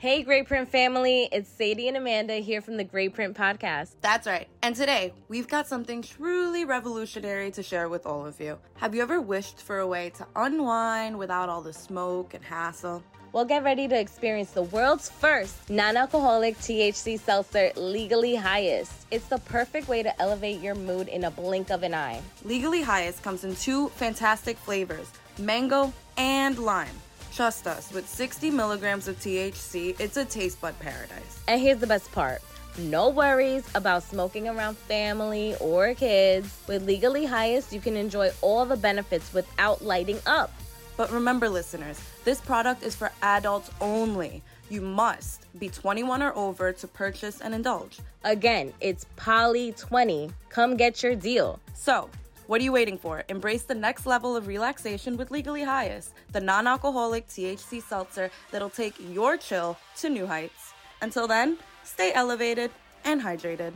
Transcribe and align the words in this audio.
Hey, 0.00 0.22
Grey 0.22 0.44
Print 0.44 0.68
family. 0.68 1.28
It's 1.32 1.48
Sadie 1.48 1.88
and 1.88 1.96
Amanda 1.96 2.34
here 2.34 2.60
from 2.60 2.76
the 2.76 2.84
Grey 2.84 3.08
Print 3.08 3.36
Podcast. 3.36 3.96
That's 4.00 4.28
right. 4.28 4.46
And 4.62 4.76
today, 4.76 5.12
we've 5.26 5.48
got 5.48 5.66
something 5.66 6.02
truly 6.02 6.64
revolutionary 6.64 7.50
to 7.50 7.64
share 7.64 7.88
with 7.88 8.06
all 8.06 8.24
of 8.24 8.40
you. 8.40 8.60
Have 8.76 8.94
you 8.94 9.02
ever 9.02 9.20
wished 9.20 9.60
for 9.60 9.80
a 9.80 9.86
way 9.88 10.10
to 10.10 10.26
unwind 10.36 11.18
without 11.18 11.48
all 11.48 11.62
the 11.62 11.72
smoke 11.72 12.32
and 12.34 12.44
hassle? 12.44 13.02
Well, 13.32 13.44
get 13.44 13.64
ready 13.64 13.88
to 13.88 13.98
experience 13.98 14.52
the 14.52 14.62
world's 14.62 15.10
first 15.10 15.68
non 15.68 15.96
alcoholic 15.96 16.56
THC 16.58 17.18
seltzer, 17.18 17.72
Legally 17.74 18.36
Highest. 18.36 18.92
It's 19.10 19.26
the 19.26 19.38
perfect 19.38 19.88
way 19.88 20.04
to 20.04 20.22
elevate 20.22 20.60
your 20.60 20.76
mood 20.76 21.08
in 21.08 21.24
a 21.24 21.30
blink 21.32 21.70
of 21.72 21.82
an 21.82 21.94
eye. 21.94 22.22
Legally 22.44 22.82
Highest 22.82 23.24
comes 23.24 23.42
in 23.42 23.56
two 23.56 23.88
fantastic 23.88 24.58
flavors 24.58 25.10
mango 25.40 25.92
and 26.16 26.56
lime. 26.56 26.94
Trust 27.38 27.68
us, 27.68 27.92
with 27.92 28.08
60 28.08 28.50
milligrams 28.50 29.06
of 29.06 29.16
THC, 29.20 29.94
it's 30.00 30.16
a 30.16 30.24
taste 30.24 30.60
bud 30.60 30.74
paradise. 30.80 31.40
And 31.46 31.60
here's 31.60 31.78
the 31.78 31.86
best 31.86 32.10
part 32.10 32.42
no 32.78 33.10
worries 33.10 33.64
about 33.76 34.02
smoking 34.02 34.48
around 34.48 34.76
family 34.76 35.54
or 35.60 35.94
kids. 35.94 36.52
With 36.66 36.84
Legally 36.84 37.24
Highest, 37.24 37.72
you 37.72 37.80
can 37.80 37.96
enjoy 37.96 38.32
all 38.40 38.64
the 38.64 38.76
benefits 38.76 39.32
without 39.32 39.84
lighting 39.84 40.18
up. 40.26 40.52
But 40.96 41.12
remember, 41.12 41.48
listeners, 41.48 42.00
this 42.24 42.40
product 42.40 42.82
is 42.82 42.96
for 42.96 43.12
adults 43.22 43.70
only. 43.80 44.42
You 44.68 44.80
must 44.80 45.46
be 45.60 45.68
21 45.68 46.24
or 46.24 46.36
over 46.36 46.72
to 46.72 46.88
purchase 46.88 47.40
and 47.40 47.54
indulge. 47.54 48.00
Again, 48.24 48.72
it's 48.80 49.06
Poly 49.14 49.70
20. 49.78 50.32
Come 50.48 50.76
get 50.76 51.04
your 51.04 51.14
deal. 51.14 51.60
So, 51.72 52.10
what 52.48 52.62
are 52.62 52.64
you 52.64 52.72
waiting 52.72 52.96
for? 52.96 53.24
Embrace 53.28 53.64
the 53.64 53.74
next 53.74 54.06
level 54.06 54.34
of 54.34 54.46
relaxation 54.46 55.18
with 55.18 55.30
Legally 55.30 55.62
Highest, 55.62 56.14
the 56.32 56.40
non 56.40 56.66
alcoholic 56.66 57.28
THC 57.28 57.82
seltzer 57.82 58.30
that'll 58.50 58.70
take 58.70 58.94
your 58.98 59.36
chill 59.36 59.76
to 59.98 60.08
new 60.08 60.26
heights. 60.26 60.72
Until 61.02 61.28
then, 61.28 61.58
stay 61.84 62.10
elevated 62.14 62.70
and 63.04 63.20
hydrated. 63.20 63.74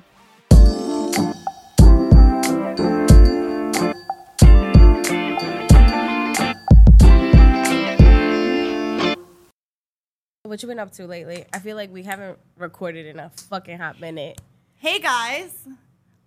What 10.44 10.62
you 10.62 10.68
been 10.68 10.78
up 10.78 10.92
to 10.92 11.06
lately? 11.06 11.44
I 11.52 11.58
feel 11.58 11.76
like 11.76 11.92
we 11.92 12.04
haven't 12.04 12.38
recorded 12.56 13.04
in 13.04 13.18
a 13.18 13.30
fucking 13.30 13.76
hot 13.76 14.00
minute. 14.00 14.40
Hey 14.76 14.98
guys, 14.98 15.68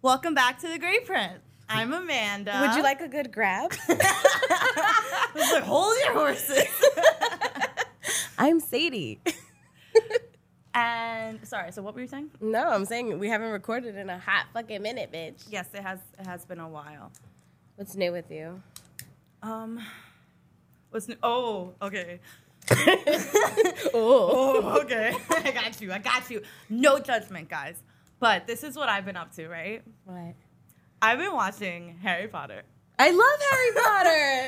welcome 0.03 0.35
back 0.35 0.59
to 0.59 0.67
the 0.67 0.77
Grey 0.77 0.99
Print. 0.99 1.41
I'm 1.67 1.93
Amanda. 1.93 2.59
Would 2.61 2.75
you 2.75 2.83
like 2.83 3.01
a 3.01 3.07
good 3.07 3.31
grab? 3.31 3.73
I 3.89 5.27
was 5.33 5.51
like, 5.51 5.63
hold 5.63 5.95
your 6.03 6.13
horses. 6.13 6.65
I'm 8.37 8.59
Sadie. 8.59 9.19
and 10.73 11.45
sorry, 11.47 11.71
so 11.71 11.81
what 11.81 11.95
were 11.95 12.01
you 12.01 12.07
saying? 12.07 12.31
No, 12.39 12.69
I'm 12.69 12.85
saying 12.85 13.17
we 13.17 13.29
haven't 13.29 13.51
recorded 13.51 13.95
in 13.95 14.09
a 14.09 14.19
hot 14.19 14.45
fucking 14.53 14.81
minute, 14.81 15.11
bitch. 15.11 15.45
Yes, 15.49 15.67
it 15.73 15.81
has. 15.81 15.99
It 16.19 16.27
has 16.27 16.45
been 16.45 16.59
a 16.59 16.69
while. 16.69 17.11
What's 17.75 17.95
new 17.95 18.11
with 18.11 18.29
you? 18.29 18.61
Um, 19.41 19.81
what's 20.91 21.07
new? 21.07 21.17
Oh, 21.23 21.73
okay. 21.81 22.19
oh. 22.71 23.91
Oh, 23.93 24.81
okay. 24.81 25.15
I 25.29 25.51
got 25.51 25.81
you. 25.81 25.91
I 25.91 25.99
got 25.99 26.29
you. 26.29 26.41
No 26.69 26.99
judgment, 26.99 27.49
guys. 27.49 27.81
But 28.19 28.47
this 28.47 28.63
is 28.63 28.75
what 28.75 28.89
I've 28.89 29.05
been 29.05 29.17
up 29.17 29.33
to, 29.35 29.47
right? 29.47 29.83
What? 30.05 30.35
I've 31.01 31.19
been 31.19 31.33
watching 31.33 31.97
Harry 32.01 32.27
Potter. 32.27 32.63
I 32.97 33.11
love 33.11 33.39
Harry 33.51 33.71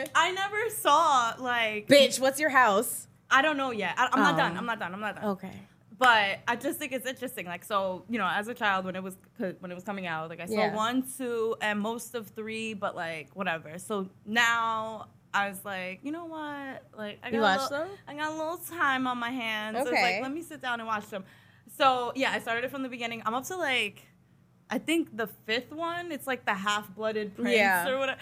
Potter. 0.06 0.12
I 0.16 0.32
never 0.32 0.70
saw 0.70 1.34
like. 1.40 1.88
bitch, 1.88 2.20
what's 2.20 2.40
your 2.40 2.50
house? 2.50 3.08
I 3.30 3.42
don't 3.42 3.58
know 3.58 3.72
yet. 3.72 3.96
I, 3.98 4.08
I'm 4.12 4.20
not 4.20 4.36
Oh. 4.36 4.38
done. 4.38 4.58
I'm 4.58 4.66
not 4.66 4.80
done. 4.80 4.94
I'm 4.94 5.02
not 5.02 5.16
done. 5.16 5.26
Okay. 5.32 5.52
but 6.00 6.40
I 6.48 6.56
just 6.56 6.78
think 6.80 6.92
it's 6.94 7.06
interesting. 7.08 7.46
Like, 7.48 7.64
so 7.66 8.06
you 8.10 8.18
know, 8.20 8.28
as 8.32 8.48
a 8.48 8.54
child, 8.54 8.86
when 8.86 8.96
it 8.96 9.04
was 9.04 9.18
when 9.38 9.72
it 9.72 9.76
was 9.76 9.84
coming 9.84 10.08
out, 10.08 10.30
like 10.30 10.40
I 10.40 10.46
saw 10.46 10.54
Yeah. 10.54 10.76
one, 10.76 11.04
two, 11.18 11.56
and 11.62 11.80
most 11.80 12.16
of 12.16 12.28
three, 12.30 12.74
but 12.74 12.96
like 12.96 13.36
whatever. 13.36 13.78
So 13.80 14.10
now 14.26 15.08
I 15.34 15.50
was 15.50 15.60
like, 15.66 16.00
you 16.04 16.12
know 16.12 16.26
what? 16.26 16.84
Like, 16.98 17.20
I 17.24 17.32
got 17.32 17.34
You 17.34 17.42
a 17.42 17.52
little, 17.52 17.70
them? 17.70 17.88
I 18.08 18.14
got 18.16 18.30
a 18.32 18.36
little 18.38 18.58
time 18.58 19.08
on 19.08 19.18
my 19.18 19.32
hands. 19.32 19.78
So 19.84 19.88
Okay. 19.90 20.02
like, 20.02 20.22
let 20.22 20.32
me 20.32 20.42
sit 20.42 20.62
down 20.62 20.80
and 20.80 20.88
watch 20.88 21.10
them. 21.10 21.26
So 21.78 22.14
yeah, 22.16 22.32
I 22.32 22.40
started 22.40 22.64
it 22.64 22.72
from 22.72 22.84
the 22.84 22.90
beginning. 22.90 23.22
I'm 23.26 23.34
up 23.34 23.44
to 23.48 23.58
like, 23.58 24.04
I 24.70 24.78
think 24.80 25.16
the 25.16 25.28
fifth 25.46 25.72
one. 25.72 26.12
It's 26.12 26.28
like 26.28 26.46
the 26.46 26.54
half-blooded 26.54 27.36
prince 27.36 27.56
Yeah. 27.56 27.88
or 27.90 27.98
whatever. 27.98 28.20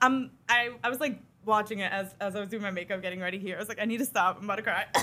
I'm 0.00 0.30
I 0.48 0.70
I 0.84 0.88
was 0.90 1.00
like 1.00 1.20
watching 1.44 1.80
it 1.80 1.90
as 1.92 2.14
as 2.20 2.36
I 2.36 2.40
was 2.40 2.48
doing 2.48 2.62
my 2.62 2.70
makeup, 2.70 3.02
getting 3.02 3.20
ready 3.20 3.38
here. 3.38 3.56
I 3.56 3.58
was 3.58 3.68
like, 3.68 3.80
I 3.80 3.84
need 3.84 3.98
to 3.98 4.04
stop. 4.06 4.38
I'm 4.38 4.44
about 4.44 4.56
to 4.56 4.62
cry. 4.62 4.86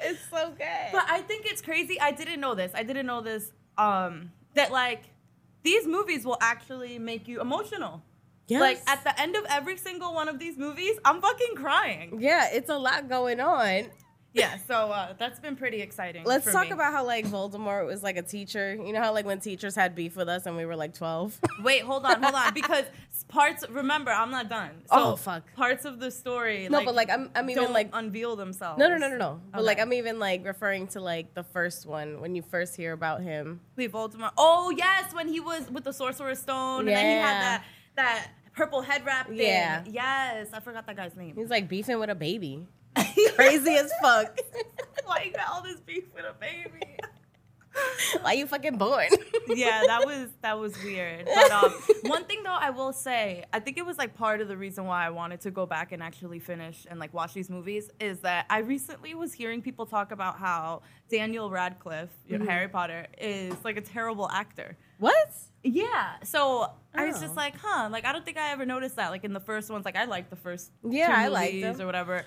It's 0.00 0.20
so 0.30 0.50
good. 0.56 0.92
But 0.92 1.04
I 1.08 1.20
think 1.22 1.44
it's 1.46 1.60
crazy. 1.60 2.00
I 2.00 2.12
didn't 2.12 2.40
know 2.40 2.54
this. 2.54 2.70
I 2.74 2.82
didn't 2.82 3.04
know 3.06 3.20
this. 3.20 3.52
Um, 3.76 4.30
that 4.54 4.70
like 4.70 5.02
these 5.64 5.86
movies 5.86 6.24
will 6.24 6.38
actually 6.40 6.98
make 6.98 7.28
you 7.28 7.40
emotional. 7.40 8.02
yes. 8.46 8.60
Like 8.60 8.80
at 8.86 9.02
the 9.04 9.20
end 9.20 9.36
of 9.36 9.44
every 9.50 9.76
single 9.76 10.14
one 10.14 10.28
of 10.28 10.38
these 10.38 10.56
movies, 10.56 10.94
I'm 11.04 11.20
fucking 11.20 11.56
crying. 11.56 12.20
yeah, 12.20 12.48
it's 12.52 12.70
a 12.70 12.78
lot 12.78 13.08
going 13.08 13.40
on. 13.40 13.90
Yeah. 14.38 14.56
So 14.66 14.74
uh, 14.90 15.14
that's 15.18 15.40
been 15.40 15.56
pretty 15.56 15.80
exciting. 15.80 16.24
Let's 16.24 16.50
talk 16.50 16.66
me. 16.66 16.72
about 16.72 16.92
how 16.92 17.04
like 17.04 17.26
Voldemort 17.26 17.86
was 17.86 18.02
like 18.02 18.16
a 18.16 18.22
teacher. 18.22 18.74
You 18.74 18.92
know 18.92 19.00
how 19.02 19.12
like 19.12 19.26
when 19.26 19.40
teachers 19.40 19.74
had 19.74 19.94
beef 19.94 20.16
with 20.16 20.28
us 20.28 20.46
and 20.46 20.56
we 20.56 20.64
were 20.64 20.76
like 20.76 20.94
12? 20.94 21.38
Wait, 21.62 21.82
hold 21.82 22.04
on, 22.04 22.22
hold 22.22 22.34
on, 22.34 22.54
because 22.54 22.84
parts. 23.28 23.64
Remember, 23.68 24.10
I'm 24.10 24.30
not 24.30 24.48
done. 24.48 24.70
So 24.86 24.88
Oh, 24.92 25.16
fuck. 25.16 25.42
Parts 25.54 25.84
of 25.84 26.00
the 26.00 26.10
story. 26.10 26.68
No, 26.70 26.84
but, 26.84 26.94
like, 26.94 27.10
I'm- 27.10 27.30
I'm 27.34 27.48
even, 27.50 27.64
don't 27.64 27.72
like- 27.72 27.90
unveil 27.92 28.36
themselves. 28.36 28.78
No, 28.78 28.88
no, 28.88 28.96
no, 28.96 29.08
no, 29.08 29.16
no. 29.16 29.40
But 29.52 29.64
like 29.64 29.80
I'm 29.80 29.92
even 29.92 30.18
like 30.18 30.44
referring 30.44 30.86
to 30.88 31.00
like 31.00 31.34
the 31.34 31.42
first 31.44 31.86
one 31.86 32.20
when 32.20 32.34
you 32.34 32.42
first 32.42 32.76
hear 32.76 32.92
about 32.92 33.22
him. 33.22 33.60
Wait, 33.76 33.92
Voldemort. 33.92 34.32
Oh 34.38 34.70
yes, 34.70 35.12
when 35.14 35.28
he 35.28 35.40
was 35.40 35.70
with 35.70 35.84
the 35.84 35.92
Sorcerer's 35.92 36.38
Stone, 36.38 36.80
and 36.80 36.88
then 36.88 37.06
he 37.06 37.12
had 37.22 37.40
that 37.42 37.64
that 37.96 38.28
purple 38.54 38.82
head 38.82 39.04
wrap 39.04 39.28
thing. 39.28 39.36
Yeah. 39.38 39.84
Yes, 39.88 40.48
I 40.52 40.60
forgot 40.60 40.86
that 40.86 40.96
guy's 40.96 41.16
name. 41.16 41.34
He's 41.36 41.50
like 41.50 41.68
beefing 41.68 41.98
with 41.98 42.10
a 42.10 42.14
baby. 42.14 42.66
Crazy 43.34 43.74
as 43.76 43.90
fuck. 44.02 44.38
Why 45.04 45.22
you 45.26 45.32
got 45.32 45.48
all 45.52 45.62
this 45.62 45.80
beef 45.80 46.04
with 46.14 46.24
a 46.24 46.34
baby? 46.40 46.84
Why 48.22 48.32
you 48.32 48.46
fucking 48.46 48.76
born? 48.76 49.06
yeah, 49.48 49.82
that 49.86 50.04
was 50.04 50.28
that 50.42 50.58
was 50.58 50.74
weird. 50.82 51.26
But 51.32 51.50
um, 51.52 51.70
one 52.02 52.24
thing 52.24 52.42
though, 52.42 52.50
I 52.58 52.70
will 52.70 52.92
say, 52.92 53.44
I 53.52 53.60
think 53.60 53.78
it 53.78 53.86
was 53.86 53.98
like 53.98 54.16
part 54.16 54.40
of 54.40 54.48
the 54.48 54.56
reason 54.56 54.84
why 54.86 55.06
I 55.06 55.10
wanted 55.10 55.40
to 55.42 55.50
go 55.52 55.64
back 55.64 55.92
and 55.92 56.02
actually 56.02 56.40
finish 56.40 56.86
and 56.90 56.98
like 56.98 57.14
watch 57.14 57.34
these 57.34 57.48
movies 57.48 57.88
is 58.00 58.18
that 58.20 58.46
I 58.50 58.58
recently 58.60 59.14
was 59.14 59.32
hearing 59.32 59.62
people 59.62 59.86
talk 59.86 60.10
about 60.10 60.38
how 60.38 60.82
Daniel 61.08 61.50
Radcliffe, 61.50 62.08
Mm-hmm. 62.28 62.46
Harry 62.46 62.68
Potter, 62.68 63.06
is 63.20 63.54
like 63.64 63.76
a 63.76 63.80
terrible 63.82 64.28
actor. 64.30 64.76
what? 64.98 65.30
Yeah, 65.64 66.14
so 66.24 66.70
I 66.94 67.06
was 67.06 67.16
Oh. 67.16 67.20
just 67.20 67.36
like, 67.36 67.54
huh, 67.60 67.88
like 67.92 68.04
I 68.04 68.12
don't 68.12 68.24
think 68.24 68.38
I 68.38 68.50
ever 68.52 68.64
noticed 68.64 68.96
that. 68.96 69.10
Like 69.10 69.24
in 69.24 69.32
the 69.32 69.40
first 69.40 69.70
ones, 69.70 69.84
like 69.84 69.96
I 69.96 70.04
liked 70.06 70.30
the 70.30 70.36
first 70.36 70.70
Yeah, 70.82 71.12
I 71.16 71.28
liked 71.28 71.60
them. 71.60 71.80
or 71.80 71.86
whatever. 71.86 72.24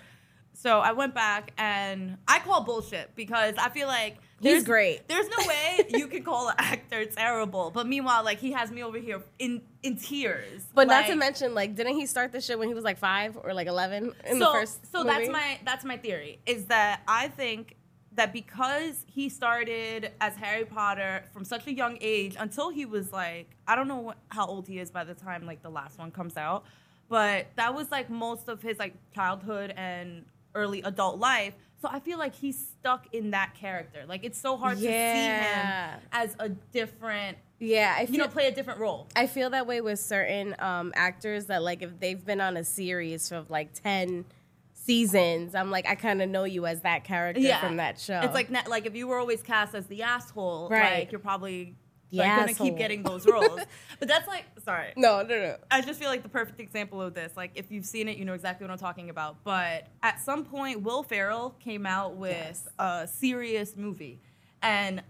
So 0.53 0.79
I 0.79 0.91
went 0.91 1.15
back 1.15 1.53
and 1.57 2.17
I 2.27 2.39
call 2.39 2.61
bullshit 2.63 3.15
because 3.15 3.55
I 3.57 3.69
feel 3.69 3.87
like 3.87 4.17
He's 4.41 4.51
there's- 4.51 4.63
great. 4.63 5.07
There's 5.07 5.27
no 5.27 5.47
way 5.47 5.85
you 5.89 6.07
can 6.07 6.23
call 6.23 6.49
an 6.49 6.55
actor 6.59 7.05
terrible, 7.05 7.69
but 7.71 7.87
meanwhile, 7.87 8.23
like 8.23 8.39
he 8.39 8.51
has 8.51 8.71
me 8.71 8.83
over 8.83 8.97
here 8.97 9.21
in 9.39 9.61
in 9.83 9.97
tears. 9.97 10.63
But 10.73 10.87
not 10.87 11.07
to 11.07 11.15
mention, 11.15 11.53
like, 11.53 11.75
didn't 11.75 11.95
he 11.95 12.05
start 12.05 12.31
this 12.31 12.45
shit 12.45 12.57
when 12.57 12.67
he 12.67 12.73
was 12.73 12.83
like 12.83 12.97
five 12.97 13.37
or 13.43 13.53
like 13.53 13.67
eleven 13.67 14.13
in 14.25 14.39
so, 14.39 14.39
the 14.39 14.51
first? 14.51 14.91
so 14.91 15.03
that's 15.03 15.29
my 15.29 15.59
that's 15.63 15.85
my 15.85 15.97
theory 15.97 16.39
is 16.45 16.65
that 16.65 17.01
I 17.07 17.27
think 17.27 17.75
that 18.13 18.33
because 18.33 19.05
he 19.07 19.29
started 19.29 20.11
as 20.19 20.35
Harry 20.35 20.65
Potter 20.65 21.23
from 21.31 21.45
such 21.45 21.65
a 21.67 21.73
young 21.73 21.97
age 22.01 22.35
until 22.37 22.69
he 22.69 22.85
was 22.85 23.11
like 23.13 23.49
I 23.67 23.75
don't 23.75 23.87
know 23.87 23.99
what, 23.99 24.17
how 24.29 24.47
old 24.47 24.67
he 24.67 24.79
is 24.79 24.91
by 24.91 25.03
the 25.03 25.13
time 25.13 25.45
like 25.45 25.61
the 25.61 25.69
last 25.69 25.97
one 25.99 26.11
comes 26.11 26.35
out, 26.35 26.65
but 27.09 27.47
that 27.55 27.73
was 27.75 27.89
like 27.91 28.09
most 28.09 28.49
of 28.49 28.61
his 28.61 28.79
like 28.79 28.93
childhood 29.13 29.73
and 29.77 30.25
early 30.55 30.81
adult 30.81 31.19
life. 31.19 31.53
So 31.81 31.89
I 31.91 31.99
feel 31.99 32.19
like 32.19 32.35
he's 32.35 32.57
stuck 32.59 33.07
in 33.13 33.31
that 33.31 33.55
character. 33.55 34.03
Like 34.07 34.23
it's 34.23 34.39
so 34.39 34.55
hard 34.57 34.77
to 34.77 34.83
see 34.83 34.87
him 34.87 35.99
as 36.11 36.35
a 36.39 36.49
different, 36.49 37.37
Yeah, 37.59 37.95
I 37.97 38.05
feel, 38.05 38.13
you 38.15 38.21
know, 38.21 38.27
play 38.27 38.45
a 38.47 38.51
different 38.51 38.79
role. 38.79 39.07
I 39.15 39.25
feel 39.25 39.49
that 39.49 39.65
way 39.65 39.81
with 39.81 39.99
certain 39.99 40.55
um, 40.59 40.91
actors 40.95 41.47
that 41.47 41.63
like 41.63 41.81
if 41.81 41.99
they've 41.99 42.23
been 42.23 42.39
on 42.39 42.55
a 42.57 42.63
series 42.63 43.31
of 43.31 43.49
like 43.49 43.73
ten 43.73 44.25
seasons, 44.73 45.55
I'm 45.55 45.71
like 45.71 45.87
I 45.87 45.95
kind 45.95 46.21
of 46.21 46.29
know 46.29 46.43
you 46.43 46.65
as 46.65 46.81
that 46.81 47.03
character 47.03 47.41
from 47.59 47.77
that 47.77 47.99
show. 47.99 48.19
It's 48.23 48.33
like 48.33 48.49
like 48.67 48.85
if 48.85 48.95
you 48.95 49.07
were 49.07 49.17
always 49.19 49.41
cast 49.41 49.73
as 49.75 49.85
the 49.87 50.03
asshole, 50.03 50.69
Right. 50.69 50.99
like 50.99 51.11
you're 51.11 51.19
probably 51.19 51.75
The 52.11 52.17
like, 52.17 52.37
gonna 52.37 52.53
keep 52.53 52.77
getting 52.77 53.03
those 53.03 53.25
roles. 53.25 53.61
but 53.99 54.07
that's 54.07 54.27
like 54.27 54.45
sorry. 54.63 54.93
no, 54.97 55.21
no, 55.23 55.39
no. 55.39 55.55
I 55.71 55.81
just 55.81 55.99
feel 55.99 56.09
like 56.09 56.23
the 56.23 56.29
perfect 56.29 56.59
example 56.59 57.01
of 57.01 57.13
this. 57.13 57.31
Like 57.37 57.51
if 57.55 57.71
you've 57.71 57.85
seen 57.85 58.07
it, 58.09 58.17
you 58.17 58.25
know 58.25 58.33
exactly 58.33 58.65
what 58.67 58.71
I'm 58.73 58.77
talking 58.79 59.09
about. 59.09 59.43
But 59.43 59.87
at 60.03 60.19
some 60.21 60.43
point, 60.43 60.81
Will 60.81 61.03
Ferrell 61.03 61.51
came 61.59 61.85
out 61.85 62.15
with 62.15 62.31
Yes. 62.35 62.67
a 62.79 63.07
serious 63.11 63.75
movie, 63.77 64.19
and 64.61 65.01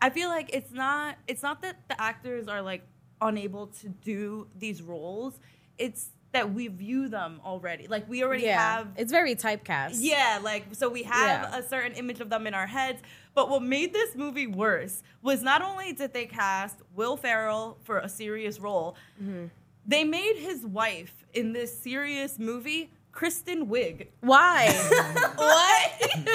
I 0.00 0.10
feel 0.10 0.28
like 0.28 0.50
it's 0.52 0.72
not 0.72 1.16
it's 1.28 1.42
not 1.44 1.62
that 1.62 1.88
the 1.88 2.00
actors 2.00 2.48
are 2.48 2.60
like 2.60 2.82
unable 3.20 3.68
to 3.68 3.88
do 3.88 4.48
these 4.58 4.82
roles. 4.82 5.38
It's 5.78 6.10
that 6.32 6.52
we 6.54 6.66
view 6.68 7.08
them 7.08 7.40
already. 7.44 7.86
Like 7.86 8.08
we 8.08 8.24
already 8.24 8.44
yeah, 8.44 8.76
have 8.76 8.88
it's 8.96 9.12
very 9.12 9.34
typecast. 9.36 9.96
yeah, 9.98 10.40
like 10.42 10.64
so 10.72 10.88
we 10.88 11.02
have 11.04 11.42
Yeah. 11.52 11.58
a 11.58 11.62
certain 11.62 11.92
image 11.92 12.20
of 12.20 12.30
them 12.30 12.46
in 12.46 12.54
our 12.54 12.66
heads. 12.66 13.00
But 13.34 13.48
what 13.48 13.62
made 13.62 13.92
this 13.92 14.14
movie 14.14 14.46
worse 14.46 15.02
was 15.22 15.42
not 15.42 15.62
only 15.62 15.92
did 15.92 16.12
they 16.12 16.26
cast 16.26 16.80
Will 16.94 17.16
Ferrell 17.16 17.78
for 17.82 17.98
a 17.98 18.08
serious 18.08 18.60
role, 18.60 18.96
Mm-hmm. 19.22 19.46
they 19.86 20.04
made 20.04 20.36
his 20.36 20.66
wife 20.66 21.24
in 21.32 21.52
this 21.52 21.76
serious 21.76 22.38
movie 22.38 22.92
Kristen 23.12 23.66
Wiig. 23.68 24.08
Why? 24.20 24.68
What? 25.36 25.92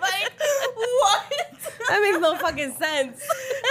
like 0.00 0.32
what? 0.76 1.32
that 1.88 2.00
makes 2.02 2.18
no 2.18 2.36
fucking 2.36 2.72
sense. 2.72 3.20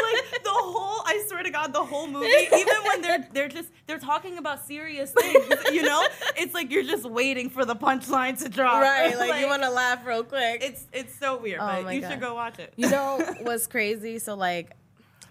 like 0.04 0.44
the 0.44 0.50
whole 0.50 1.02
I 1.06 1.24
swear 1.28 1.44
to 1.44 1.50
God, 1.50 1.74
the 1.74 1.84
whole 1.84 2.08
movie, 2.08 2.28
even 2.54 2.76
when 2.88 3.02
they're 3.02 3.28
they're 3.34 3.48
just 3.50 3.70
they're 3.88 4.00
talking 4.00 4.38
about 4.38 4.66
serious 4.66 5.12
things, 5.12 5.46
you 5.72 5.84
know? 5.84 6.06
It's 6.38 6.54
like 6.54 6.72
you're 6.72 6.84
just 6.84 7.06
waiting 7.06 7.50
for 7.50 7.66
the 7.66 7.76
punchline 7.76 8.42
to 8.44 8.50
drop. 8.50 8.82
Right, 8.82 9.18
like, 9.20 9.42
you 9.42 9.48
want 9.48 9.64
to 9.64 9.70
laugh 9.70 10.06
real 10.06 10.24
quick. 10.24 10.64
it's 10.64 10.86
it's 10.94 11.18
so 11.18 11.38
weird, 11.38 11.60
Oh 11.62 11.84
but 11.84 11.94
you 11.96 12.02
God. 12.02 12.12
should 12.12 12.22
go 12.22 12.34
watch 12.36 12.60
it. 12.60 12.74
You 12.76 12.90
know 12.90 13.22
what's 13.42 13.68
crazy? 13.68 14.20
So 14.20 14.36
like 14.36 14.72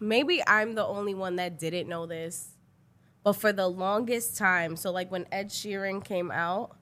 maybe 0.01 0.43
I'm 0.47 0.75
the 0.75 0.85
only 0.85 1.15
one 1.15 1.37
that 1.37 1.59
didn't 1.59 1.89
know 1.89 2.07
this. 2.07 2.52
But 3.25 3.35
for 3.35 3.53
the 3.53 3.69
longest 3.69 4.37
time, 4.37 4.75
so 4.77 4.91
like 4.91 5.11
when 5.11 5.27
Ed 5.31 5.49
Sheeran 5.51 6.05
came 6.05 6.31
out, 6.31 6.77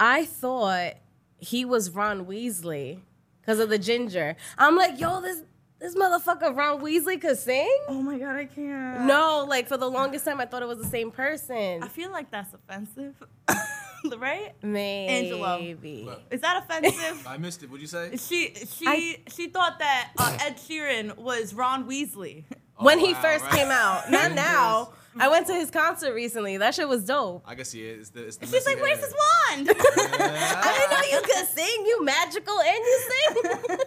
I 0.00 0.24
thought 0.24 0.94
he 1.38 1.64
was 1.64 1.90
Ron 1.90 2.26
Weasley 2.26 3.00
because 3.40 3.60
of 3.60 3.68
the 3.68 3.78
ginger. 3.78 4.36
I'm 4.58 4.74
like, 4.76 4.98
yo, 4.98 5.20
this 5.20 5.42
this 5.78 5.94
motherfucker 5.94 6.56
Ron 6.56 6.80
Weasley 6.80 7.20
could 7.20 7.38
sing? 7.38 7.72
Oh 7.88 8.02
my 8.02 8.18
god, 8.18 8.34
I 8.34 8.46
can't. 8.46 9.04
No, 9.06 9.44
like 9.48 9.68
for 9.68 9.76
the 9.76 9.88
longest 9.88 10.24
time 10.24 10.40
I 10.40 10.46
thought 10.46 10.62
it 10.62 10.68
was 10.68 10.78
the 10.78 10.84
same 10.88 11.12
person. 11.12 11.82
I 11.84 11.88
feel 11.88 12.10
like 12.10 12.30
that's 12.32 12.52
offensive. 12.52 13.14
right? 14.18 14.54
Maybe. 14.62 16.08
Is 16.32 16.40
that 16.40 16.64
offensive? 16.64 17.24
I 17.28 17.36
missed 17.38 17.62
it. 17.62 17.70
What'd 17.70 17.82
you 17.82 17.86
say? 17.86 18.16
she 18.16 18.54
she 18.66 18.86
I- 18.86 19.16
she 19.28 19.48
thought 19.48 19.78
that 19.78 20.10
uh, 20.18 20.36
Ed 20.40 20.56
Sheeran 20.56 21.16
was 21.16 21.54
Ron 21.54 21.88
Weasley. 21.88 22.44
When 22.76 23.00
Oh, 23.00 23.06
he 23.06 23.14
first 23.14 23.44
right. 23.44 23.52
came 23.54 23.68
out, 23.70 24.04
not 24.10 24.30
Yes. 24.30 24.36
now. 24.36 24.92
I 25.20 25.28
went 25.28 25.46
to 25.48 25.54
his 25.54 25.70
concert 25.70 26.14
recently. 26.14 26.56
That 26.56 26.74
shit 26.74 26.88
was 26.88 27.04
dope. 27.04 27.42
I 27.46 27.54
can 27.54 27.64
see 27.64 27.82
it. 27.86 27.98
It's 28.00 28.10
the, 28.10 28.26
it's 28.26 28.36
the 28.36 28.46
She's 28.46 28.66
like, 28.66 28.78
messy 28.78 28.90
"Where's 28.90 29.04
his 29.04 29.14
wand?" 29.14 29.68
I 29.78 30.76
didn't 30.78 30.90
know 30.90 31.18
you 31.18 31.22
could 31.22 31.46
sing. 31.48 31.86
You 31.86 32.04
magical 32.04 32.60
and 32.60 32.78
you 32.78 33.10
sing. 33.10 33.78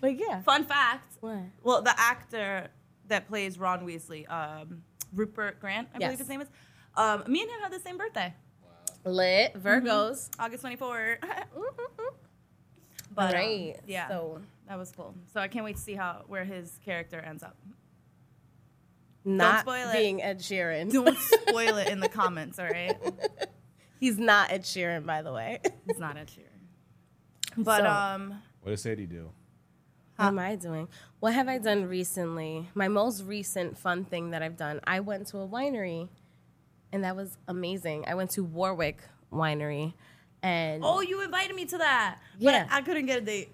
but 0.00 0.18
yeah. 0.18 0.42
Fun 0.42 0.64
fact. 0.64 1.16
What? 1.20 1.38
Well, 1.62 1.82
the 1.82 1.94
actor 1.98 2.68
that 3.08 3.28
plays 3.28 3.58
Ron 3.58 3.86
Weasley, 3.86 4.28
um, 4.30 4.82
Rupert 5.14 5.60
Grant, 5.60 5.88
I 5.94 5.98
Yes. 5.98 6.06
believe 6.08 6.18
his 6.18 6.28
name 6.28 6.40
is. 6.40 6.48
Um, 6.96 7.24
me 7.26 7.42
and 7.42 7.50
him 7.50 7.60
have 7.62 7.72
the 7.72 7.80
same 7.80 7.96
birthday, 7.98 8.34
Wow. 9.04 9.12
Lit 9.12 9.54
Virgos. 9.54 10.30
August 10.38 10.62
24. 10.62 11.18
Mm-hmm. 11.56 13.14
but 13.14 13.28
um, 13.34 13.40
right. 13.40 13.76
yeah, 13.86 14.08
So 14.08 14.40
that 14.68 14.76
was 14.78 14.92
cool. 14.92 15.14
So 15.32 15.40
I 15.40 15.48
can't 15.48 15.64
wait 15.64 15.76
to 15.76 15.82
see 15.82 15.94
how 15.94 16.24
where 16.26 16.44
his 16.44 16.78
character 16.84 17.18
ends 17.20 17.42
up. 17.42 17.56
Not 19.26 19.60
spoil 19.60 19.88
it. 19.90 19.92
being 19.92 20.22
Ed 20.22 20.38
Sheeran. 20.38 20.90
Don't 20.92 21.16
spoil 21.48 21.76
it 21.76 21.88
in 21.88 22.00
the 22.00 22.08
comments, 22.08 22.58
all 22.58 22.66
right? 22.66 22.96
He's 24.00 24.18
not 24.18 24.50
Ed 24.52 24.62
Sheeran, 24.62 25.04
by 25.06 25.22
the 25.22 25.32
way. 25.32 25.60
He's 25.86 25.98
not 25.98 26.16
Ed 26.16 26.28
Sheeran. 26.28 26.42
But 27.64 27.80
So- 27.82 27.90
um, 27.90 28.42
What 28.62 28.70
did 28.70 28.78
Sadie 28.80 29.06
do? 29.06 29.30
What 30.16 30.26
am 30.26 30.38
I 30.38 30.56
doing? 30.56 30.88
What 31.20 31.34
have 31.34 31.46
I 31.48 31.58
done 31.58 31.86
recently? 31.86 32.68
My 32.74 32.88
most 32.88 33.22
recent 33.24 33.76
fun 33.76 34.04
thing 34.04 34.30
that 34.30 34.42
I've 34.42 34.56
done, 34.56 34.80
I 34.86 35.00
went 35.00 35.26
to 35.28 35.38
a 35.38 35.46
winery 35.48 36.08
and 36.92 37.04
that 37.04 37.16
was 37.16 37.36
amazing. 37.48 38.04
I 38.08 38.14
went 38.14 38.30
to 38.32 38.42
Warwick 38.44 39.00
Winery 39.32 39.92
and 40.42 40.82
oh, 40.84 41.00
you 41.00 41.20
invited 41.22 41.54
me 41.54 41.66
to 41.66 41.78
that. 41.78 42.18
Yeah. 42.38 42.64
but 42.64 42.72
I 42.74 42.80
couldn't 42.82 43.06
get 43.06 43.18
a 43.18 43.20
date. 43.26 43.50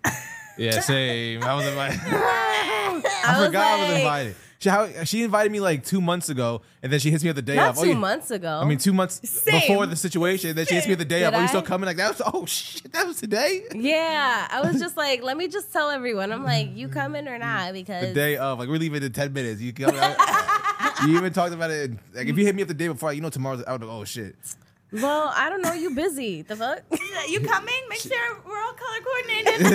Yeah, 0.58 0.80
same. 0.80 1.42
I 1.42 1.54
was 1.54 1.66
invited. 1.66 1.98
I, 2.04 3.02
I 3.26 3.38
was 3.38 3.46
forgot 3.46 3.64
I 3.80 3.88
was 3.90 3.98
invited. 3.98 4.36
She, 4.62 4.68
how, 4.68 4.86
she 5.02 5.24
invited 5.24 5.50
me 5.50 5.58
like 5.58 5.84
two 5.84 6.00
months 6.00 6.28
ago, 6.28 6.62
and 6.84 6.92
then 6.92 7.00
she 7.00 7.10
hits 7.10 7.24
me 7.24 7.30
up 7.30 7.34
the 7.34 7.42
day 7.42 7.56
Not 7.56 7.70
of. 7.70 7.78
Oh, 7.78 7.82
two 7.82 7.88
oh, 7.88 7.92
you- 7.94 7.98
months 7.98 8.30
ago. 8.30 8.60
I 8.62 8.64
mean, 8.64 8.78
two 8.78 8.92
months 8.92 9.20
Same. 9.28 9.58
before 9.60 9.86
the 9.86 9.96
situation. 9.96 10.54
Then 10.54 10.66
she 10.66 10.76
hits 10.76 10.86
me 10.86 10.92
up 10.92 11.00
the 11.00 11.04
day 11.04 11.18
Did 11.18 11.28
of. 11.28 11.34
Oh, 11.34 11.40
you 11.40 11.48
still 11.48 11.62
coming? 11.62 11.86
Like 11.88 11.96
that 11.96 12.10
was. 12.16 12.22
Oh 12.32 12.46
shit, 12.46 12.92
that 12.92 13.04
was 13.04 13.18
today. 13.18 13.64
yeah, 13.74 14.46
I 14.48 14.60
was 14.60 14.78
just 14.78 14.96
like, 15.04 15.20
let 15.24 15.36
me 15.36 15.48
just 15.48 15.72
tell 15.72 15.90
everyone. 15.90 16.30
I'm 16.30 16.44
like, 16.44 16.76
you 16.76 16.86
coming 16.86 17.26
or 17.26 17.38
not? 17.38 17.72
Because 17.72 18.06
The 18.06 18.14
day 18.14 18.36
of. 18.36 18.60
Like 18.60 18.68
we're 18.68 18.78
leaving 18.78 19.02
in 19.02 19.12
ten 19.12 19.32
minutes. 19.32 19.60
You 19.60 19.72
come. 19.72 19.96
I- 19.96 21.02
you 21.08 21.16
even 21.16 21.32
talked 21.32 21.52
about 21.52 21.72
it. 21.72 21.90
Like 22.14 22.28
if 22.28 22.38
you 22.38 22.44
hit 22.46 22.54
me 22.54 22.62
up 22.62 22.68
the 22.68 22.74
day 22.74 22.86
before, 22.86 23.12
you 23.12 23.20
know 23.20 23.30
tomorrow's 23.30 23.64
out. 23.66 23.82
Oh 23.82 24.04
shit. 24.04 24.36
Well, 24.92 25.32
I 25.34 25.48
don't 25.48 25.62
know. 25.62 25.72
You 25.72 25.90
busy? 25.94 26.42
The 26.42 26.56
fuck? 26.56 26.82
you 27.28 27.40
coming? 27.40 27.74
Make 27.88 28.00
sure 28.00 28.40
we're 28.46 28.60
all 28.60 28.74
color 28.74 29.00
coordinated. 29.04 29.66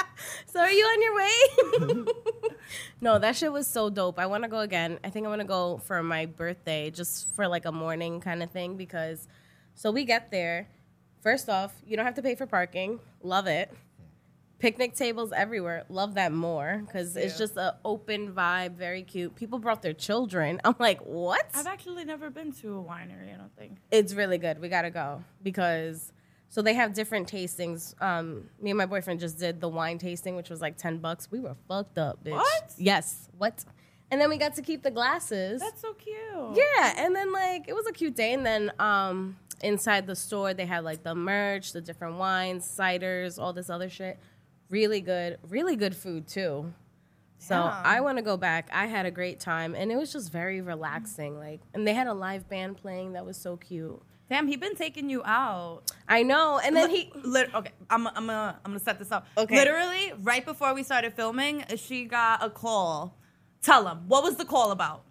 So 0.52 0.58
are 0.58 0.70
you 0.70 0.84
on 0.84 1.00
your 1.00 1.14
way? 1.14 2.06
no, 3.00 3.20
that 3.20 3.36
shit 3.36 3.52
was 3.52 3.68
so 3.68 3.88
dope. 3.88 4.18
I 4.18 4.26
want 4.26 4.42
to 4.42 4.48
go 4.48 4.58
again. 4.58 4.98
I 5.04 5.10
think 5.10 5.24
I 5.24 5.28
want 5.28 5.40
to 5.40 5.46
go 5.46 5.78
for 5.78 6.02
my 6.02 6.26
birthday, 6.26 6.90
just 6.90 7.32
for 7.36 7.46
like 7.46 7.66
a 7.66 7.72
morning 7.72 8.20
kind 8.20 8.42
of 8.42 8.50
thing. 8.50 8.76
Because 8.76 9.28
so 9.76 9.92
we 9.92 10.04
get 10.04 10.32
there. 10.32 10.66
First 11.22 11.48
off, 11.48 11.72
you 11.86 11.96
don't 11.96 12.04
have 12.04 12.16
to 12.16 12.22
pay 12.22 12.34
for 12.34 12.46
parking. 12.46 12.98
Love 13.22 13.46
it. 13.46 13.72
Picnic 14.60 14.94
tables 14.94 15.32
everywhere. 15.34 15.84
Love 15.88 16.14
that 16.14 16.32
more 16.32 16.82
because 16.86 17.16
it's 17.16 17.38
just 17.38 17.56
an 17.56 17.72
open 17.84 18.32
vibe, 18.32 18.72
very 18.72 19.02
cute. 19.02 19.34
People 19.34 19.58
brought 19.58 19.80
their 19.80 19.94
children. 19.94 20.60
I'm 20.64 20.76
like, 20.78 21.00
what? 21.00 21.46
I've 21.54 21.66
actually 21.66 22.04
never 22.04 22.30
been 22.30 22.52
to 22.52 22.78
a 22.78 22.82
winery. 22.82 23.34
I 23.34 23.38
don't 23.38 23.56
think. 23.56 23.78
It's 23.90 24.12
really 24.14 24.38
good. 24.38 24.60
We 24.60 24.68
gotta 24.68 24.90
go 24.90 25.24
because 25.42 26.12
so 26.50 26.62
they 26.62 26.74
have 26.74 26.92
different 26.92 27.30
tastings. 27.30 28.00
Um, 28.02 28.50
me 28.60 28.70
and 28.70 28.78
my 28.78 28.86
boyfriend 28.86 29.20
just 29.20 29.38
did 29.38 29.60
the 29.60 29.68
wine 29.68 29.98
tasting, 29.98 30.36
which 30.36 30.50
was 30.50 30.60
like 30.60 30.76
ten 30.76 30.98
bucks. 30.98 31.30
We 31.30 31.40
were 31.40 31.56
fucked 31.66 31.96
up, 31.96 32.22
bitch. 32.22 32.32
What? 32.32 32.74
Yes. 32.76 33.28
What? 33.38 33.64
And 34.10 34.20
then 34.20 34.28
we 34.28 34.36
got 34.36 34.56
to 34.56 34.62
keep 34.62 34.82
the 34.82 34.90
glasses. 34.90 35.60
That's 35.60 35.80
so 35.80 35.94
cute. 35.94 36.16
yeah, 36.56 36.94
and 36.98 37.14
then 37.14 37.32
like 37.32 37.66
it 37.68 37.74
was 37.74 37.86
a 37.86 37.92
cute 37.92 38.16
day. 38.16 38.32
And 38.32 38.44
then 38.44 38.72
um, 38.78 39.36
inside 39.62 40.06
the 40.06 40.16
store 40.16 40.52
they 40.52 40.66
had 40.66 40.84
like 40.84 41.02
the 41.02 41.14
merch, 41.14 41.72
the 41.72 41.80
different 41.80 42.16
wines, 42.16 42.66
ciders, 42.66 43.38
all 43.40 43.52
this 43.52 43.70
other 43.70 43.88
shit. 43.88 44.18
Really 44.70 45.00
good, 45.02 45.38
really 45.48 45.76
good 45.76 45.94
food 45.94 46.26
too. 46.26 46.72
So 47.38 47.54
Yeah. 47.56 47.82
I 47.84 48.00
want 48.00 48.18
to 48.18 48.22
go 48.22 48.36
back. 48.36 48.68
I 48.72 48.86
had 48.86 49.04
a 49.06 49.10
great 49.10 49.40
time, 49.40 49.74
and 49.74 49.90
it 49.92 49.96
was 49.96 50.12
just 50.12 50.30
very 50.32 50.60
relaxing. 50.60 51.38
Like, 51.38 51.60
and 51.74 51.86
they 51.86 51.92
had 51.94 52.06
a 52.06 52.14
live 52.14 52.48
band 52.48 52.76
playing 52.78 53.12
that 53.14 53.26
was 53.26 53.36
so 53.36 53.56
cute. 53.56 54.00
Damn, 54.28 54.46
he 54.46 54.56
been 54.56 54.76
taking 54.76 55.10
you 55.10 55.22
out. 55.24 55.82
I 56.08 56.22
know. 56.22 56.60
And 56.62 56.76
then 56.76 56.88
he, 56.88 57.10
Lit- 57.24 57.52
okay, 57.52 57.72
I'm, 57.90 58.06
I'm, 58.06 58.14
gonna, 58.26 58.60
I'm 58.64 58.70
gonna 58.72 58.78
set 58.78 58.98
this 59.00 59.10
up. 59.10 59.26
Okay. 59.36 59.56
Literally, 59.56 60.12
right 60.22 60.44
before 60.44 60.72
we 60.72 60.84
started 60.84 61.14
filming, 61.14 61.64
she 61.76 62.04
got 62.04 62.44
a 62.44 62.48
call. 62.48 63.16
Tell 63.62 63.88
him 63.88 64.04
what 64.06 64.22
was 64.22 64.36
the 64.36 64.44
call 64.44 64.70
about? 64.70 65.02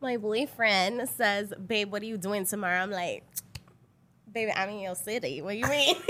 my 0.00 0.16
boyfriend 0.18 1.08
says, 1.08 1.52
"Babe, 1.66 1.90
what 1.90 2.00
are 2.02 2.06
you 2.06 2.16
doing 2.18 2.44
tomorrow?" 2.46 2.78
I'm 2.80 2.90
like, 2.90 3.24
"Baby, 4.32 4.52
I'm 4.54 4.68
in 4.68 4.80
your 4.80 4.94
city. 4.94 5.42
What 5.42 5.52
do 5.52 5.58
you 5.58 5.66
mean?" 5.66 5.96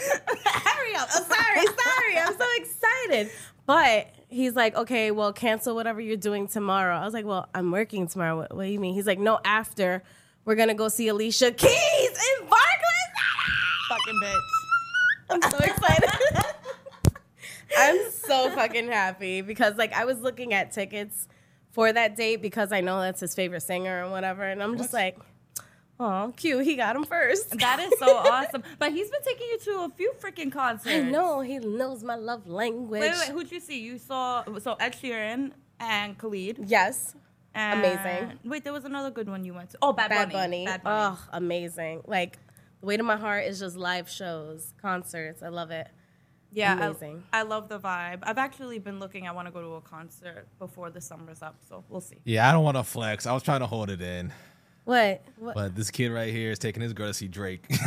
Hurry 0.00 0.94
up! 0.96 1.08
Oh, 1.14 1.26
sorry, 1.66 2.14
sorry. 2.14 2.18
I'm 2.18 2.36
so 2.38 2.46
excited. 2.56 3.30
But 3.66 4.08
he's 4.28 4.54
like, 4.56 4.74
"Okay, 4.76 5.10
well, 5.10 5.32
cancel 5.32 5.74
whatever 5.74 6.00
you're 6.00 6.16
doing 6.16 6.48
tomorrow." 6.48 6.96
I 6.96 7.04
was 7.04 7.14
like, 7.14 7.24
"Well, 7.24 7.48
I'm 7.54 7.70
working 7.70 8.06
tomorrow. 8.08 8.36
What, 8.36 8.54
what 8.54 8.64
do 8.64 8.70
you 8.70 8.80
mean?" 8.80 8.94
He's 8.94 9.06
like, 9.06 9.18
"No, 9.18 9.38
after 9.44 10.02
we're 10.44 10.56
gonna 10.56 10.74
go 10.74 10.88
see 10.88 11.08
Alicia 11.08 11.52
Keys 11.52 11.70
in 11.70 12.48
Barclays." 12.48 13.10
Fucking 13.88 14.20
bitch. 14.22 14.60
I'm 15.30 15.42
so 15.42 15.58
excited. 15.58 16.10
I'm 17.78 18.10
so 18.10 18.50
fucking 18.50 18.88
happy 18.88 19.42
because 19.42 19.76
like 19.76 19.92
I 19.92 20.04
was 20.04 20.20
looking 20.20 20.52
at 20.52 20.72
tickets 20.72 21.28
for 21.70 21.92
that 21.92 22.16
date 22.16 22.42
because 22.42 22.72
I 22.72 22.80
know 22.80 23.00
that's 23.00 23.20
his 23.20 23.34
favorite 23.34 23.62
singer 23.62 24.02
and 24.02 24.10
whatever, 24.10 24.42
and 24.42 24.62
I'm 24.62 24.76
just 24.76 24.92
like, 24.92 25.18
oh, 26.00 26.32
cute. 26.36 26.64
He 26.64 26.74
got 26.74 26.96
him 26.96 27.04
first. 27.04 27.50
That 27.60 27.78
is 27.78 27.92
so 27.98 28.16
awesome. 28.16 28.62
But 28.78 28.90
he's 28.92 29.08
been 29.10 29.22
taking 29.22 29.46
you 29.52 29.58
to 29.58 29.70
a 29.84 29.88
few 29.90 30.12
freaking 30.20 30.50
concerts. 30.50 30.88
I 30.94 31.00
know 31.02 31.40
he 31.40 31.58
knows 31.58 32.02
my 32.02 32.16
love 32.16 32.48
language. 32.48 33.00
Wait, 33.02 33.10
wait, 33.12 33.18
wait, 33.20 33.28
who'd 33.28 33.52
you 33.52 33.60
see? 33.60 33.80
You 33.80 33.98
saw 33.98 34.42
so 34.58 34.74
Ed 34.80 34.94
Sheeran 35.00 35.52
and 35.78 36.18
Khalid. 36.18 36.58
Yes, 36.66 37.14
And, 37.54 37.80
Amazing. 37.80 38.38
Wait, 38.44 38.64
there 38.64 38.72
was 38.72 38.84
another 38.84 39.10
good 39.10 39.28
one 39.28 39.44
you 39.44 39.54
went 39.54 39.70
to. 39.70 39.78
Oh, 39.82 39.92
Bad, 39.92 40.08
Bad 40.10 40.30
Bunny. 40.30 40.32
Bunny. 40.32 40.64
Bad 40.66 40.82
Bunny. 40.82 41.16
Oh, 41.16 41.28
amazing. 41.32 42.02
Like 42.06 42.38
the 42.80 42.86
weight 42.86 43.00
of 43.00 43.06
my 43.06 43.16
heart 43.16 43.44
is 43.44 43.58
just 43.60 43.76
live 43.76 44.08
shows, 44.08 44.72
concerts. 44.80 45.42
I 45.42 45.48
love 45.48 45.70
it. 45.70 45.88
yeah, 46.52 46.72
I- 46.80 46.86
amazing. 46.86 47.22
I, 47.32 47.42
love 47.42 47.68
the 47.68 47.78
vibe. 47.78 48.20
I've 48.22 48.38
actually 48.38 48.78
been 48.78 48.98
looking. 49.00 49.26
I 49.28 49.32
want 49.32 49.48
to 49.48 49.52
go 49.52 49.60
to 49.60 49.74
a 49.74 49.80
concert 49.80 50.46
before 50.58 50.90
the 50.90 51.00
summer's 51.00 51.42
up, 51.42 51.56
so 51.68 51.84
we'll 51.88 52.00
see. 52.00 52.16
Yeah, 52.24 52.48
I 52.48 52.52
don't 52.52 52.64
want 52.64 52.76
to 52.76 52.84
flex. 52.84 53.26
I 53.26 53.32
was 53.32 53.42
trying 53.42 53.60
to 53.60 53.66
hold 53.66 53.90
it 53.90 54.00
in, 54.00 54.32
What? 54.90 55.22
What? 55.36 55.54
but 55.54 55.76
this 55.76 55.88
kid 55.92 56.10
right 56.10 56.32
here 56.32 56.50
is 56.50 56.58
taking 56.58 56.82
his 56.82 56.92
girl 56.92 57.06
to 57.06 57.14
see 57.14 57.28
Drake. 57.28 57.64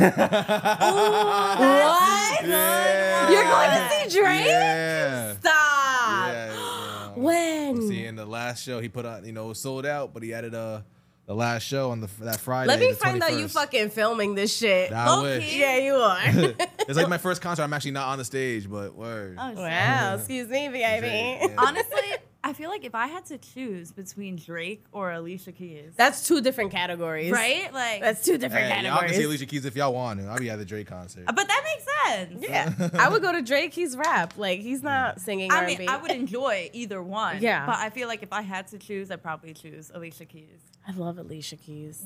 Yeah. 2.46 3.30
You're 3.30 3.44
going 3.44 3.70
to 3.70 3.90
see 3.90 4.18
Drake? 4.20 4.46
Yeah. 4.46 5.34
Stop. 5.36 5.52
Yeah, 5.52 6.54
yeah. 6.54 7.10
When? 7.14 7.82
See, 7.88 8.06
in 8.06 8.16
the 8.16 8.24
last 8.24 8.62
show 8.64 8.80
he 8.80 8.88
put 8.88 9.04
on, 9.04 9.26
you 9.26 9.32
know, 9.32 9.44
it 9.44 9.48
was 9.48 9.60
sold 9.60 9.84
out, 9.84 10.14
but 10.14 10.22
he 10.22 10.32
added 10.32 10.54
uh 10.54 10.80
the 11.26 11.34
last 11.34 11.64
show 11.64 11.90
on 11.90 12.00
the 12.00 12.08
that 12.20 12.40
Friday. 12.40 12.68
Let 12.68 12.80
me 12.80 12.90
the 12.92 12.96
find 12.96 13.22
out 13.22 13.38
you 13.38 13.48
fucking 13.48 13.90
filming 13.90 14.34
this 14.34 14.56
shit. 14.56 14.90
I 14.90 15.14
Low 15.14 15.22
wish. 15.24 15.54
Yeah, 15.54 15.76
you 15.76 15.94
are. 15.94 16.54
It's 16.88 16.96
like 16.98 17.08
my 17.08 17.18
first 17.26 17.42
concert. 17.42 17.64
I'm 17.64 17.72
actually 17.74 17.92
not 17.92 18.08
on 18.08 18.18
the 18.18 18.24
stage, 18.24 18.68
but 18.70 18.94
word. 18.94 19.36
Oh, 19.38 19.48
shit. 19.48 19.56
wow, 19.58 20.14
excuse 20.16 20.48
me, 20.48 20.68
VIP. 20.68 21.04
Yeah. 21.04 21.48
Honestly, 21.58 22.16
I 22.46 22.52
feel 22.52 22.68
like 22.68 22.84
if 22.84 22.94
I 22.94 23.06
had 23.06 23.24
to 23.26 23.38
choose 23.38 23.90
between 23.90 24.36
Drake 24.36 24.84
or 24.92 25.10
Alicia 25.10 25.50
Keys, 25.52 25.94
That's 25.96 26.28
two 26.28 26.42
different 26.42 26.72
categories. 26.72 27.32
right? 27.32 27.72
Like, 27.72 28.02
That's 28.02 28.22
two 28.22 28.36
different 28.36 28.70
Hey, 28.70 28.84
y'all 28.84 29.00
can 29.00 29.14
see. 29.14 29.22
Alicia 29.24 29.46
Keys 29.46 29.64
if 29.64 29.74
y'all 29.74 29.94
want 29.94 30.20
to. 30.20 30.26
I'll 30.26 30.38
be 30.38 30.50
at 30.50 30.58
the 30.58 30.64
Drake 30.66 30.86
concert. 30.86 31.24
but 31.24 31.36
that 31.36 31.64
makes 31.64 31.86
sense. 32.06 32.44
yeah, 32.46 32.90
I 32.98 33.08
would 33.08 33.22
go 33.22 33.32
to 33.32 33.40
Drake. 33.40 33.72
He's 33.72 33.96
rap. 33.96 34.34
Like 34.36 34.60
he's 34.60 34.82
not 34.82 35.16
mm. 35.16 35.20
singing 35.20 35.50
I 35.50 35.62
R&B. 35.62 35.78
mean, 35.78 35.88
I 35.88 35.96
would 35.96 36.10
enjoy 36.10 36.68
either 36.74 37.02
one. 37.02 37.40
Yeah. 37.40 37.64
But 37.64 37.76
I 37.76 37.88
feel 37.88 38.08
like 38.08 38.22
if 38.22 38.32
I 38.32 38.42
had 38.42 38.66
to 38.68 38.78
choose, 38.78 39.10
I'd 39.10 39.22
probably 39.22 39.54
choose 39.54 39.90
Alicia 39.94 40.26
Keys. 40.26 40.60
I 40.86 40.92
love 40.92 41.16
Alicia 41.16 41.56
Keys. 41.56 42.04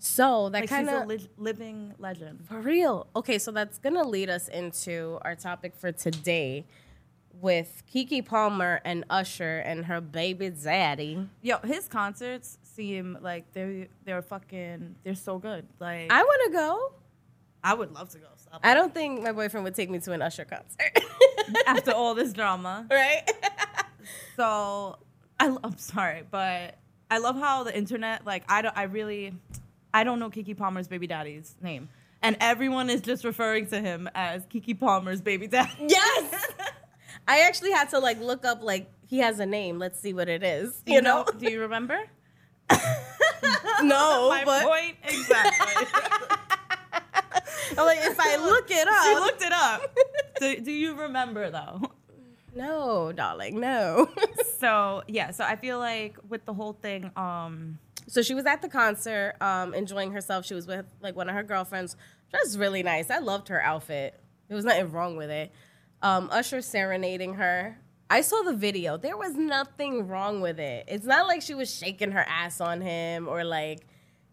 So 0.00 0.50
that 0.50 0.60
Like 0.60 0.68
kind 0.68 0.86
she's 0.86 0.94
a 0.94 1.00
of 1.00 1.08
li- 1.08 1.30
living 1.38 1.94
legend. 1.98 2.44
for 2.46 2.60
real. 2.60 3.06
Okay, 3.16 3.38
so 3.38 3.52
that's 3.52 3.78
gonna 3.78 4.06
lead 4.06 4.28
us 4.28 4.48
into 4.48 5.18
our 5.22 5.34
topic 5.34 5.74
for 5.74 5.92
today 5.92 6.66
with 7.40 7.82
Keke 7.92 8.24
Palmer 8.24 8.80
and 8.84 9.04
Usher 9.10 9.58
and 9.58 9.86
her 9.86 10.00
baby 10.00 10.50
zaddy. 10.50 11.28
Yo, 11.42 11.58
his 11.58 11.88
concerts 11.88 12.58
seem 12.62 13.18
like 13.20 13.52
they're 13.52 13.88
they're 14.04 14.22
fucking 14.22 14.96
they're 15.04 15.14
so 15.14 15.38
good. 15.38 15.66
Like 15.80 16.12
I 16.12 16.22
want 16.22 16.40
to 16.46 16.52
go. 16.52 16.92
I 17.62 17.74
would 17.74 17.92
love 17.92 18.08
to 18.10 18.18
go. 18.18 18.26
Stop. 18.36 18.60
I 18.62 18.74
don't 18.74 18.94
think 18.94 19.22
my 19.22 19.32
boyfriend 19.32 19.64
would 19.64 19.74
take 19.74 19.90
me 19.90 19.98
to 20.00 20.12
an 20.12 20.22
Usher 20.22 20.44
concert. 20.44 21.00
After 21.66 21.92
all 21.92 22.14
this 22.14 22.32
drama, 22.32 22.86
right? 22.90 23.22
so 24.36 24.98
I, 25.40 25.56
I'm 25.64 25.76
sorry, 25.78 26.22
but 26.30 26.78
I 27.10 27.18
love 27.18 27.36
how 27.36 27.64
the 27.64 27.76
internet 27.76 28.24
like 28.26 28.44
I 28.48 28.62
don't 28.62 28.76
I 28.76 28.84
really 28.84 29.34
I 29.92 30.04
don't 30.04 30.18
know 30.18 30.30
Keke 30.30 30.56
Palmer's 30.56 30.88
baby 30.88 31.06
daddy's 31.06 31.56
name, 31.60 31.88
and 32.22 32.36
everyone 32.40 32.90
is 32.90 33.00
just 33.00 33.24
referring 33.24 33.66
to 33.68 33.80
him 33.80 34.08
as 34.14 34.46
Keke 34.46 34.78
Palmer's 34.78 35.20
baby 35.20 35.46
daddy. 35.46 35.86
yes. 35.88 36.47
I 37.28 37.40
actually 37.40 37.70
had 37.72 37.90
to 37.90 37.98
like 38.00 38.18
look 38.20 38.44
up 38.44 38.62
like 38.62 38.90
he 39.06 39.18
has 39.18 39.38
a 39.38 39.46
name. 39.46 39.78
Let's 39.78 40.00
see 40.00 40.12
what 40.12 40.28
it 40.28 40.42
is. 40.42 40.80
Do 40.84 40.92
You 40.92 41.02
know? 41.02 41.24
Do 41.38 41.50
you 41.50 41.60
remember? 41.60 41.98
no, 43.82 44.28
My 44.30 44.42
but 44.44 44.64
point 44.64 44.96
exactly. 45.04 45.86
I'm 47.76 47.76
like 47.86 47.98
if 48.02 48.18
I 48.18 48.36
look 48.36 48.70
it 48.70 48.88
she 49.04 49.14
up. 49.14 49.20
looked 49.20 49.42
it 49.42 49.52
up. 49.52 49.96
Do, 50.40 50.60
do 50.60 50.72
you 50.72 50.94
remember 50.94 51.50
though? 51.50 51.82
no, 52.54 53.12
darling, 53.12 53.60
no. 53.60 54.08
So 54.58 55.02
yeah, 55.06 55.30
so 55.30 55.44
I 55.44 55.56
feel 55.56 55.78
like 55.78 56.16
with 56.28 56.44
the 56.44 56.52
whole 56.54 56.72
thing, 56.72 57.10
um, 57.16 57.78
So 58.08 58.22
she 58.22 58.34
was 58.34 58.46
at 58.46 58.62
the 58.62 58.68
concert, 58.68 59.34
um, 59.40 59.74
enjoying 59.74 60.12
herself. 60.12 60.44
She 60.46 60.54
was 60.54 60.66
with 60.66 60.86
like 61.00 61.14
one 61.14 61.28
of 61.28 61.34
her 61.34 61.42
girlfriends. 61.44 61.96
Dressed 62.30 62.58
really 62.58 62.82
nice. 62.82 63.10
I 63.10 63.18
loved 63.18 63.48
her 63.48 63.62
outfit. 63.62 64.18
There 64.48 64.56
was 64.56 64.64
nothing 64.64 64.90
wrong 64.92 65.16
with 65.16 65.30
it. 65.30 65.52
Um, 66.02 66.28
Usher 66.30 66.62
serenading 66.62 67.34
her. 67.34 67.78
I 68.10 68.20
saw 68.22 68.42
the 68.42 68.54
video. 68.54 68.96
There 68.96 69.16
was 69.16 69.34
nothing 69.34 70.06
wrong 70.08 70.40
with 70.40 70.58
it. 70.58 70.84
It's 70.88 71.04
not 71.04 71.26
like 71.26 71.42
she 71.42 71.54
was 71.54 71.72
shaking 71.74 72.12
her 72.12 72.24
ass 72.28 72.60
on 72.60 72.80
him 72.80 73.28
or 73.28 73.44
like, 73.44 73.86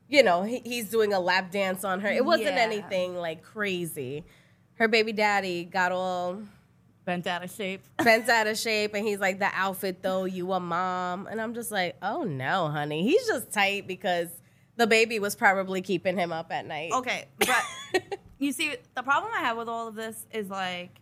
you 0.07 0.23
know, 0.23 0.43
he, 0.43 0.61
he's 0.63 0.89
doing 0.89 1.11
a 1.13 1.19
lap 1.19 1.51
dance 1.51 1.83
on 1.83 1.99
her. 2.01 2.07
It 2.07 2.23
wasn't 2.23 2.55
Yeah. 2.55 2.61
anything 2.61 3.15
like 3.17 3.43
crazy. 3.43 4.23
Her 4.75 4.87
baby 4.87 5.11
daddy 5.11 5.65
got 5.65 5.91
all 5.91 6.41
bent 7.03 7.27
out 7.27 7.43
of 7.43 7.51
shape. 7.51 7.81
bent 8.03 8.29
out 8.29 8.47
of 8.47 8.57
shape 8.57 8.93
and 8.93 9.05
he's 9.05 9.19
like 9.19 9.39
the 9.39 9.49
outfit 9.53 10.01
though 10.01 10.25
you 10.25 10.51
a 10.53 10.59
mom 10.59 11.27
and 11.27 11.39
i'm 11.39 11.53
just 11.53 11.69
like 11.71 11.95
oh 12.01 12.23
no 12.23 12.67
honey 12.67 13.03
he's 13.03 13.27
just 13.27 13.51
tight 13.53 13.85
because 13.87 14.27
the 14.75 14.87
baby 14.87 15.19
was 15.19 15.35
probably 15.35 15.83
keeping 15.83 16.17
him 16.17 16.31
up 16.31 16.51
at 16.51 16.65
night 16.65 16.91
Okay, 16.91 17.25
but 17.37 17.63
you 18.39 18.51
see, 18.51 18.73
the 18.95 19.03
problem 19.03 19.31
I 19.37 19.41
have 19.41 19.55
with 19.55 19.69
all 19.69 19.87
of 19.87 19.93
this 19.95 20.25
is 20.33 20.49
like, 20.49 20.99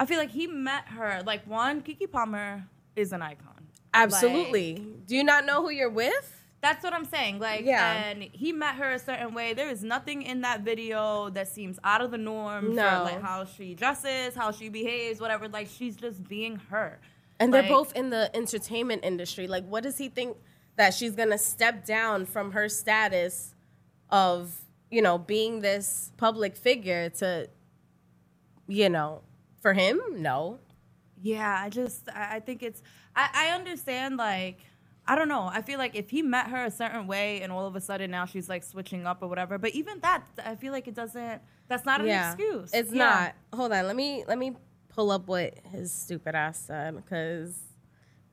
I 0.00 0.06
feel 0.06 0.18
like 0.18 0.30
he 0.30 0.46
met 0.48 0.88
her. 0.88 1.22
Like 1.24 1.46
one, 1.46 1.82
Keke 1.82 2.10
Palmer 2.10 2.64
is 2.96 3.12
an 3.12 3.22
icon. 3.22 3.68
absolutely 3.94 4.74
Like, 4.76 5.06
do 5.06 5.14
you 5.16 5.22
not 5.24 5.44
know 5.46 5.62
who 5.62 5.70
you're 5.70 5.90
with 5.90 6.36
that's 6.62 6.84
what 6.84 6.92
I'm 6.92 7.06
saying. 7.06 7.38
Like, 7.38 7.64
Yeah. 7.64 8.02
and 8.10 8.22
he 8.22 8.52
met 8.52 8.74
her 8.74 8.90
a 8.92 8.98
certain 8.98 9.32
way. 9.32 9.54
There 9.54 9.70
is 9.70 9.82
nothing 9.82 10.20
in 10.22 10.42
that 10.42 10.60
video 10.60 11.30
that 11.30 11.48
seems 11.48 11.78
out 11.82 12.02
of 12.02 12.10
the 12.10 12.18
norm 12.18 12.74
No. 12.74 12.86
for 12.86 12.96
like 13.04 13.22
how 13.22 13.46
she 13.46 13.74
dresses, 13.74 14.34
how 14.34 14.50
she 14.52 14.68
behaves, 14.68 15.22
whatever. 15.22 15.48
Like, 15.48 15.68
she's 15.68 15.96
just 15.96 16.22
being 16.28 16.56
her. 16.70 16.98
and 17.38 17.54
they're 17.54 17.62
both 17.78 17.94
in 17.96 18.10
the 18.10 18.30
entertainment 18.36 19.02
industry 19.02 19.46
like 19.48 19.64
what 19.64 19.82
does 19.82 19.96
he 19.96 20.08
think 20.10 20.36
that 20.76 20.92
she's 20.92 21.14
gonna 21.16 21.38
step 21.38 21.86
down 21.86 22.26
from 22.26 22.52
her 22.52 22.68
status 22.68 23.54
of 24.10 24.60
you 24.90 25.00
know 25.00 25.16
being 25.16 25.60
this 25.62 26.12
public 26.18 26.54
figure 26.54 27.08
to 27.08 27.48
you 28.68 28.90
know 28.90 29.22
for 29.60 29.72
him 29.72 30.00
no 30.16 30.58
Yeah, 31.22 31.56
I 31.64 31.68
just 31.68 32.08
I 32.14 32.40
think 32.40 32.62
it's 32.62 32.82
I, 33.14 33.28
I 33.34 33.54
understand 33.54 34.16
like 34.16 34.58
I 35.06 35.16
don't 35.16 35.28
know. 35.28 35.48
I 35.52 35.62
feel 35.62 35.78
like 35.78 35.96
if 35.96 36.10
he 36.10 36.22
met 36.22 36.48
her 36.48 36.64
a 36.66 36.70
certain 36.70 37.06
way 37.08 37.42
and 37.42 37.50
all 37.50 37.66
of 37.66 37.74
a 37.74 37.80
sudden 37.80 38.10
now 38.10 38.26
she's 38.26 38.48
like 38.48 38.62
switching 38.62 39.06
up 39.06 39.22
or 39.22 39.28
whatever, 39.28 39.58
but 39.58 39.72
even 39.72 39.98
that 40.00 40.24
I 40.44 40.54
feel 40.54 40.72
like 40.72 40.86
it 40.88 40.94
doesn't 40.94 41.42
that's 41.68 41.84
not 41.84 42.00
an 42.00 42.06
excuse. 42.08 42.70
It's 42.72 42.92
Yeah. 42.92 43.04
not. 43.04 43.34
Hold 43.58 43.72
on. 43.72 43.86
Let 43.86 43.96
me 43.96 44.24
let 44.28 44.38
me 44.38 44.56
pull 44.88 45.10
up 45.10 45.26
what 45.26 45.54
his 45.72 45.92
stupid 45.92 46.34
ass 46.34 46.58
said 46.58 46.94
because 46.96 47.58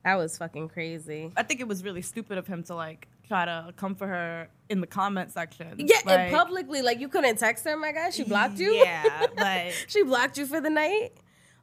that 0.04 0.14
was 0.16 0.38
fucking 0.38 0.68
crazy. 0.68 1.32
I 1.36 1.42
think 1.42 1.60
it 1.60 1.68
was 1.68 1.82
really 1.82 2.02
stupid 2.02 2.38
of 2.38 2.46
him 2.46 2.62
to 2.64 2.74
like 2.74 3.08
try 3.28 3.44
to 3.44 3.72
come 3.76 3.94
for 3.94 4.06
her 4.06 4.48
in 4.68 4.80
the 4.80 4.86
comment 4.86 5.30
section. 5.30 5.74
Yeah, 5.78 5.96
like, 6.04 6.18
and 6.18 6.34
publicly, 6.34 6.82
like 6.82 6.98
you 6.98 7.08
couldn't 7.08 7.38
text 7.38 7.64
her, 7.64 7.76
my 7.76 7.92
guy. 7.92 8.10
She 8.10 8.24
blocked 8.24 8.58
you. 8.58 8.72
Yeah, 8.72 9.26
like 9.36 9.74
she 9.86 10.02
blocked 10.02 10.38
you 10.38 10.46
for 10.46 10.60
the 10.60 10.70
night. 10.70 11.10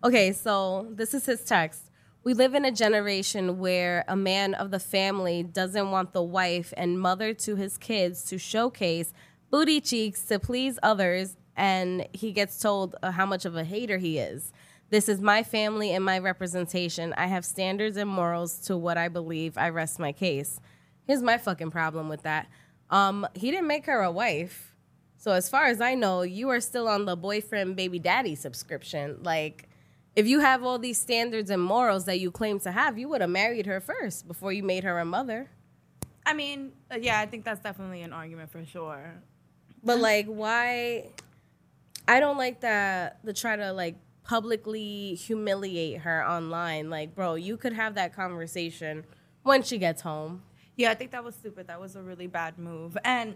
Okay, 0.03 0.31
so 0.31 0.87
this 0.91 1.13
is 1.13 1.25
his 1.25 1.43
text. 1.43 1.89
We 2.23 2.33
live 2.33 2.55
in 2.55 2.65
a 2.65 2.71
generation 2.71 3.59
where 3.59 4.03
a 4.07 4.15
man 4.15 4.53
of 4.53 4.71
the 4.71 4.79
family 4.79 5.43
doesn't 5.43 5.91
want 5.91 6.13
the 6.13 6.23
wife 6.23 6.73
and 6.75 6.99
mother 6.99 7.33
to 7.33 7.55
his 7.55 7.77
kids 7.77 8.23
to 8.25 8.37
showcase 8.37 9.13
booty 9.51 9.79
cheeks 9.79 10.23
to 10.25 10.39
please 10.39 10.79
others, 10.83 11.37
and 11.55 12.07
he 12.13 12.31
gets 12.31 12.59
told 12.59 12.95
uh, 13.01 13.11
how 13.11 13.25
much 13.25 13.45
of 13.45 13.55
a 13.55 13.63
hater 13.63 13.97
he 13.97 14.17
is. 14.17 14.51
This 14.89 15.09
is 15.09 15.21
my 15.21 15.43
family 15.43 15.91
and 15.91 16.03
my 16.03 16.19
representation. 16.19 17.13
I 17.17 17.27
have 17.27 17.45
standards 17.45 17.97
and 17.97 18.09
morals 18.09 18.57
to 18.67 18.77
what 18.77 18.97
I 18.97 19.07
believe. 19.07 19.57
I 19.57 19.69
rest 19.69 19.99
my 19.99 20.11
case. 20.11 20.59
Here's 21.05 21.21
my 21.21 21.37
fucking 21.37 21.71
problem 21.71 22.09
with 22.09 22.23
that. 22.23 22.47
Um, 22.89 23.27
he 23.33 23.51
didn't 23.51 23.67
make 23.67 23.85
her 23.85 24.01
a 24.01 24.11
wife. 24.11 24.75
So 25.17 25.31
as 25.31 25.49
far 25.49 25.65
as 25.65 25.81
I 25.81 25.95
know, 25.95 26.21
you 26.21 26.49
are 26.49 26.59
still 26.59 26.87
on 26.87 27.05
the 27.05 27.15
boyfriend 27.15 27.75
baby 27.75 27.99
daddy 27.99 28.35
subscription. 28.35 29.19
Like 29.23 29.69
if 30.15 30.27
you 30.27 30.39
have 30.39 30.63
all 30.63 30.77
these 30.77 30.99
standards 30.99 31.49
and 31.49 31.61
morals 31.61 32.05
that 32.05 32.19
you 32.19 32.31
claim 32.31 32.59
to 32.61 32.71
have, 32.71 32.97
you 32.97 33.09
would 33.09 33.21
have 33.21 33.29
married 33.29 33.65
her 33.65 33.79
first 33.79 34.27
before 34.27 34.53
you 34.53 34.63
made 34.63 34.83
her 34.83 34.99
a 34.99 35.05
mother. 35.05 35.49
I 36.25 36.33
mean, 36.33 36.73
uh, 36.91 36.97
yeah, 36.99 37.19
I 37.19 37.25
think 37.25 37.45
that's 37.45 37.61
definitely 37.61 38.01
an 38.01 38.13
argument 38.13 38.51
for 38.51 38.65
sure. 38.65 39.21
But 39.83 39.99
like 39.99 40.25
why 40.25 41.09
I 42.07 42.19
don't 42.19 42.37
like 42.37 42.61
that 42.61 43.19
the 43.23 43.33
try 43.33 43.55
to 43.55 43.71
like 43.73 43.95
publicly 44.23 45.15
humiliate 45.15 45.99
her 45.99 46.27
online. 46.27 46.89
Like, 46.89 47.15
bro, 47.15 47.35
you 47.35 47.57
could 47.57 47.73
have 47.73 47.95
that 47.95 48.13
conversation 48.13 49.05
when 49.43 49.63
she 49.63 49.77
gets 49.77 50.01
home. 50.01 50.43
Yeah, 50.77 50.91
I 50.91 50.95
think 50.95 51.11
that 51.11 51.23
was 51.23 51.35
stupid. 51.35 51.67
That 51.67 51.79
was 51.79 51.95
a 51.95 52.01
really 52.01 52.27
bad 52.27 52.57
move. 52.59 52.97
And 53.03 53.35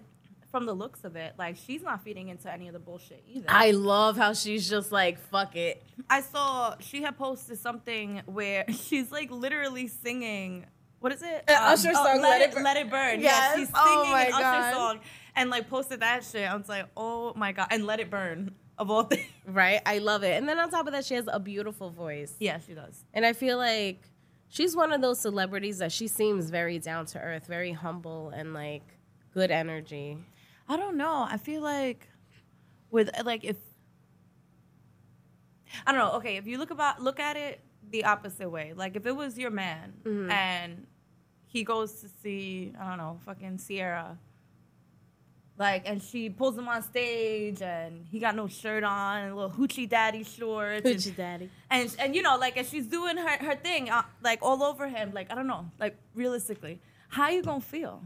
from 0.51 0.65
the 0.65 0.74
looks 0.74 1.03
of 1.03 1.15
it, 1.15 1.34
like 1.38 1.55
she's 1.58 1.84
not 1.84 2.03
feeding 2.03 2.29
into 2.29 2.51
any 2.51 2.67
of 2.67 2.74
the 2.74 2.79
bullshit 2.79 3.24
either. 3.29 3.46
I 3.48 3.72
love 3.72 4.17
how 4.17 4.34
she's 4.34 4.67
just 4.69 4.91
like, 4.91 5.19
fuck 5.29 5.55
it. 5.55 5.84
I 6.10 6.22
saw 6.22 6.75
she 6.79 7.01
had 7.03 7.17
posted 7.17 7.60
something 7.60 8.22
where 8.25 8.65
she's 8.72 9.12
like 9.12 9.29
literally 9.31 9.88
singing. 9.88 10.65
What 11.00 11.13
is 11.13 11.22
it? 11.22 11.46
Uh, 11.48 11.53
Usher 11.53 11.93
song, 11.93 12.03
let, 12.03 12.22
Let 12.22 12.41
It 12.41 12.53
Burn. 12.55 12.63
let 12.63 12.77
it 12.77 12.89
burn. 12.89 13.19
Yes. 13.22 13.24
Yeah, 13.24 13.55
she's 13.55 13.67
singing 13.67 13.74
Oh 13.77 14.15
an 14.15 14.31
God. 14.31 14.43
Usher 14.43 14.75
song 14.75 15.00
and 15.36 15.50
like 15.50 15.69
posted 15.69 16.01
that 16.01 16.24
shit. 16.25 16.50
I 16.50 16.55
was 16.55 16.67
like, 16.67 16.88
oh 16.98 17.34
my 17.36 17.51
god, 17.53 17.67
and 17.72 17.86
let 17.86 18.00
it 18.01 18.10
burn 18.10 18.53
of 18.77 18.89
all 18.91 19.03
things. 19.03 19.25
Right? 19.46 19.81
I 19.86 20.00
love 20.00 20.24
it. 20.24 20.36
And 20.38 20.50
then 20.50 20.60
on 20.60 20.69
top 20.72 20.88
of 20.88 20.93
that, 20.93 21.05
she 21.05 21.13
has 21.13 21.25
a 21.31 21.39
beautiful 21.39 21.89
voice. 21.91 22.34
Yeah, 22.39 22.60
she 22.60 22.74
does. 22.74 23.05
And 23.13 23.25
I 23.25 23.31
feel 23.34 23.58
like 23.58 24.08
she's 24.49 24.75
one 24.75 24.91
of 24.91 25.01
those 25.01 25.19
celebrities 25.19 25.77
that 25.77 25.91
she 25.91 26.07
seems 26.07 26.49
very 26.49 26.79
down 26.79 27.05
to 27.07 27.19
earth, 27.19 27.47
very 27.47 27.71
humble, 27.71 28.29
and 28.29 28.53
like 28.53 28.83
good 29.33 29.51
energy. 29.51 30.17
I 30.67 30.75
don't 30.75 30.97
know. 30.97 31.25
I 31.29 31.37
feel 31.37 31.61
like 31.61 32.07
with 32.91 33.09
like 33.23 33.43
if 33.45 33.55
I 35.85 35.91
don't 35.91 35.99
know. 35.99 36.17
Okay, 36.17 36.37
if 36.37 36.47
you 36.47 36.57
look 36.57 36.71
about 36.71 37.01
look 37.01 37.19
at 37.19 37.37
it 37.37 37.61
the 37.89 38.05
opposite 38.05 38.49
way, 38.49 38.73
like 38.75 38.95
if 38.95 39.05
it 39.05 39.15
was 39.15 39.37
your 39.37 39.51
man 39.51 39.93
mm-hmm. 40.03 40.29
and 40.29 40.87
he 41.45 41.63
goes 41.63 42.01
to 42.01 42.09
see 42.21 42.73
I 42.79 42.89
don't 42.89 42.97
know 42.97 43.19
fucking 43.25 43.59
Ciara, 43.65 44.17
Like, 45.59 45.83
and 45.89 46.01
she 46.01 46.29
pulls 46.29 46.57
him 46.57 46.69
on 46.69 46.81
stage, 46.81 47.61
and 47.61 48.05
he 48.09 48.17
got 48.19 48.33
no 48.35 48.47
shirt 48.47 48.83
on, 48.85 49.17
and 49.23 49.31
a 49.33 49.35
little 49.35 49.51
hoochie 49.51 49.89
daddy 49.89 50.23
shorts. 50.23 50.85
and- 50.85 50.95
Hoochie 50.97 51.15
daddy. 51.15 51.49
and 51.69 51.93
and 51.99 52.15
you 52.15 52.21
know 52.21 52.37
like 52.37 52.55
and 52.57 52.65
she's 52.65 52.87
doing 52.87 53.17
her 53.17 53.37
her 53.45 53.55
thing 53.55 53.89
uh, 53.89 54.03
like 54.23 54.39
all 54.41 54.63
over 54.63 54.87
him 54.87 55.11
like 55.13 55.29
i 55.31 55.35
don't 55.35 55.47
know 55.47 55.69
like 55.79 55.95
realistically 56.15 56.79
how 57.09 57.27
you 57.29 57.43
gonna 57.43 57.59
feel 57.61 58.01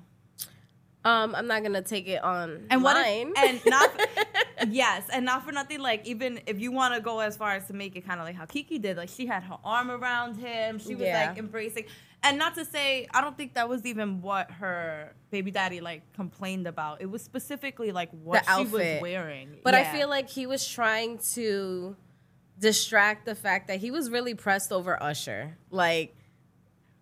Um, 1.05 1.35
I'm 1.35 1.47
not 1.47 1.63
gonna 1.63 1.81
take 1.81 2.07
it 2.07 2.23
on 2.23 2.65
and 2.71 2.81
what 2.81 2.95
if, 2.97 3.27
and 3.37 3.61
not 3.65 3.91
yes 4.69 5.03
and 5.11 5.25
not 5.25 5.43
for 5.45 5.51
nothing 5.51 5.79
like 5.81 6.07
even 6.07 6.39
if 6.47 6.59
you 6.61 6.71
want 6.71 6.93
to 6.95 7.01
go 7.01 7.19
as 7.19 7.35
far 7.35 7.51
as 7.51 7.67
to 7.67 7.73
make 7.73 7.95
it 7.97 8.05
kind 8.07 8.19
of 8.21 8.25
like 8.25 8.35
how 8.35 8.45
kiki 8.45 8.79
did 8.79 8.95
like 8.97 9.09
she 9.09 9.25
had 9.25 9.43
her 9.43 9.57
arm 9.65 9.91
around 9.91 10.37
him 10.37 10.79
she 10.79 10.95
was 10.95 11.05
Yeah. 11.07 11.27
like 11.27 11.37
embracing 11.37 11.85
and 12.23 12.37
not 12.37 12.55
to 12.55 12.63
say 12.65 13.07
i 13.13 13.21
don't 13.21 13.35
think 13.37 13.53
that 13.55 13.67
was 13.69 13.85
even 13.85 14.21
what 14.21 14.49
her 14.51 15.13
baby 15.31 15.51
daddy 15.51 15.81
like 15.81 16.01
complained 16.13 16.65
about 16.67 17.01
it 17.01 17.09
was 17.09 17.21
specifically 17.21 17.91
like 17.91 18.09
what 18.11 18.45
The 18.45 18.57
she 18.57 18.63
was 18.71 19.01
wearing 19.01 19.57
But 19.63 19.75
I 19.75 19.83
feel 19.91 20.09
like 20.09 20.29
he 20.29 20.45
was 20.47 20.65
trying 20.67 21.17
to 21.33 21.95
distract 22.59 23.25
the 23.25 23.35
fact 23.35 23.67
that 23.67 23.79
he 23.79 23.91
was 23.91 24.09
really 24.09 24.35
pressed 24.35 24.71
over 24.71 25.01
Usher. 25.01 25.57
Like, 25.71 26.15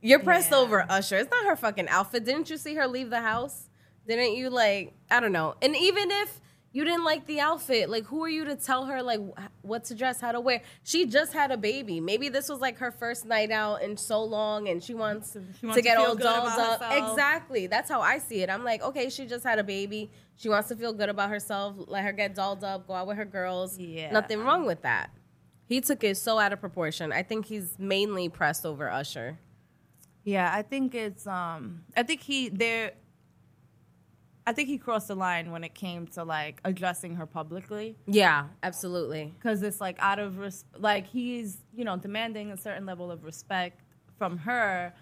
you're 0.02 0.20
pressed 0.20 0.52
Yeah. 0.52 0.58
over 0.58 0.86
Usher. 0.90 1.18
It's 1.18 1.30
not 1.30 1.46
her 1.46 1.56
fucking 1.56 1.88
outfit. 1.90 2.24
Didn't 2.24 2.50
you 2.50 2.58
see 2.58 2.76
her 2.76 2.88
leave 2.88 3.10
the 3.10 3.20
house? 3.22 3.68
Didn't 4.08 4.36
you 4.36 4.50
like? 4.50 4.94
I 5.12 5.20
don't 5.20 5.32
know. 5.34 5.56
And 5.62 5.76
even 5.76 6.10
if 6.10 6.40
you 6.74 6.86
didn't 6.86 7.04
like 7.04 7.26
the 7.26 7.40
outfit, 7.42 7.90
like 7.90 8.06
who 8.06 8.24
are 8.24 8.30
you 8.30 8.46
to 8.46 8.56
tell 8.56 8.86
her 8.86 9.04
like 9.04 9.20
what 9.62 9.84
to 9.86 9.96
dress, 9.96 10.22
how 10.22 10.32
to 10.32 10.40
wear? 10.40 10.62
She 10.84 11.06
just 11.06 11.34
had 11.34 11.52
a 11.52 11.58
baby. 11.58 12.00
Maybe 12.00 12.30
this 12.30 12.48
was 12.48 12.60
like 12.60 12.78
her 12.78 12.92
first 12.92 13.26
night 13.26 13.52
out 13.52 13.82
in 13.82 13.98
so 13.98 14.24
long, 14.24 14.70
and 14.70 14.82
she 14.82 14.94
wants, 14.94 15.34
She 15.60 15.66
wants 15.66 15.76
to 15.78 15.82
to 15.82 15.82
get 15.82 15.98
feel 15.98 16.06
all 16.08 16.16
dolled 16.16 16.48
up. 16.48 16.80
herself. 16.82 17.12
Exactly. 17.12 17.68
That's 17.68 17.90
how 17.90 18.00
I 18.02 18.20
see 18.20 18.42
it. 18.42 18.50
I'm 18.50 18.64
like, 18.64 18.82
okay, 18.84 19.10
she 19.10 19.26
just 19.26 19.44
had 19.44 19.60
a 19.60 19.64
baby. 19.64 20.12
She 20.38 20.48
wants 20.48 20.70
to 20.70 20.76
feel 20.76 20.94
good 20.94 21.10
about 21.10 21.30
herself. 21.30 21.76
Let 21.88 22.04
her 22.06 22.14
get 22.14 22.36
dolled 22.36 22.64
up. 22.64 22.88
Go 22.88 22.94
out 22.94 23.06
with 23.08 23.18
her 23.18 23.26
girls. 23.26 23.78
Yeah. 23.78 24.12
Nothing 24.12 24.40
wrong 24.40 24.66
with 24.66 24.82
that. 24.84 25.12
He 25.68 25.82
took 25.82 26.04
it 26.04 26.16
so 26.18 26.40
out 26.40 26.52
of 26.54 26.60
proportion. 26.62 27.12
I 27.12 27.24
think 27.24 27.46
he's 27.48 27.78
mainly 27.80 28.28
pressed 28.30 28.66
over 28.66 28.90
Usher. 28.90 29.40
Yeah, 30.24 30.52
I 30.54 30.62
think 30.62 30.94
it's 30.96 31.26
um 31.28 31.82
I 31.98 32.04
think 32.04 32.22
he 32.22 32.50
there 32.50 32.92
I 34.48 34.54
think 34.54 34.70
he 34.70 34.78
crossed 34.78 35.08
the 35.08 35.16
line 35.16 35.52
when 35.52 35.64
it 35.64 35.74
came 35.76 36.08
to 36.08 36.24
like 36.24 36.60
addressing 36.66 37.16
her 37.16 37.26
publicly 37.26 37.96
Yeah, 38.08 38.48
absolutely. 38.64 39.34
cuz 39.42 39.62
it's 39.62 39.80
like 39.80 39.98
out 40.00 40.20
of 40.20 40.38
res- 40.40 40.66
like 40.78 41.06
he's, 41.08 41.60
you 41.74 41.86
know, 41.86 41.98
demanding 41.98 42.52
a 42.52 42.58
certain 42.58 42.86
level 42.86 43.12
of 43.12 43.24
respect 43.24 43.82
from 44.18 44.38
her, 44.40 44.94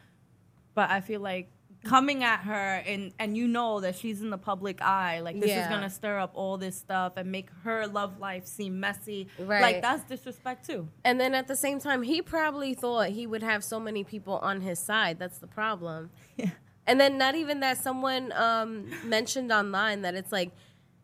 but 0.75 0.89
I 0.89 1.01
feel 1.01 1.21
like 1.21 1.49
coming 1.85 2.25
at 2.25 2.41
her 2.41 2.83
and 2.85 3.13
and 3.19 3.37
you 3.37 3.47
know 3.47 3.79
that 3.79 3.95
she's 3.95 4.21
in 4.21 4.29
the 4.29 4.37
public 4.37 4.81
eye, 4.81 5.21
like 5.21 5.39
this 5.39 5.49
is 5.51 5.67
going 5.67 5.81
to 5.81 5.89
stir 5.89 6.19
up 6.19 6.31
all 6.33 6.57
this 6.57 6.75
stuff 6.75 7.13
and 7.15 7.31
make 7.31 7.49
her 7.63 7.87
love 7.87 8.19
life 8.19 8.45
seem 8.45 8.79
messy. 8.81 9.27
Right. 9.39 9.61
Like 9.61 9.81
that's 9.81 10.03
disrespect 10.03 10.65
too. 10.67 10.89
And 11.05 11.19
then 11.19 11.33
at 11.33 11.47
the 11.47 11.55
same 11.55 11.79
time, 11.79 12.03
he 12.03 12.21
probably 12.21 12.73
thought 12.73 13.09
he 13.09 13.25
would 13.25 13.43
have 13.43 13.63
so 13.63 13.79
many 13.79 14.03
people 14.03 14.39
on 14.39 14.59
his 14.59 14.79
side. 14.79 15.19
That's 15.19 15.37
the 15.39 15.47
problem. 15.47 16.09
Yeah. 16.35 16.51
And 16.89 16.99
then 16.99 17.17
not 17.19 17.35
even 17.35 17.59
that 17.59 17.77
someone 17.77 18.31
um, 18.33 18.91
mentioned 19.05 19.51
online 19.51 20.01
that 20.01 20.15
it's 20.15 20.31
like, 20.31 20.51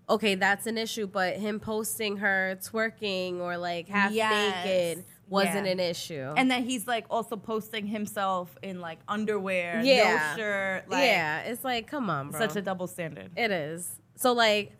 okay, 0.10 0.34
that's 0.36 0.66
an 0.66 0.78
issue, 0.78 1.06
but 1.06 1.38
him 1.38 1.60
posting 1.60 2.18
her 2.18 2.58
twerking 2.62 3.40
or 3.40 3.56
like 3.58 3.88
half 3.88 4.12
Yes. 4.12 4.66
naked 4.66 5.06
wasn't 5.30 5.66
Yeah. 5.68 5.72
an 5.74 5.80
issue. 5.80 6.34
And 6.38 6.50
then 6.50 6.64
he's 6.64 6.88
like 6.88 7.06
also 7.10 7.36
posting 7.38 7.86
himself 7.88 8.58
in 8.64 8.82
like 8.82 9.00
underwear, 9.08 9.82
Yeah. 9.84 10.32
no 10.36 10.38
shirt, 10.42 10.90
like 10.90 11.06
yeah, 11.06 11.42
it's 11.42 11.64
like, 11.64 11.88
come 11.88 12.10
on, 12.10 12.32
bro. 12.32 12.40
such 12.40 12.56
a 12.56 12.62
double 12.62 12.88
standard. 12.88 13.30
It 13.38 13.52
is. 13.52 14.00
So 14.16 14.34
like 14.34 14.74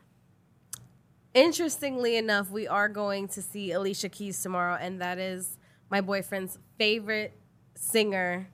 interestingly 1.34 2.16
enough, 2.18 2.50
we 2.50 2.68
are 2.68 2.88
going 2.90 3.28
to 3.30 3.42
see 3.42 3.72
Alicia 3.72 4.10
Keys 4.10 4.42
tomorrow 4.42 4.76
and 4.80 5.02
that 5.02 5.18
is 5.20 5.58
my 5.90 6.02
boyfriend's 6.02 6.58
favorite 6.78 7.34
singer. 7.76 8.48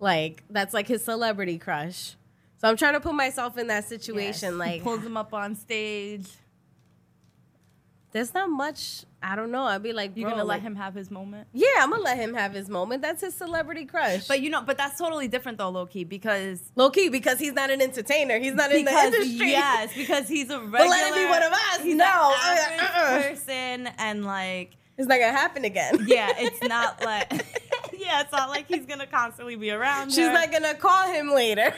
Like 0.00 0.44
that's 0.50 0.72
like 0.74 0.86
his 0.88 1.04
celebrity 1.04 1.58
crush. 1.58 2.14
So 2.60 2.68
I'm 2.68 2.76
trying 2.76 2.94
to 2.94 3.00
put 3.00 3.14
myself 3.14 3.56
in 3.58 3.66
that 3.68 3.84
situation 3.84 4.50
Yes. 4.50 4.58
like 4.58 4.72
He 4.74 4.80
pulls 4.80 5.02
him 5.04 5.16
up 5.16 5.32
on 5.34 5.54
stage. 5.54 6.26
there's 8.12 8.32
not 8.34 8.48
much 8.50 9.04
I 9.20 9.34
don't 9.34 9.50
know. 9.50 9.64
I'd 9.64 9.82
be 9.82 9.92
like, 9.92 10.12
You're 10.14 10.30
gonna 10.30 10.44
let 10.44 10.60
him 10.62 10.76
have 10.76 10.94
his 10.94 11.10
moment. 11.10 11.48
Yeah, 11.52 11.66
I'm 11.78 11.90
gonna 11.90 12.02
let 12.04 12.16
him 12.18 12.34
have 12.34 12.52
his 12.52 12.68
moment. 12.68 13.02
That's 13.02 13.20
his 13.20 13.34
celebrity 13.34 13.84
crush. 13.84 14.28
But 14.28 14.40
you 14.40 14.48
know, 14.48 14.62
but 14.62 14.76
that's 14.78 14.96
totally 14.96 15.26
different 15.26 15.58
though, 15.58 15.70
low 15.70 15.86
key, 15.86 16.04
because 16.04 16.60
low 16.76 16.88
key 16.90 17.08
because 17.08 17.40
he's 17.40 17.52
not 17.52 17.68
an 17.70 17.82
entertainer. 17.82 18.38
He's 18.38 18.54
not 18.54 18.70
in 18.70 18.84
the 18.84 18.90
because 18.92 19.14
industry. 19.14 19.50
yes, 19.50 19.92
because 19.96 20.28
he's 20.28 20.50
a 20.50 20.60
regular. 20.60 20.78
But 20.78 20.88
let 20.88 21.08
him 21.08 21.14
be 21.24 21.28
one 21.28 21.42
of 21.42 21.52
us. 21.52 21.80
He's 21.82 21.96
No, 21.96 22.04
an 22.04 22.10
uh, 22.10 22.60
average 22.60 22.80
uh-uh. 22.80 23.22
person, 23.22 23.88
and 23.98 24.24
like, 24.24 24.76
It's 24.96 25.08
not 25.08 25.18
gonna 25.18 25.32
happen 25.36 25.64
again. 25.64 25.98
yeah, 26.06 26.32
it's 26.36 26.62
not 26.62 27.04
like, 27.04 27.32
yeah, 28.08 28.20
it's 28.22 28.32
not 28.32 28.48
like 28.48 28.66
he's 28.68 28.86
gonna 28.86 29.06
constantly 29.06 29.54
be 29.56 29.70
around. 29.70 30.10
She's 30.10 30.26
her. 30.26 30.32
not 30.32 30.50
gonna 30.50 30.74
call 30.74 31.12
him 31.12 31.30
later. 31.30 31.74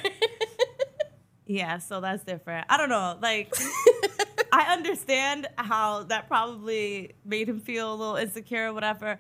Yeah, 1.47 1.79
so 1.79 2.01
that's 2.01 2.23
different. 2.23 2.67
I 2.69 2.77
don't 2.77 2.89
know. 2.89 3.19
Like, 3.21 3.53
I 4.53 4.73
understand 4.73 5.49
how 5.57 6.05
that 6.05 6.29
probably 6.29 7.15
made 7.25 7.49
him 7.49 7.59
feel 7.59 7.93
a 7.93 7.97
little 7.97 8.15
insecure 8.17 8.69
or 8.69 8.73
whatever, 8.73 9.19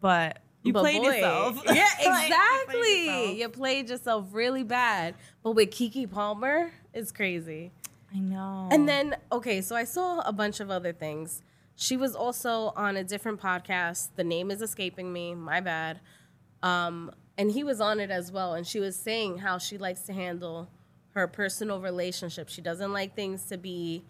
but 0.00 0.38
you 0.64 0.72
But 0.72 0.80
played 0.80 1.02
boy, 1.02 1.10
yourself. 1.12 1.62
Yeah, 1.66 1.72
Like, 1.74 2.00
you 2.00 2.10
played 2.10 2.24
exactly. 2.26 3.06
yourself. 3.06 3.36
you 3.38 3.48
played 3.50 3.88
yourself 3.90 4.26
really 4.32 4.64
bad. 4.64 5.14
But 5.44 5.52
with 5.52 5.70
Keke 5.70 6.10
Palmer, 6.10 6.72
it's 6.92 7.12
crazy. 7.12 7.70
I 8.12 8.18
know. 8.18 8.68
And 8.72 8.88
then, 8.88 9.14
okay, 9.30 9.60
so 9.60 9.76
I 9.76 9.84
saw 9.84 10.18
a 10.22 10.32
bunch 10.32 10.58
of 10.58 10.72
other 10.72 10.92
things. 10.92 11.42
She 11.76 11.96
was 11.96 12.16
also 12.16 12.72
on 12.74 12.96
a 12.96 13.04
different 13.04 13.40
podcast. 13.40 14.08
The 14.16 14.24
name 14.24 14.50
is 14.50 14.62
escaping 14.62 15.12
me. 15.12 15.32
My 15.36 15.60
bad. 15.60 16.00
Um, 16.62 17.12
and 17.36 17.50
he 17.50 17.62
was 17.64 17.80
on 17.80 18.00
it 18.00 18.10
as 18.10 18.32
well. 18.32 18.54
And 18.54 18.66
she 18.66 18.80
was 18.80 18.96
saying 18.96 19.38
how 19.38 19.58
she 19.58 19.78
likes 19.78 20.02
to 20.02 20.12
handle 20.12 20.68
her 21.10 21.26
personal 21.28 21.80
relationship. 21.80 22.48
She 22.48 22.60
doesn't 22.60 22.92
like 22.92 23.14
things 23.14 23.44
to 23.46 23.56
be 23.56 24.04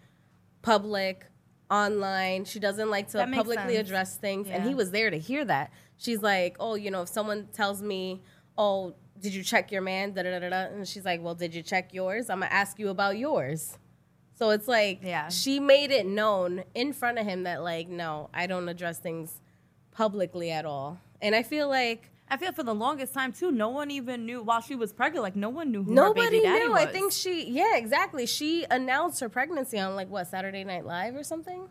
public, 0.61 1.25
online. 1.69 2.45
She 2.45 2.59
doesn't 2.59 2.89
like 2.89 3.09
to 3.09 3.25
publicly 3.27 3.75
sense. 3.75 3.87
address 3.87 4.17
things. 4.17 4.49
And 4.49 4.63
he 4.63 4.73
was 4.73 4.91
there 4.91 5.09
to 5.09 5.17
hear 5.17 5.45
that. 5.45 5.71
She's 5.97 6.21
like, 6.21 6.55
oh, 6.59 6.75
you 6.75 6.91
know, 6.91 7.03
if 7.03 7.09
someone 7.09 7.47
tells 7.53 7.81
me, 7.81 8.21
oh, 8.57 8.95
did 9.19 9.33
you 9.33 9.43
check 9.43 9.71
your 9.71 9.81
man? 9.81 10.13
Da, 10.13 10.23
da, 10.23 10.39
da, 10.39 10.49
da. 10.49 10.55
And 10.73 10.87
she's 10.87 11.05
like, 11.05 11.21
well, 11.21 11.35
did 11.35 11.53
you 11.53 11.61
check 11.61 11.93
yours? 11.93 12.29
I'm 12.29 12.39
going 12.39 12.49
to 12.49 12.55
ask 12.55 12.79
you 12.79 12.89
about 12.89 13.17
yours. 13.17 13.77
So 14.37 14.51
it's 14.51 14.67
like, 14.67 15.01
Yeah. 15.03 15.27
she 15.27 15.59
made 15.59 15.91
it 15.91 16.05
known 16.05 16.63
in 16.73 16.93
front 16.93 17.19
of 17.19 17.25
him 17.25 17.43
that, 17.43 17.61
like, 17.61 17.89
no, 17.89 18.29
I 18.33 18.47
don't 18.47 18.69
address 18.69 18.97
things 18.97 19.41
publicly 19.91 20.51
at 20.51 20.65
all. 20.65 20.99
And 21.21 21.35
I 21.35 21.43
feel 21.43 21.67
like 21.67 22.09
I 22.31 22.37
feel 22.37 22.51
for 22.51 22.63
the 22.63 22.75
longest 22.75 23.13
time 23.13 23.31
too, 23.31 23.51
no 23.51 23.69
one 23.69 23.89
even 23.91 24.25
knew 24.25 24.41
while 24.43 24.61
she 24.61 24.75
was 24.75 24.93
pregnant. 24.93 25.23
Like 25.23 25.35
no 25.35 25.49
one 25.49 25.71
knew 25.71 25.83
who 25.83 25.89
her 25.91 25.95
nobody 25.95 26.37
baby 26.37 26.43
daddy 26.43 26.65
knew. 26.65 26.71
was. 26.71 26.81
I 26.81 26.85
think 26.85 27.11
she, 27.11 27.49
yeah, 27.49 27.75
exactly. 27.75 28.25
She 28.25 28.65
announced 28.69 29.19
her 29.21 29.29
pregnancy 29.29 29.79
on, 29.79 29.95
like, 29.95 30.09
what, 30.09 30.27
Saturday 30.27 30.63
Night 30.63 30.85
Live 30.85 31.15
or 31.15 31.23
something? 31.23 31.67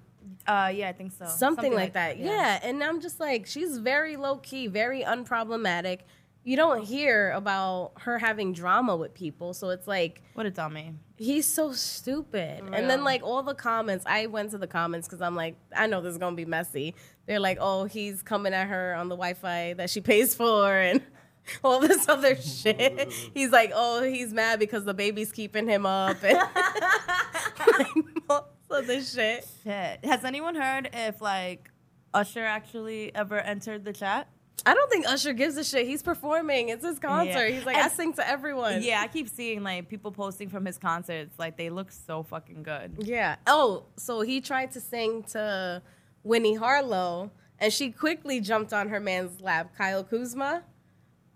Uh, 0.46 0.72
yeah, 0.74 0.88
I 0.88 0.92
think 0.92 1.12
so. 1.12 1.26
something, 1.26 1.72
like, 1.74 1.92
that. 1.92 2.18
Yeah. 2.18 2.58
And 2.62 2.82
I'm 2.82 3.00
just 3.00 3.20
like, 3.20 3.46
she's 3.46 3.78
very 3.78 4.16
low 4.16 4.36
key, 4.38 4.66
very 4.66 5.02
unproblematic. 5.02 6.00
You 6.44 6.56
don't 6.56 6.82
hear 6.82 7.30
about 7.32 7.92
her 8.00 8.18
having 8.18 8.52
drama 8.54 8.96
with 8.96 9.12
people. 9.12 9.52
So 9.52 9.68
it's 9.68 9.86
like, 9.86 10.22
What 10.32 10.46
a 10.46 10.50
dummy. 10.50 10.94
he's 11.18 11.44
so 11.46 11.72
stupid. 11.72 12.62
And 12.72 12.88
then 12.88 13.04
like 13.04 13.22
all 13.22 13.42
the 13.42 13.54
comments, 13.54 14.04
I 14.08 14.26
went 14.26 14.52
to 14.52 14.58
the 14.58 14.66
comments 14.66 15.06
because 15.06 15.20
I'm 15.20 15.34
like, 15.36 15.56
I 15.76 15.86
know 15.88 16.00
this 16.00 16.12
is 16.12 16.18
gonna 16.18 16.36
be 16.36 16.46
messy. 16.46 16.94
They're 17.28 17.38
like, 17.38 17.58
oh, 17.60 17.84
he's 17.84 18.22
coming 18.22 18.54
at 18.54 18.66
her 18.68 18.94
on 18.94 19.08
the 19.08 19.14
Wi-Fi 19.14 19.74
that 19.74 19.90
she 19.90 20.00
pays 20.00 20.34
for 20.34 20.72
and 20.76 21.02
all 21.62 21.78
this 21.78 22.08
other 22.08 22.34
shit. 22.36 23.12
He's 23.34 23.50
like, 23.52 23.70
oh, 23.74 24.02
he's 24.02 24.32
mad 24.32 24.58
because 24.58 24.84
the 24.86 24.94
baby's 24.94 25.30
keeping 25.30 25.68
him 25.68 25.84
up 25.86 26.16
and 26.24 26.38
like, 27.78 27.86
all 28.30 28.48
this 28.68 28.78
other 28.78 29.02
shit. 29.02 29.46
Shit. 29.62 30.04
Has 30.04 30.24
anyone 30.24 30.54
heard 30.54 30.88
if 30.92 31.20
like 31.20 31.70
Usher 32.14 32.44
actually 32.44 33.14
ever 33.14 33.38
entered 33.38 33.84
the 33.84 33.92
chat? 33.92 34.28
I 34.66 34.74
don't 34.74 34.90
think 34.90 35.06
Usher 35.06 35.32
gives 35.34 35.56
a 35.56 35.64
shit. 35.64 35.86
He's 35.86 36.02
performing. 36.02 36.68
It's 36.70 36.84
his 36.84 36.98
concert. 36.98 37.48
Yeah. 37.48 37.48
He's 37.50 37.64
like, 37.66 37.76
I 37.76 37.82
And- 37.84 37.92
sing 37.92 38.12
to 38.14 38.26
everyone. 38.28 38.82
Yeah, 38.82 39.00
I 39.02 39.06
keep 39.06 39.28
seeing 39.28 39.62
like 39.62 39.88
people 39.88 40.12
posting 40.12 40.48
from 40.48 40.64
his 40.64 40.78
concerts. 40.78 41.38
Like 41.38 41.56
they 41.56 41.70
look 41.70 41.92
so 41.92 42.22
fucking 42.22 42.62
good. 42.62 42.96
Yeah. 42.98 43.36
Oh, 43.46 43.84
so 43.96 44.20
he 44.22 44.40
tried 44.40 44.72
to 44.72 44.80
sing 44.80 45.22
to 45.32 45.80
Winnie 46.22 46.54
Harlow, 46.54 47.30
and 47.58 47.72
she 47.72 47.90
quickly 47.90 48.40
jumped 48.40 48.72
on 48.72 48.88
her 48.88 49.00
man's 49.00 49.40
lap, 49.40 49.72
Kyle 49.76 50.04
Kuzma. 50.04 50.62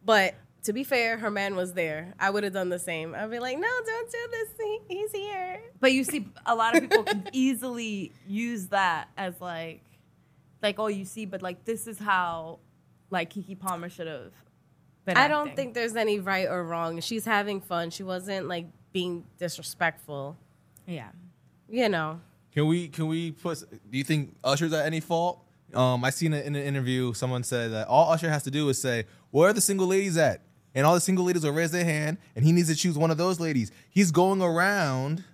But 0.04 0.34
to 0.64 0.72
be 0.72 0.84
fair, 0.84 1.18
her 1.18 1.30
man 1.30 1.56
was 1.56 1.72
there. 1.72 2.14
I 2.18 2.30
would 2.30 2.44
have 2.44 2.52
done 2.52 2.68
the 2.68 2.78
same. 2.78 3.14
I'd 3.14 3.30
be 3.30 3.38
like, 3.38 3.58
no, 3.58 3.68
don't 3.84 4.10
do 4.10 4.18
this. 4.30 4.48
He, 4.58 4.80
he's 4.88 5.12
here. 5.12 5.60
But 5.80 5.92
you 5.92 6.04
see, 6.04 6.26
a 6.46 6.54
lot 6.54 6.76
of 6.76 6.82
people 6.82 7.02
can 7.04 7.28
easily 7.32 8.12
use 8.26 8.68
that 8.68 9.08
as 9.16 9.40
like, 9.40 9.82
like 10.62 10.78
oh, 10.78 10.86
you 10.86 11.04
see, 11.04 11.26
but 11.26 11.42
like 11.42 11.64
this 11.64 11.86
is 11.86 11.98
how, 11.98 12.60
like 13.10 13.32
Keke 13.32 13.58
Palmer 13.58 13.88
should 13.88 14.06
have. 14.06 14.32
Been 15.04 15.16
I 15.16 15.26
don't 15.26 15.56
think 15.56 15.74
there's 15.74 15.96
any 15.96 16.20
right 16.20 16.46
or 16.48 16.62
wrong. 16.62 17.00
She's 17.00 17.24
having 17.24 17.60
fun. 17.60 17.90
She 17.90 18.04
wasn't 18.04 18.46
like 18.46 18.66
being 18.92 19.24
disrespectful. 19.38 20.36
Yeah. 20.86 21.08
you 21.68 21.88
know, 21.88 22.20
Can 22.52 22.66
we 22.66 22.88
can 22.88 23.06
we 23.06 23.32
put? 23.32 23.60
Do 23.90 23.98
you 23.98 24.04
think 24.04 24.36
Usher's 24.44 24.72
at 24.72 24.86
any 24.86 25.00
fault? 25.00 25.42
Um, 25.74 26.04
I 26.04 26.10
seen 26.10 26.34
it 26.34 26.44
in 26.44 26.54
an 26.54 26.62
interview. 26.62 27.14
Someone 27.14 27.44
said 27.44 27.72
that 27.72 27.88
all 27.88 28.12
Usher 28.12 28.28
has 28.28 28.42
to 28.44 28.50
do 28.50 28.68
is 28.68 28.80
say, 28.80 29.04
"Where 29.30 29.48
are 29.48 29.52
the 29.52 29.60
single 29.60 29.86
ladies 29.86 30.16
at?" 30.18 30.42
And 30.74 30.86
all 30.86 30.94
the 30.94 31.00
single 31.00 31.24
ladies 31.24 31.44
will 31.44 31.52
raise 31.52 31.70
their 31.70 31.84
hand, 31.84 32.18
and 32.36 32.44
he 32.44 32.52
needs 32.52 32.68
to 32.68 32.74
choose 32.74 32.96
one 32.96 33.10
of 33.10 33.16
those 33.18 33.40
ladies. 33.40 33.70
He's 33.90 34.10
going 34.10 34.40
around 34.42 35.24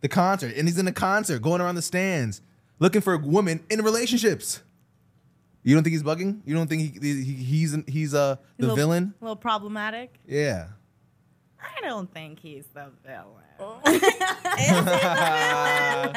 the 0.00 0.08
concert, 0.08 0.54
and 0.56 0.68
he's 0.68 0.78
in 0.78 0.84
the 0.86 0.92
concert, 0.92 1.40
going 1.40 1.60
around 1.60 1.74
the 1.74 1.82
stands, 1.82 2.40
looking 2.78 3.00
for 3.00 3.16
women 3.16 3.64
in 3.70 3.82
relationships. 3.82 4.62
You 5.62 5.74
don't 5.74 5.82
think 5.84 5.92
he's 5.92 6.02
bugging? 6.02 6.40
You 6.46 6.54
don't 6.54 6.68
think 6.68 7.02
he, 7.02 7.22
he 7.22 7.34
he's 7.34 7.76
he's 7.86 8.14
uh 8.14 8.36
the 8.56 8.62
little, 8.62 8.76
villain? 8.76 9.14
A 9.20 9.24
little 9.24 9.36
problematic. 9.36 10.18
Yeah. 10.26 10.68
I 11.62 11.86
don't 11.86 12.12
think 12.12 12.40
he's 12.40 12.66
the 12.74 12.90
villain. 13.04 13.44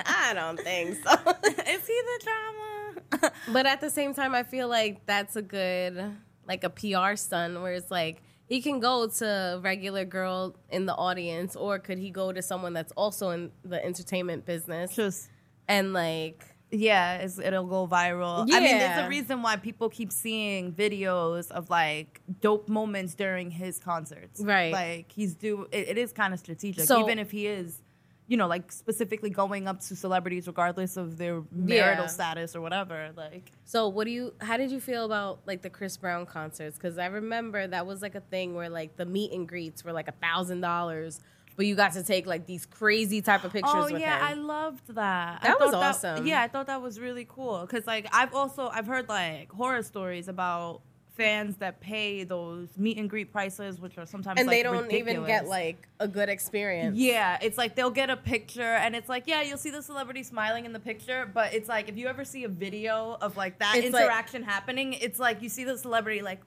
I 0.05 0.31
don't 0.33 0.59
think 0.59 0.97
so. 1.03 1.11
Is 1.45 1.87
he 1.87 2.01
the 2.01 2.19
drama? 2.23 3.31
But 3.49 3.65
at 3.65 3.81
the 3.81 3.89
same 3.89 4.13
time, 4.13 4.33
I 4.35 4.43
feel 4.43 4.67
like 4.67 5.05
that's 5.05 5.35
a 5.35 5.41
good, 5.41 6.15
like 6.47 6.63
a 6.63 6.69
PR 6.69 7.15
stunt 7.15 7.61
where 7.61 7.73
it's 7.73 7.91
like 7.91 8.21
he 8.45 8.61
can 8.61 8.79
go 8.79 9.07
to 9.07 9.25
a 9.25 9.59
regular 9.59 10.05
girl 10.05 10.55
in 10.69 10.85
the 10.85 10.95
audience, 10.95 11.55
or 11.55 11.79
could 11.79 11.97
he 11.97 12.09
go 12.11 12.31
to 12.31 12.41
someone 12.41 12.73
that's 12.73 12.91
also 12.93 13.29
in 13.31 13.51
the 13.63 13.83
entertainment 13.83 14.45
business 14.45 14.95
Just 14.95 15.29
and 15.67 15.93
like, 15.93 16.52
yeah, 16.75 17.17
it's, 17.17 17.37
it'll 17.39 17.67
go 17.67 17.87
viral. 17.87 18.41
I 18.41 18.45
mean, 18.59 18.77
there's 18.77 18.97
Yeah. 18.97 19.05
a 19.05 19.09
reason 19.09 19.41
why 19.43 19.57
people 19.57 19.89
keep 19.89 20.11
seeing 20.11 20.73
videos 20.73 21.51
of 21.51 21.69
like 21.69 22.21
dope 22.41 22.67
moments 22.67 23.13
during 23.13 23.51
his 23.51 23.79
concerts. 23.79 24.41
Right. 24.41 24.73
Like 24.73 25.11
he's 25.11 25.35
do. 25.35 25.67
It, 25.71 25.89
it 25.89 25.97
is 25.97 26.11
kind 26.11 26.33
of 26.33 26.39
strategic, 26.39 26.85
So- 26.85 26.99
even 27.01 27.19
if 27.19 27.31
he 27.31 27.47
is. 27.47 27.79
You 28.25 28.37
know, 28.37 28.47
like 28.47 28.71
specifically 28.71 29.29
going 29.29 29.67
up 29.67 29.81
to 29.81 29.97
celebrities 29.97 30.47
regardless 30.47 30.95
of 30.95 31.17
their 31.17 31.43
marital 31.51 32.05
Yeah. 32.05 32.09
status 32.09 32.55
or 32.55 32.61
whatever. 32.61 33.11
Like, 33.17 33.51
so 33.65 33.89
what 33.89 34.05
do 34.05 34.11
you, 34.11 34.33
how 34.39 34.55
did 34.55 34.71
you 34.71 34.79
feel 34.79 35.03
about 35.03 35.41
like 35.45 35.61
the 35.61 35.69
Chris 35.69 35.97
Brown 35.97 36.25
concerts? 36.25 36.77
Because 36.77 36.97
I 36.97 37.07
remember 37.07 37.67
that 37.67 37.85
was 37.85 38.01
like 38.01 38.15
a 38.15 38.21
thing 38.21 38.55
where 38.55 38.69
like 38.69 38.95
the 38.95 39.05
meet 39.05 39.33
and 39.33 39.45
greets 39.47 39.83
were 39.83 39.91
like 39.91 40.07
a 40.07 40.13
thousand 40.13 40.61
dollars, 40.61 41.19
but 41.55 41.65
you 41.65 41.75
got 41.75 41.93
to 41.93 42.03
take 42.03 42.25
like 42.25 42.45
these 42.45 42.65
crazy 42.65 43.21
type 43.21 43.43
of 43.43 43.51
pictures 43.53 43.73
Oh 43.75 43.91
with 43.91 44.01
yeah, 44.01 44.19
I 44.21 44.33
loved 44.33 44.95
that. 44.95 45.39
I 45.41 45.47
That 45.47 45.59
was 45.59 45.71
thought 45.71 45.83
awesome. 45.83 46.25
yeah, 46.27 46.41
I 46.41 46.47
thought 46.47 46.67
that 46.67 46.81
was 46.81 46.99
really 46.99 47.25
cool 47.29 47.61
because 47.61 47.85
like 47.87 48.07
I've 48.11 48.33
also 48.33 48.67
I've 48.67 48.87
heard 48.87 49.07
like 49.09 49.51
horror 49.51 49.83
stories 49.83 50.27
about 50.27 50.81
fans 51.15 51.57
that 51.57 51.79
pay 51.79 52.23
those 52.23 52.69
meet 52.75 52.97
and 52.97 53.07
greet 53.07 53.31
prices, 53.31 53.79
which 53.79 53.99
are 53.99 54.05
sometimes 54.07 54.39
and 54.39 54.47
like, 54.47 54.57
they 54.57 54.63
don't 54.63 54.91
even 54.91 55.23
get 55.25 55.47
like 55.47 55.87
a 55.99 56.07
good 56.07 56.27
experience. 56.27 56.97
Yeah, 56.97 57.37
it's 57.39 57.55
like 57.55 57.75
they'll 57.75 57.91
get 57.91 58.09
a 58.09 58.17
picture 58.17 58.61
and 58.63 58.95
it's 58.95 59.07
like, 59.07 59.27
yeah, 59.27 59.43
you'll 59.43 59.59
see 59.59 59.69
the 59.69 59.83
celebrity 59.83 60.23
smiling 60.23 60.65
in 60.65 60.73
the 60.73 60.79
picture, 60.79 61.29
but 61.31 61.53
it's 61.53 61.69
like 61.69 61.87
if 61.87 61.97
you 61.97 62.07
ever 62.07 62.25
see 62.25 62.45
a 62.45 62.49
video 62.49 63.15
of 63.21 63.37
like 63.37 63.59
that 63.59 63.75
It's 63.77 63.93
like- 63.93 64.05
interaction 64.05 64.41
happening, 64.41 64.93
it's 64.93 65.19
like 65.19 65.43
you 65.43 65.49
see 65.49 65.65
the 65.65 65.77
celebrity 65.77 66.23
like, 66.23 66.41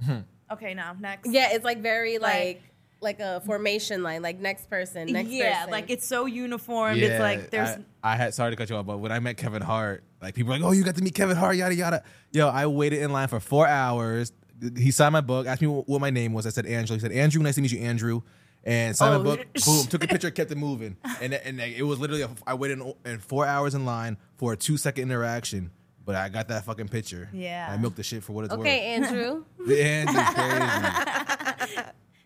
okay, 0.50 0.72
now 0.72 0.96
next. 0.98 1.30
Yeah, 1.30 1.52
it's 1.52 1.64
like 1.64 1.82
very 1.82 2.16
Like- 2.18 2.34
like 2.34 2.62
like 3.00 3.20
a 3.20 3.40
formation 3.40 4.02
line, 4.02 4.22
like 4.22 4.38
next 4.40 4.70
person, 4.70 5.06
next 5.12 5.26
person. 5.28 5.36
yeah, 5.38 5.58
person. 5.60 5.70
like 5.70 5.90
it's 5.90 6.06
so 6.06 6.26
uniformed. 6.26 6.98
it's 7.00 7.20
like 7.20 7.50
there's 7.50 7.68
I, 8.02 8.12
I 8.12 8.16
had 8.16 8.34
sorry 8.34 8.50
to 8.52 8.56
cut 8.56 8.70
you 8.70 8.76
off, 8.76 8.86
but 8.86 8.98
when 8.98 9.12
I 9.12 9.18
met 9.20 9.36
Kevin 9.36 9.62
Hart, 9.62 10.02
like 10.22 10.34
people 10.34 10.52
were 10.52 10.58
like, 10.58 10.66
"Oh, 10.66 10.72
you 10.72 10.82
got 10.84 10.96
to 10.96 11.02
meet 11.02 11.14
Kevin 11.14 11.36
Hart, 11.36 11.56
yada 11.56 11.74
yada." 11.74 12.02
Yo, 12.32 12.48
I 12.48 12.66
waited 12.66 13.00
in 13.02 13.12
line 13.12 13.28
for 13.28 13.40
four 13.40 13.66
hours. 13.66 14.32
He 14.76 14.90
signed 14.90 15.12
my 15.12 15.20
book, 15.20 15.46
asked 15.46 15.60
me 15.60 15.66
what 15.68 15.88
what 15.88 16.00
my 16.00 16.10
name 16.10 16.32
was. 16.32 16.46
I 16.46 16.50
said 16.50 16.66
Andrew. 16.66 16.94
He 16.96 17.00
said, 17.00 17.12
"Andrew, 17.12 17.42
nice 17.42 17.56
to 17.56 17.60
meet 17.62 17.72
you, 17.72 17.80
Andrew." 17.80 18.22
And 18.64 18.96
signed 18.96 19.14
Oh. 19.14 19.18
my 19.18 19.24
book. 19.36 19.46
Boom, 19.64 19.86
took 19.86 20.02
a 20.02 20.06
picture, 20.08 20.30
kept 20.30 20.50
it 20.50 20.56
moving, 20.58 20.96
and 21.20 21.34
and 21.34 21.60
it 21.60 21.82
was 21.84 22.00
literally 22.00 22.22
a, 22.22 22.30
I 22.46 22.54
waited 22.54 22.80
in, 22.80 22.94
in 23.04 23.18
four 23.18 23.46
hours 23.46 23.74
in 23.74 23.84
line 23.84 24.16
for 24.38 24.54
a 24.54 24.56
two 24.56 24.76
second 24.76 25.02
interaction. 25.04 25.70
But 26.04 26.14
I 26.14 26.28
got 26.28 26.46
that 26.48 26.64
fucking 26.64 26.86
picture. 26.86 27.28
Yeah. 27.32 27.68
I 27.68 27.76
milked 27.78 27.96
the 27.96 28.04
shit 28.04 28.22
for 28.22 28.32
what 28.32 28.44
it's 28.44 28.52
worth. 28.52 28.60
okay, 28.60 28.94
Andrew. 28.94 29.44
The 29.66 29.82
Andrew's 29.84 30.24
crazy. 30.34 31.35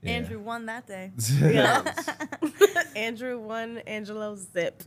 Yeah. 0.03 0.13
Andrew 0.13 0.39
won 0.39 0.67
that 0.67 0.87
day. 0.87 1.13
Andrew 2.97 3.39
won 3.39 3.79
Angelo 3.87 4.35
Zip. 4.37 4.83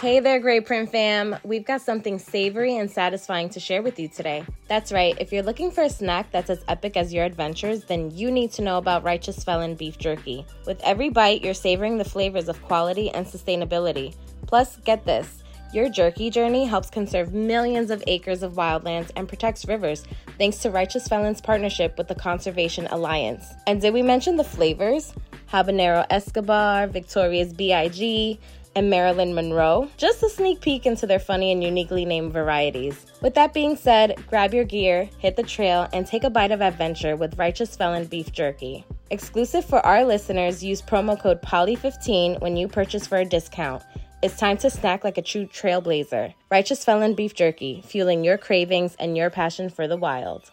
Hey 0.00 0.20
there, 0.20 0.40
Grey 0.40 0.60
Print 0.60 0.90
fam. 0.90 1.36
We've 1.44 1.64
got 1.64 1.82
something 1.82 2.18
savory 2.18 2.76
and 2.76 2.90
satisfying 2.90 3.50
to 3.50 3.60
share 3.60 3.82
with 3.82 3.98
you 3.98 4.08
today. 4.08 4.44
That's 4.68 4.90
right, 4.90 5.14
if 5.20 5.32
you're 5.32 5.42
looking 5.42 5.70
for 5.70 5.82
a 5.82 5.90
snack 5.90 6.30
that's 6.32 6.50
as 6.50 6.64
epic 6.66 6.96
as 6.96 7.12
your 7.12 7.24
adventures, 7.24 7.84
then 7.84 8.10
you 8.10 8.30
need 8.30 8.52
to 8.52 8.62
know 8.62 8.78
about 8.78 9.04
Righteous 9.04 9.44
Felon 9.44 9.74
Beef 9.74 9.98
Jerky. 9.98 10.46
With 10.66 10.80
every 10.82 11.10
bite, 11.10 11.44
you're 11.44 11.54
savoring 11.54 11.98
the 11.98 12.04
flavors 12.04 12.48
of 12.48 12.60
quality 12.62 13.10
and 13.10 13.26
sustainability. 13.26 14.14
Plus, 14.46 14.76
get 14.78 15.04
this. 15.04 15.41
Your 15.72 15.88
jerky 15.88 16.28
journey 16.28 16.66
helps 16.66 16.90
conserve 16.90 17.32
millions 17.32 17.90
of 17.90 18.04
acres 18.06 18.42
of 18.42 18.52
wildlands 18.52 19.10
and 19.16 19.26
protects 19.26 19.66
rivers 19.66 20.04
thanks 20.36 20.58
to 20.58 20.70
Righteous 20.70 21.08
Felon's 21.08 21.40
partnership 21.40 21.96
with 21.96 22.08
the 22.08 22.14
Conservation 22.14 22.86
Alliance. 22.88 23.46
And 23.66 23.80
did 23.80 23.94
we 23.94 24.02
mention 24.02 24.36
the 24.36 24.44
flavors? 24.44 25.14
Habanero 25.50 26.06
Escobar, 26.10 26.88
Victoria's 26.88 27.54
B.I.G., 27.54 28.38
and 28.74 28.90
Marilyn 28.90 29.34
Monroe. 29.34 29.88
Just 29.96 30.22
a 30.22 30.28
sneak 30.28 30.60
peek 30.60 30.86
into 30.86 31.06
their 31.06 31.18
funny 31.18 31.52
and 31.52 31.62
uniquely 31.62 32.04
named 32.04 32.32
varieties. 32.32 33.06
With 33.20 33.34
that 33.34 33.52
being 33.52 33.76
said, 33.76 34.22
grab 34.28 34.54
your 34.54 34.64
gear, 34.64 35.08
hit 35.18 35.36
the 35.36 35.42
trail, 35.42 35.88
and 35.92 36.06
take 36.06 36.24
a 36.24 36.30
bite 36.30 36.52
of 36.52 36.62
adventure 36.62 37.16
with 37.16 37.38
Righteous 37.38 37.76
Felon 37.76 38.06
Beef 38.06 38.32
Jerky. 38.32 38.84
Exclusive 39.10 39.64
for 39.64 39.84
our 39.84 40.04
listeners, 40.04 40.64
use 40.64 40.80
promo 40.80 41.20
code 41.20 41.42
POLY15 41.42 42.40
when 42.40 42.56
you 42.56 42.66
purchase 42.66 43.06
for 43.06 43.18
a 43.18 43.26
discount. 43.26 43.82
It's 44.22 44.36
time 44.36 44.56
to 44.58 44.70
snack 44.70 45.02
like 45.02 45.18
a 45.18 45.22
true 45.22 45.46
trailblazer. 45.46 46.34
Righteous 46.48 46.84
Felon 46.84 47.14
Beef 47.14 47.34
Jerky, 47.34 47.82
fueling 47.84 48.22
your 48.22 48.38
cravings 48.38 48.94
and 49.00 49.16
your 49.16 49.30
passion 49.30 49.68
for 49.68 49.88
the 49.88 49.96
wild. 49.96 50.52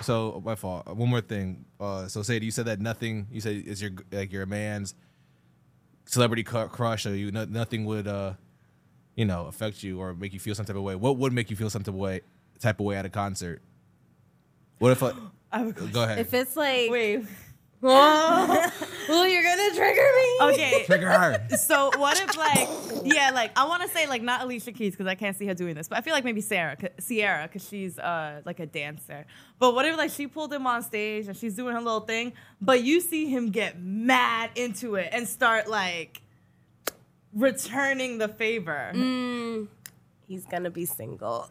So 0.00 0.40
my 0.44 0.54
fault. 0.54 0.86
One 0.86 1.10
more 1.10 1.20
thing. 1.20 1.64
Uh, 1.80 2.06
so 2.06 2.22
Sadie, 2.22 2.46
you 2.46 2.52
said 2.52 2.66
that 2.66 2.80
nothing. 2.80 3.26
You 3.32 3.40
said 3.40 3.64
is 3.66 3.82
your 3.82 3.90
like 4.12 4.32
your 4.32 4.46
man's 4.46 4.94
celebrity 6.04 6.44
cu- 6.44 6.68
crush, 6.68 7.06
or 7.06 7.16
you 7.16 7.32
no, 7.32 7.44
nothing 7.44 7.84
would 7.86 8.06
uh, 8.06 8.34
you 9.16 9.24
know, 9.24 9.46
affect 9.46 9.82
you 9.82 10.00
or 10.00 10.14
make 10.14 10.32
you 10.32 10.38
feel 10.38 10.54
some 10.54 10.66
type 10.66 10.76
of 10.76 10.82
way. 10.82 10.94
What 10.94 11.16
would 11.16 11.32
make 11.32 11.50
you 11.50 11.56
feel 11.56 11.70
some 11.70 11.82
type 11.82 11.94
of 11.94 11.98
way? 11.98 12.20
Type 12.60 12.78
of 12.78 12.86
way 12.86 12.96
at 12.96 13.04
a 13.04 13.10
concert. 13.10 13.62
What 14.78 14.92
if? 14.92 15.02
I, 15.52 15.70
go 15.70 16.04
ahead. 16.04 16.20
If 16.20 16.34
it's 16.34 16.54
like, 16.54 16.90
Wait. 16.90 17.24
oh, 17.86 18.72
oh, 19.10 19.24
you're 19.24 19.42
gonna 19.42 19.74
trigger 19.74 20.10
me. 20.16 20.33
Okay. 20.52 20.82
Trigger 20.86 21.08
her. 21.10 21.48
So 21.56 21.90
what 21.96 22.20
if 22.20 22.36
like 22.36 22.68
yeah 23.04 23.30
like 23.34 23.56
I 23.58 23.66
want 23.66 23.82
to 23.82 23.88
say 23.88 24.06
like 24.06 24.22
not 24.22 24.42
Alicia 24.42 24.72
Keys 24.72 24.92
because 24.92 25.06
I 25.06 25.14
can't 25.14 25.36
see 25.36 25.46
her 25.46 25.54
doing 25.54 25.74
this 25.74 25.88
but 25.88 25.98
I 25.98 26.00
feel 26.00 26.12
like 26.14 26.24
maybe 26.24 26.40
Sarah 26.40 26.76
Ciara 27.06 27.46
because 27.48 27.66
she's 27.68 27.98
uh 27.98 28.40
like 28.44 28.60
a 28.60 28.66
dancer 28.66 29.26
but 29.58 29.74
what 29.74 29.84
if 29.84 29.96
like 29.96 30.10
she 30.10 30.26
pulled 30.26 30.52
him 30.52 30.66
on 30.66 30.82
stage 30.82 31.26
and 31.28 31.36
she's 31.36 31.54
doing 31.54 31.74
her 31.74 31.80
little 31.80 32.00
thing 32.00 32.32
but 32.60 32.82
you 32.82 33.00
see 33.00 33.26
him 33.26 33.50
get 33.50 33.78
mad 33.80 34.50
into 34.56 34.94
it 34.94 35.10
and 35.12 35.28
start 35.28 35.68
like 35.68 36.22
returning 37.34 38.18
the 38.18 38.28
favor 38.28 38.92
Mm. 38.94 39.68
He's 40.26 40.46
gonna 40.46 40.70
be 40.70 40.86
single. 40.86 41.46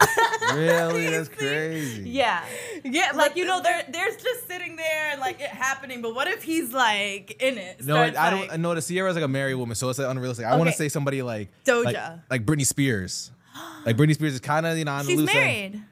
really? 0.53 1.07
That's 1.11 1.29
crazy. 1.29 2.09
yeah 2.09 2.43
yeah 2.83 3.11
like 3.15 3.35
you 3.35 3.45
know 3.45 3.61
they're 3.61 3.83
they're 3.89 4.11
just 4.11 4.47
sitting 4.47 4.75
there 4.75 5.11
and 5.11 5.19
like 5.21 5.39
it 5.39 5.49
happening 5.49 6.01
but 6.01 6.15
what 6.15 6.27
if 6.27 6.43
he's 6.43 6.73
like 6.73 7.41
in 7.41 7.57
it 7.57 7.85
No, 7.85 7.95
I 7.97 8.11
starts, 8.11 8.31
don't. 8.31 8.41
like- 8.41 8.53
I 8.53 8.57
know 8.57 8.73
the 8.75 8.81
Ciara's 8.81 9.15
like 9.15 9.23
a 9.23 9.27
married 9.27 9.55
woman, 9.55 9.75
so 9.75 9.89
it's 9.89 9.99
like 9.99 10.09
unrealistic. 10.09 10.45
I 10.45 10.55
want 10.57 10.69
to 10.69 10.75
say 10.75 10.89
somebody 10.89 11.21
like 11.21 11.49
Doja. 11.65 11.83
like, 11.85 11.97
like 12.29 12.45
Britney 12.45 12.65
Spears. 12.65 13.31
Like 13.85 13.95
Britney 13.97 14.15
Spears 14.15 14.33
is 14.33 14.39
kind 14.39 14.65
of 14.65 14.77
you 14.77 14.85
know 14.85 14.93
on 14.93 15.05
the 15.05 15.11
she's 15.11 15.19
loose 15.19 15.35
end. 15.35 15.83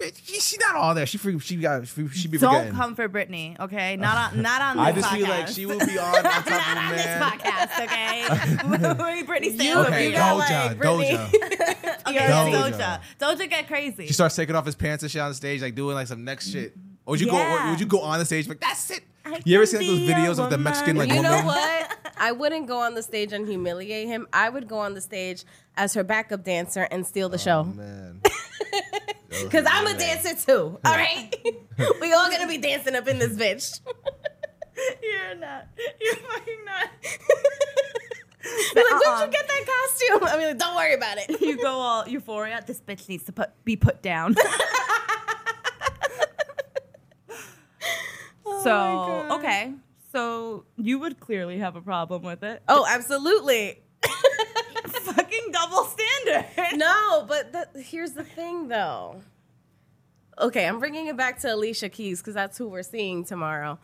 Married 0.00 0.14
She, 0.24 0.40
she's 0.40 0.58
not 0.60 0.74
all 0.74 0.94
there. 0.94 1.06
She 1.06 1.18
free, 1.18 1.38
she 1.38 1.56
got 1.56 1.86
she, 1.86 2.08
she 2.08 2.28
be 2.28 2.38
Don't 2.38 2.52
forgetting. 2.54 2.74
come 2.74 2.94
for 2.94 3.08
Britney, 3.08 3.58
okay? 3.60 3.96
Not 3.96 4.32
on, 4.32 4.42
not 4.42 4.62
on 4.62 4.76
this 4.76 4.86
I 4.86 4.92
just 4.92 5.08
podcast. 5.08 5.16
feel 5.18 5.28
like 5.28 5.48
she 5.48 5.66
will 5.66 5.78
be 5.78 5.98
on, 5.98 6.14
on 6.16 6.22
top 6.22 6.46
not 6.46 6.46
the 6.46 6.80
on 6.80 6.92
this 6.92 7.06
podcast, 7.06 7.84
okay? 7.84 9.04
Maybe 9.14 9.26
Britney 9.26 9.62
You- 9.64 9.72
up. 9.78 9.86
Okay, 9.88 10.06
you 10.08 10.12
got, 10.12 10.40
Doja, 10.42 10.68
like, 10.68 10.78
Britney. 10.78 11.10
Doja. 11.10 12.08
Okay, 12.08 12.18
Doja. 12.18 12.72
Doja. 12.72 13.00
Doja 13.38 13.50
get 13.50 13.66
crazy. 13.68 14.06
She 14.06 14.12
starts 14.12 14.34
taking 14.36 14.56
off 14.56 14.66
his 14.66 14.74
pants 14.74 15.02
and 15.02 15.10
shit 15.12 15.20
on 15.20 15.32
stage, 15.34 15.62
like 15.62 15.74
doing 15.74 15.94
like 15.94 16.06
some 16.06 16.24
next 16.24 16.50
shit. 16.50 16.74
Or 17.06 17.12
would 17.12 17.20
you 17.20 17.26
go? 17.26 17.36
Yeah. 17.38 17.66
Or 17.66 17.70
would 17.70 17.80
you 17.80 17.86
go 17.86 18.00
on 18.00 18.18
the 18.18 18.24
stage 18.24 18.48
like 18.48 18.60
that's 18.60 18.90
it? 18.90 19.02
I 19.24 19.40
You 19.44 19.56
ever 19.56 19.66
can 19.66 19.80
seen 19.80 20.06
those 20.06 20.16
videos 20.16 20.42
of 20.42 20.50
the 20.50 20.58
Mexican 20.58 20.96
like. 20.96 21.08
You 21.10 21.16
woman? 21.16 21.30
know 21.30 21.44
what? 21.46 21.96
I 22.16 22.32
wouldn't 22.32 22.66
go 22.66 22.78
on 22.80 22.94
the 22.94 23.02
stage 23.02 23.32
and 23.32 23.46
humiliate 23.46 24.06
him. 24.08 24.26
I 24.32 24.48
would 24.48 24.66
go 24.68 24.78
on 24.78 24.94
the 24.94 25.00
stage 25.00 25.44
as 25.76 25.94
her 25.94 26.04
backup 26.04 26.44
dancer 26.44 26.82
and 26.90 27.06
steal 27.06 27.28
the 27.28 27.36
Oh, 27.36 27.38
show. 27.38 27.64
man. 27.64 28.20
Because 29.30 29.64
I'm 29.70 29.86
a 29.86 29.96
dancer 29.98 30.34
too. 30.34 30.78
All 30.84 30.92
right, 30.94 31.30
we 32.00 32.12
all 32.12 32.30
gonna 32.30 32.48
be 32.48 32.58
dancing 32.58 32.94
up 32.96 33.06
in 33.08 33.18
this 33.18 33.36
bitch. 33.36 33.80
You're 35.02 35.34
not. 35.36 35.66
You're 36.00 36.16
fucking 36.16 36.64
not. 36.64 36.88
You're 38.74 38.84
like, 38.84 38.92
Uh-uh. 38.92 38.94
where'd 38.98 39.02
you 39.02 39.08
uh-uh. 39.08 39.26
get 39.26 39.46
that 39.46 39.66
costume? 39.66 40.28
I 40.28 40.36
mean, 40.38 40.48
like, 40.48 40.58
don't 40.58 40.74
worry 40.74 40.94
about 40.94 41.18
it. 41.18 41.40
You 41.40 41.56
go 41.58 41.68
all 41.68 42.08
euphoria. 42.08 42.62
This 42.66 42.80
bitch 42.80 43.08
needs 43.08 43.24
to 43.24 43.32
put 43.32 43.50
be 43.64 43.76
put 43.76 44.02
down. 44.02 44.34
so 44.34 44.42
Oh 48.66 49.26
God. 49.28 49.38
okay, 49.40 49.72
So 50.12 50.64
you 50.76 50.98
would 50.98 51.20
clearly 51.20 51.58
have 51.58 51.76
a 51.76 51.80
problem 51.82 52.22
with 52.22 52.42
it. 52.42 52.62
Oh, 52.68 52.86
absolutely. 52.88 53.82
Fucking 54.86 55.52
double 55.52 55.84
standard. 55.84 56.09
no, 56.74 57.24
but 57.26 57.52
the, 57.52 57.82
here's 57.82 58.12
the 58.12 58.24
thing, 58.24 58.68
though. 58.68 59.22
Okay, 60.40 60.66
I'm 60.66 60.78
bringing 60.78 61.06
it 61.06 61.16
back 61.16 61.38
to 61.40 61.54
Alicia 61.54 61.88
Keys 61.88 62.20
because 62.20 62.34
that's 62.34 62.56
who 62.56 62.68
we're 62.68 62.82
seeing 62.82 63.24
tomorrow. 63.24 63.78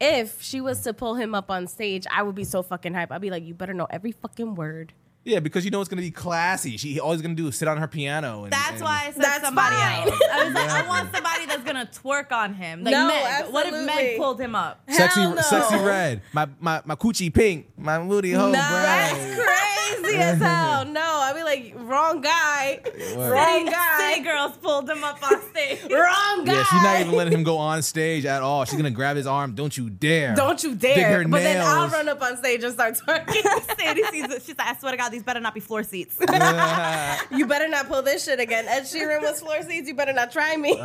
If 0.00 0.42
she 0.42 0.60
was 0.60 0.82
to 0.82 0.92
pull 0.92 1.14
him 1.14 1.34
up 1.34 1.50
on 1.50 1.66
stage, 1.66 2.06
I 2.12 2.22
would 2.22 2.34
be 2.34 2.44
so 2.44 2.62
fucking 2.62 2.94
hype. 2.94 3.10
I'd 3.10 3.20
be 3.20 3.30
like, 3.30 3.44
you 3.44 3.54
better 3.54 3.74
know 3.74 3.86
every 3.90 4.12
fucking 4.12 4.54
word. 4.54 4.92
Yeah, 5.26 5.40
because 5.40 5.64
you 5.64 5.72
know 5.72 5.80
it's 5.80 5.88
gonna 5.90 6.02
be 6.02 6.10
classy. 6.12 6.76
She 6.76 7.00
always 7.00 7.20
gonna 7.20 7.34
do 7.34 7.48
is 7.48 7.56
sit 7.56 7.66
on 7.66 7.78
her 7.78 7.88
piano. 7.88 8.44
And, 8.44 8.52
That's 8.52 8.70
and- 8.74 8.80
why 8.82 9.06
I 9.08 9.12
said 9.12 9.22
That's 9.22 9.44
somebody 9.44 9.74
fine. 9.74 10.08
else. 10.08 10.20
I 10.32 10.44
was 10.44 10.54
like, 10.54 10.70
I 10.70 10.86
want 10.86 11.12
somebody 11.14 11.46
that's 11.46 11.64
gonna 11.64 11.88
twerk 12.02 12.30
on 12.32 12.54
him. 12.54 12.84
Like 12.84 12.92
No, 12.92 13.08
Meg. 13.08 13.52
What 13.52 13.66
if. 13.66 13.84
Meg 13.86 14.16
pulled 14.18 14.40
him 14.40 14.54
up? 14.54 14.80
Sexy, 14.88 15.20
Hell 15.20 15.34
no. 15.34 15.42
Sexyy 15.42 15.84
Red. 15.84 16.22
My 16.32 16.46
my 16.60 16.80
my 16.84 16.94
coochie 16.94 17.34
pink. 17.34 17.66
My 17.76 17.98
moody 18.02 18.32
hoe 18.32 18.46
Nah, 18.52 18.52
brown. 18.52 18.82
that's 18.82 19.34
crazy 19.34 20.16
as 20.16 20.38
hell. 20.40 20.84
No, 20.84 21.00
I'd 21.02 21.34
be 21.34 21.42
like, 21.42 21.72
wrong 21.76 22.20
guy. 22.20 22.80
Word. 23.16 23.30
Wrong 23.32 23.58
City 23.66 23.70
guy. 23.72 24.18
girls 24.22 24.56
pulled 24.58 24.88
him 24.88 25.02
up 25.02 25.20
on 25.22 25.42
stage. 25.50 25.80
Wrong 25.90 26.44
guy. 26.44 26.52
Yeah, 26.52 26.64
she's 26.64 26.82
not 26.82 27.00
even 27.00 27.12
letting 27.14 27.32
him 27.32 27.42
go 27.42 27.58
on 27.58 27.82
stage 27.82 28.24
at 28.26 28.42
all. 28.42 28.64
She's 28.64 28.76
gonna 28.76 28.90
grab 28.90 29.16
his 29.16 29.26
arm. 29.26 29.54
Don't 29.56 29.76
you 29.76 29.90
dare. 29.90 30.34
Don't 30.36 30.62
you 30.62 30.74
Dig 30.76 30.94
dare. 30.96 31.22
her 31.22 31.28
But 31.28 31.40
then 31.42 31.60
I'll 31.66 31.88
run 31.88 32.08
up 32.08 32.22
on 32.22 32.36
stage 32.36 32.62
and 32.62 32.72
start 32.72 32.94
twerking. 32.94 33.42
Sadie 33.78 34.04
sees 34.04 34.24
it. 34.24 34.42
She's 34.44 34.56
like, 34.56 34.68
I 34.68 34.76
swear 34.78 34.92
to 34.92 34.98
God, 34.98 35.12
these 35.16 35.24
better 35.24 35.40
not 35.40 35.54
be 35.54 35.60
floor 35.60 35.82
seats. 35.82 36.16
you 36.20 37.46
better 37.46 37.68
not 37.68 37.88
pull 37.88 38.02
this 38.02 38.26
shit 38.26 38.38
again. 38.38 38.66
Ed 38.68 38.82
Sheeran 38.82 39.22
was 39.22 39.40
floor 39.40 39.62
seats. 39.62 39.88
You 39.88 39.94
better 39.94 40.12
not 40.12 40.30
try 40.30 40.58
me. 40.58 40.78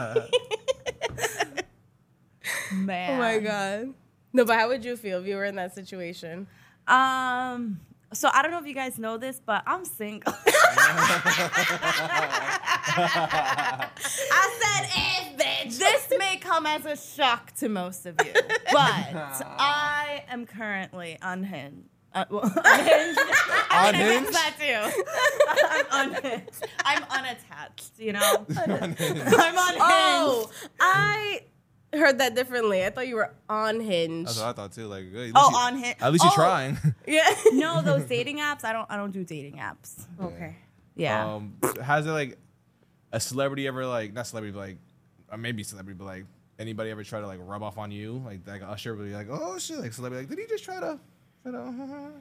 Man. 2.74 3.12
oh 3.12 3.18
my 3.18 3.40
god. 3.40 3.94
No, 4.32 4.46
but 4.46 4.58
how 4.58 4.70
would 4.70 4.86
you 4.86 4.96
feel 4.96 5.20
if 5.20 5.28
you 5.28 5.36
were 5.36 5.44
in 5.44 5.58
that 5.58 5.76
situation? 5.76 6.48
Um. 6.88 7.82
So 8.14 8.30
I 8.34 8.42
don't 8.42 8.52
know 8.52 8.60
if 8.60 8.66
you 8.66 8.74
guys 8.74 8.98
know 8.98 9.18
this, 9.18 9.42
but 9.46 9.64
I'm 9.66 9.84
single. 9.86 10.34
I 10.46 10.50
said 14.62 14.90
if, 14.96 15.38
bitch. 15.38 15.78
this 15.78 16.14
may 16.18 16.38
come 16.38 16.66
as 16.66 16.86
a 16.86 16.96
shock 16.98 17.54
to 17.56 17.68
most 17.70 18.06
of 18.06 18.16
you, 18.26 18.34
but 18.72 19.46
I 19.58 20.24
am 20.30 20.46
currently 20.46 21.18
unhinged. 21.22 21.90
Uh, 22.14 22.26
well, 22.30 22.42
unhinged. 22.66 23.20
I 23.74 23.92
mean, 23.94 24.02
I 24.02 24.06
Unhinged? 24.06 24.34
that 24.34 24.56
too. 24.60 25.88
I'm 25.92 26.08
unhinged. 26.14 26.66
I'm 26.84 27.04
unattached. 27.04 27.92
You 28.00 28.14
know. 28.14 28.46
I'm 28.58 28.72
unhinged. 28.82 29.22
Oh, 29.80 30.52
I 30.80 31.42
heard 31.94 32.20
that 32.20 32.36
differently. 32.36 32.86
I 32.86 32.90
thought 32.90 33.08
you 33.08 33.16
were 33.16 33.34
on 33.50 33.80
Hinge. 33.80 34.26
That's 34.26 34.40
what 34.40 34.48
I 34.48 34.54
thought 34.54 34.72
too. 34.74 34.88
Like, 34.88 35.06
at 35.06 35.14
least 35.14 35.34
Oh, 35.38 35.50
you- 35.52 35.56
on 35.58 35.78
Hinge. 35.78 35.96
At 36.02 36.12
least 36.12 36.24
you're 36.26 36.34
Oh. 36.34 36.36
trying. 36.36 36.78
Yeah. 37.08 37.34
No, 37.54 37.82
those 37.82 38.04
dating 38.06 38.40
apps. 38.40 38.64
I 38.66 38.74
don't. 38.74 38.90
I 38.90 38.98
don't 38.98 39.12
do 39.12 39.24
dating 39.24 39.56
apps. 39.58 40.06
Okay. 40.22 40.58
Yeah. 40.96 41.34
Um, 41.36 41.56
has 41.82 42.06
it 42.06 42.12
like 42.12 42.38
a 43.14 43.20
celebrity 43.20 43.68
ever 43.68 43.86
like 43.86 44.12
not 44.14 44.28
celebrity, 44.28 44.54
but 44.54 44.60
like 44.60 44.78
or 45.32 45.38
maybe 45.38 45.64
celebrity, 45.64 45.98
but 45.98 46.06
like 46.06 46.26
anybody 46.60 46.90
ever 46.92 47.04
try 47.04 47.22
to 47.22 47.28
like 47.28 47.40
rub 47.42 47.64
off 47.64 47.78
on 47.78 47.92
you? 47.92 48.22
Like 48.26 48.42
like 48.46 48.62
Usher 48.64 48.96
would 48.96 49.06
be 49.08 49.14
like, 49.14 49.28
oh 49.30 49.58
shit, 49.58 49.80
like 49.80 49.94
celebrity, 49.94 50.24
like 50.28 50.30
did 50.30 50.40
he 50.40 50.46
just 50.54 50.66
try 50.66 50.80
to? 50.82 51.00
Try 51.44 51.52
to 51.52 52.12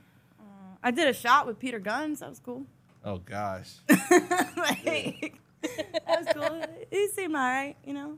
I 0.83 0.91
did 0.91 1.07
a 1.09 1.13
shot 1.13 1.47
with 1.47 1.59
Peter 1.59 1.79
Gunz. 1.81 2.21
That 2.21 2.31
was 2.31 2.39
cool. 2.41 2.65
oh 3.05 3.19
gosh. 3.19 3.71
like, 3.89 5.35
that 5.63 6.03
was 6.07 6.27
cool. 6.35 6.63
He 6.91 7.09
seemed 7.09 7.35
all 7.37 7.43
right, 7.43 7.77
you 7.85 7.93
know. 7.93 8.17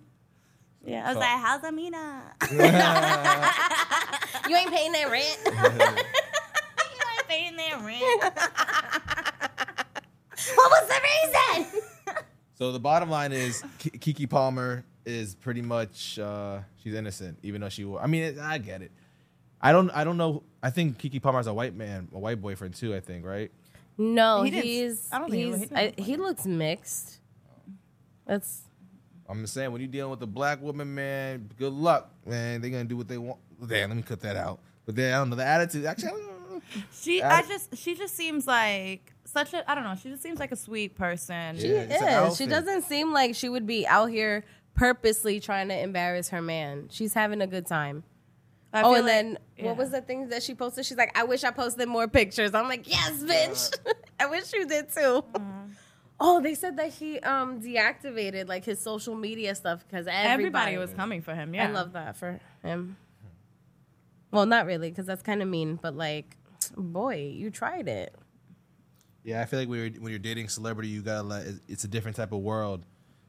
Yeah, 0.84 1.04
I 1.04 1.08
was 1.08 1.14
So- 1.14 1.20
like, 1.20 1.40
"How's 1.40 1.64
Amina?" 1.64 2.22
You 4.48 4.56
ain't 4.56 4.70
paying 4.72 4.92
that 4.92 5.08
rent. 5.10 5.38
you 5.46 5.52
ain't 7.16 7.28
paying 7.28 7.56
their 7.56 7.78
rent. 7.78 8.22
what 10.54 10.70
was 10.70 10.88
the 10.88 11.00
reason? 11.02 11.66
So 12.54 12.72
the 12.72 12.80
bottom 12.80 13.08
line 13.10 13.32
is 13.32 13.62
Ki- 13.78 13.90
Keke 13.90 14.28
Palmer 14.28 14.84
is 15.06 15.34
pretty 15.36 15.62
much 15.62 16.18
uh, 16.18 16.58
she's 16.82 16.94
innocent, 16.94 17.38
even 17.42 17.60
though 17.60 17.68
she. 17.68 17.84
I 18.00 18.06
mean, 18.06 18.22
it, 18.24 18.38
I 18.38 18.58
get 18.58 18.82
it. 18.82 18.90
I 19.60 19.72
don't. 19.72 19.90
I 19.90 20.04
don't 20.04 20.16
know. 20.16 20.42
I 20.62 20.70
think 20.70 20.98
Keke 20.98 21.20
Palmer's 21.22 21.46
a 21.46 21.54
white 21.54 21.74
man, 21.74 22.08
a 22.14 22.18
white 22.18 22.40
boyfriend 22.40 22.74
too. 22.74 22.94
I 22.94 23.00
think, 23.00 23.24
right? 23.24 23.50
No, 23.98 24.42
He 24.42 24.50
didn't- 24.50 24.64
he's. 24.64 25.08
I 25.12 25.18
don't 25.18 25.30
think 25.30 25.42
he- 25.42 25.50
he's. 25.50 25.54
he 25.60 25.66
didn't 25.66 25.78
I, 25.78 25.84
look 25.86 26.00
he 26.00 26.16
looks 26.16 26.46
mixed. 26.46 27.18
That's. 28.26 28.62
I'm 29.28 29.40
just 29.42 29.54
saying, 29.54 29.72
when 29.72 29.80
you're 29.80 29.90
dealing 29.90 30.10
with 30.10 30.22
a 30.22 30.26
black 30.26 30.60
woman, 30.60 30.94
man, 30.94 31.48
good 31.58 31.72
luck, 31.72 32.10
man. 32.26 32.60
They're 32.60 32.70
gonna 32.70 32.84
do 32.84 32.96
what 32.96 33.08
they 33.08 33.18
want. 33.18 33.38
Damn, 33.66 33.90
let 33.90 33.96
me 33.96 34.02
cut 34.02 34.20
that 34.20 34.36
out. 34.36 34.60
But 34.84 34.96
then 34.96 35.14
I 35.14 35.18
don't 35.18 35.30
know 35.30 35.36
the 35.36 35.44
attitude. 35.46 35.84
Actually, 35.84 36.08
I 36.08 36.10
don't 36.10 36.22
know. 36.52 36.62
She, 36.92 37.22
I- 37.22 37.38
I 37.38 37.42
just, 37.42 37.76
she 37.76 37.94
just 37.94 38.14
seems 38.16 38.46
like 38.46 39.12
such 39.24 39.52
a. 39.54 39.68
I 39.70 39.74
don't 39.74 39.84
know. 39.84 39.94
She 39.94 40.10
just 40.10 40.22
seems 40.22 40.38
like 40.38 40.52
a 40.52 40.56
sweet 40.56 40.96
person. 40.96 41.56
Yeah. 41.56 41.60
She 41.60 41.66
it's 41.68 42.02
an 42.02 42.08
is. 42.26 42.36
She 42.36 42.44
outfit. 42.44 42.48
doesn't 42.50 42.82
seem 42.82 43.12
like 43.12 43.34
she 43.34 43.48
would 43.48 43.66
be 43.66 43.86
out 43.86 44.06
here 44.06 44.44
purposely 44.74 45.38
trying 45.40 45.68
to 45.68 45.78
embarrass 45.78 46.30
her 46.30 46.40
man. 46.42 46.88
She's 46.90 47.14
having 47.14 47.40
a 47.42 47.46
good 47.46 47.66
time. 47.66 48.04
I 48.72 48.82
oh, 48.82 48.94
and 48.94 49.04
like- 49.04 49.12
then 49.12 49.38
yeah. 49.56 49.64
what 49.66 49.76
was 49.76 49.90
the 49.90 50.00
thing 50.00 50.28
that 50.30 50.42
she 50.42 50.54
posted? 50.54 50.86
She's 50.86 50.96
like, 50.96 51.16
I 51.16 51.24
wish 51.24 51.44
I 51.44 51.50
posted 51.50 51.88
more 51.88 52.08
pictures. 52.08 52.54
I'm 52.54 52.68
like, 52.68 52.88
yes, 52.88 53.22
bitch. 53.22 53.76
I 54.20 54.26
wish 54.26 54.52
you 54.52 54.66
did 54.66 54.90
too. 54.90 55.24
Oh, 56.18 56.40
they 56.40 56.54
said 56.54 56.76
that 56.76 56.90
he 56.92 57.18
um 57.20 57.60
deactivated 57.60 58.48
like 58.48 58.64
his 58.64 58.78
social 58.80 59.14
media 59.14 59.54
stuff 59.54 59.84
because 59.86 60.06
everybody, 60.06 60.32
Everybody 60.32 60.76
was 60.78 60.92
coming 60.92 61.20
for 61.20 61.34
him. 61.34 61.54
Yeah, 61.54 61.68
I 61.68 61.70
love 61.72 61.92
that 61.94 62.16
for 62.16 62.40
him. 62.62 62.96
Well, 64.30 64.46
not 64.46 64.66
really, 64.66 64.88
because 64.88 65.04
that's 65.06 65.22
kind 65.22 65.42
of 65.42 65.48
mean. 65.48 65.78
But 65.80 65.94
like, 65.96 66.36
boy, 66.76 67.32
you 67.34 67.50
tried 67.50 67.88
it. 67.88 68.14
Yeah, 69.24 69.42
I 69.42 69.44
feel 69.44 69.58
like 69.60 69.68
when 69.68 69.78
you're, 69.78 70.02
when 70.02 70.10
you're 70.10 70.18
dating 70.18 70.48
celebrity, 70.48 70.88
you 70.88 71.02
gotta 71.02 71.22
let 71.22 71.42
it's- 71.42 71.60
it's 71.68 71.84
a 71.84 71.88
different 71.88 72.16
type 72.16 72.32
of 72.32 72.40
world, 72.40 72.84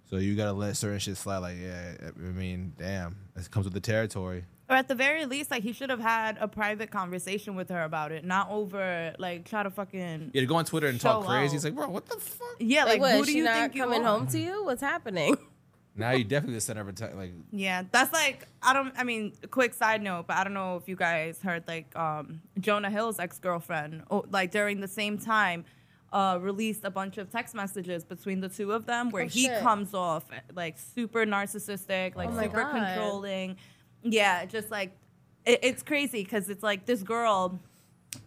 so 0.10 0.17
you 0.17 0.36
gotta 0.36 0.53
let 0.53 0.77
certain 0.77 0.99
shit 0.99 1.17
slide. 1.17 1.39
Like, 1.39 1.58
yeah, 1.62 1.95
I 2.01 2.19
mean, 2.19 2.73
damn, 2.77 3.15
it 3.36 3.49
comes 3.51 3.65
with 3.65 3.73
the 3.73 3.79
territory. 3.82 4.45
Or 4.69 4.78
at 4.78 4.88
the 4.88 4.95
very 4.95 5.26
least, 5.26 5.52
like 5.52 5.62
he 5.62 5.73
should 5.73 5.89
have 5.89 5.99
had 5.99 6.38
a 6.39 6.47
private 6.47 6.89
conversation 6.89 7.56
with 7.56 7.69
her 7.69 7.84
about 7.84 8.12
it, 8.13 8.23
not 8.23 8.49
over 8.49 9.13
like 9.19 9.45
try 9.45 9.62
to 9.63 9.69
fucking. 9.69 10.32
Yeah, 10.34 10.41
to 10.41 10.47
go 10.47 10.56
on 10.56 10.63
Twitter 10.65 10.88
and 10.88 10.99
talk 11.02 11.26
crazy. 11.26 11.47
out. 11.49 11.54
It's 11.56 11.63
like, 11.65 11.76
bro, 11.76 11.89
what 11.89 12.06
the 12.06 12.17
fuck? 12.17 12.47
Yeah, 12.60 12.86
Like, 12.86 12.93
like, 12.93 13.02
what? 13.02 13.15
who 13.15 13.21
Is 13.21 13.28
do 13.28 13.38
you 13.38 13.43
not 13.43 13.56
think 13.60 13.76
you 13.76 13.82
coming 13.84 14.02
are? 14.06 14.17
home 14.19 14.28
to 14.28 14.39
you? 14.39 14.63
What's 14.65 14.82
happening? 14.82 15.38
Now 15.95 16.10
you 16.10 16.23
definitely 16.23 16.56
the 16.56 16.62
center 16.62 16.82
of 16.82 16.88
attention. 16.88 17.19
Like, 17.19 17.34
Yeah, 17.52 17.84
that's 17.91 18.12
like 18.12 18.47
I 18.63 18.73
don't. 18.73 18.91
I 18.97 19.04
mean, 19.04 19.32
quick 19.52 19.76
side 19.76 20.02
note, 20.02 20.26
but 20.26 20.38
I 20.38 20.43
don't 20.43 20.56
know 20.56 20.76
if 20.78 20.88
you 20.89 20.95
guys 20.95 21.39
heard 21.39 21.65
like 21.67 21.95
um, 21.95 22.41
Jonah 22.60 22.89
Hill's 22.89 23.19
ex 23.19 23.38
girlfriend, 23.38 24.02
oh, 24.10 24.26
like 24.32 24.49
during 24.49 24.80
the 24.82 24.88
same 24.88 25.19
time, 25.19 25.65
uh, 26.12 26.39
released 26.41 26.84
a 26.84 26.89
bunch 26.89 27.19
of 27.19 27.30
text 27.30 27.54
messages 27.54 28.04
between 28.04 28.39
the 28.39 28.49
two 28.49 28.71
of 28.71 28.88
them 28.88 29.12
where 29.12 29.26
Oh, 29.26 29.28
he 29.28 29.43
shit. 29.45 29.62
comes 29.62 29.93
off 29.93 30.23
like 30.56 30.80
super 30.80 31.28
narcissistic, 31.28 32.15
like 32.15 32.30
Oh 32.32 32.41
super 32.41 32.63
God. 32.63 32.71
controlling. 32.73 33.58
Yeah, 34.03 34.45
just 34.45 34.69
like 34.71 34.95
it, 35.45 35.59
it's 35.63 35.83
crazy 35.83 36.23
because 36.23 36.49
it's 36.49 36.63
like 36.63 36.85
this 36.85 37.03
girl. 37.03 37.59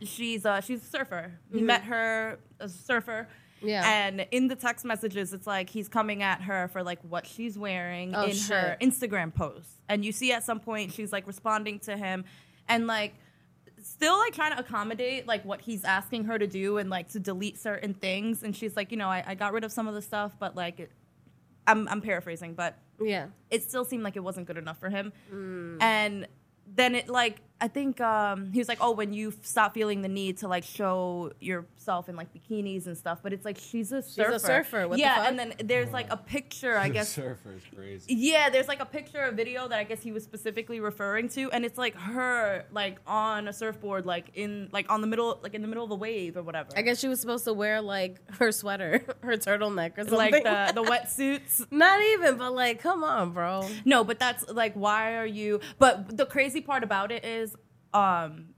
She's 0.02 0.44
uh 0.44 0.60
she's 0.60 0.82
a 0.82 0.86
surfer. 0.86 1.38
He 1.52 1.60
met 1.60 1.84
her 1.84 2.38
a 2.58 2.68
surfer. 2.68 3.28
Mm-hmm. 3.58 3.68
Yeah. 3.68 4.06
And 4.06 4.26
in 4.32 4.48
the 4.48 4.56
text 4.56 4.84
messages, 4.84 5.32
it's 5.32 5.46
like 5.46 5.70
he's 5.70 5.88
coming 5.88 6.22
at 6.22 6.42
her 6.42 6.68
for 6.68 6.82
like 6.82 6.98
what 7.08 7.26
she's 7.26 7.56
wearing 7.58 8.14
Oh, 8.14 8.24
in 8.24 8.36
her. 8.36 8.76
Instagram 8.82 9.32
posts. 9.34 9.72
And 9.88 10.04
you 10.04 10.12
see 10.12 10.32
at 10.32 10.44
some 10.44 10.60
point 10.60 10.92
she's 10.92 11.12
like 11.12 11.26
responding 11.26 11.78
to 11.80 11.96
him 11.96 12.24
and 12.68 12.86
like 12.86 13.14
still 13.82 14.18
like 14.18 14.34
trying 14.34 14.52
to 14.52 14.58
accommodate 14.58 15.26
like 15.26 15.44
what 15.44 15.60
he's 15.62 15.84
asking 15.84 16.24
her 16.24 16.38
to 16.38 16.46
do 16.46 16.76
and 16.78 16.90
like 16.90 17.08
to 17.12 17.20
delete 17.20 17.58
certain 17.58 17.94
things. 17.94 18.42
And 18.42 18.54
she's 18.54 18.76
like, 18.76 18.90
you 18.90 18.98
know, 18.98 19.08
I, 19.08 19.22
I 19.26 19.34
got 19.34 19.52
rid 19.52 19.64
of 19.64 19.72
some 19.72 19.88
of 19.88 19.94
the 19.94 20.02
stuff, 20.02 20.32
but 20.38 20.54
like 20.56 20.80
it, 20.80 20.90
I'm 21.66 21.88
I'm 21.88 22.00
paraphrasing, 22.00 22.54
but 22.54 22.76
yeah. 23.00 23.26
it 23.50 23.62
still 23.62 23.84
seemed 23.84 24.02
like 24.02 24.16
it 24.16 24.22
wasn't 24.22 24.46
good 24.46 24.58
enough 24.58 24.78
for 24.78 24.88
him. 24.88 25.12
Mm. 25.32 25.78
And 25.80 26.26
then 26.74 26.94
it 26.94 27.08
like 27.08 27.40
I 27.60 27.68
think 27.68 28.00
um, 28.00 28.52
he 28.52 28.58
was 28.58 28.68
like, 28.68 28.78
oh, 28.80 28.90
when 28.92 29.12
you 29.12 29.28
f- 29.28 29.34
stop 29.42 29.74
feeling 29.74 30.02
the 30.02 30.08
need 30.08 30.38
to 30.38 30.48
like 30.48 30.64
show 30.64 31.32
yourself 31.40 32.08
in 32.08 32.16
like 32.16 32.28
bikinis 32.34 32.86
and 32.86 32.96
stuff, 32.96 33.20
but 33.22 33.32
it's 33.32 33.44
like 33.44 33.56
she's 33.58 33.92
a 33.92 34.02
surfer. 34.02 34.32
She's 34.32 34.42
a 34.42 34.46
surfer, 34.46 34.88
what 34.88 34.96
the 34.96 35.00
yeah, 35.00 35.16
fuck? 35.16 35.28
and 35.28 35.38
then 35.38 35.54
there's 35.64 35.90
like 35.90 36.06
a 36.10 36.16
picture, 36.18 36.76
I 36.76 36.88
guess. 36.96 37.08
surfer 37.08 37.52
is 37.56 37.62
crazy. 37.74 38.14
Yeah, 38.14 38.50
there's 38.50 38.68
like 38.68 38.80
a 38.80 38.84
picture, 38.86 39.22
a 39.22 39.32
video 39.32 39.68
that 39.68 39.78
I 39.78 39.84
guess 39.84 40.02
he 40.02 40.12
was 40.12 40.22
specifically 40.22 40.80
referring 40.80 41.28
to, 41.30 41.50
and 41.50 41.64
it's 41.64 41.78
like 41.78 41.94
her 41.96 42.66
like 42.72 42.98
on 43.06 43.48
a 43.48 43.52
surfboard, 43.52 44.04
like 44.04 44.30
in 44.34 44.68
like 44.72 44.90
on 44.90 45.00
the 45.00 45.06
middle, 45.06 45.38
like 45.42 45.54
in 45.54 45.62
the 45.62 45.68
middle 45.68 45.84
of 45.84 45.90
a 45.90 45.94
wave 45.96 46.36
or 46.36 46.42
whatever. 46.42 46.68
I 46.76 46.82
guess 46.82 46.98
she 47.00 47.08
was 47.08 47.20
supposed 47.20 47.44
to 47.44 47.52
wear 47.54 47.80
like 47.80 48.18
her 48.32 48.52
sweater, 48.52 49.02
her 49.22 49.36
turtleneck, 49.36 49.96
or 49.96 50.02
something. 50.04 50.18
like 50.18 50.44
the 50.44 50.72
the 50.74 50.82
wetsuits. 50.90 51.66
Not 51.70 52.02
even, 52.02 52.36
but 52.36 52.52
like, 52.52 52.80
come 52.82 53.02
on, 53.02 53.32
bro. 53.32 53.66
No, 53.84 54.04
but 54.04 54.18
that's 54.18 54.46
like, 54.50 54.74
why 54.74 55.16
are 55.16 55.26
you? 55.26 55.60
But 55.78 56.16
the 56.16 56.26
crazy 56.26 56.60
part 56.60 56.82
about 56.84 57.10
it 57.12 57.24
is, 57.24 57.45
um, 57.96 58.48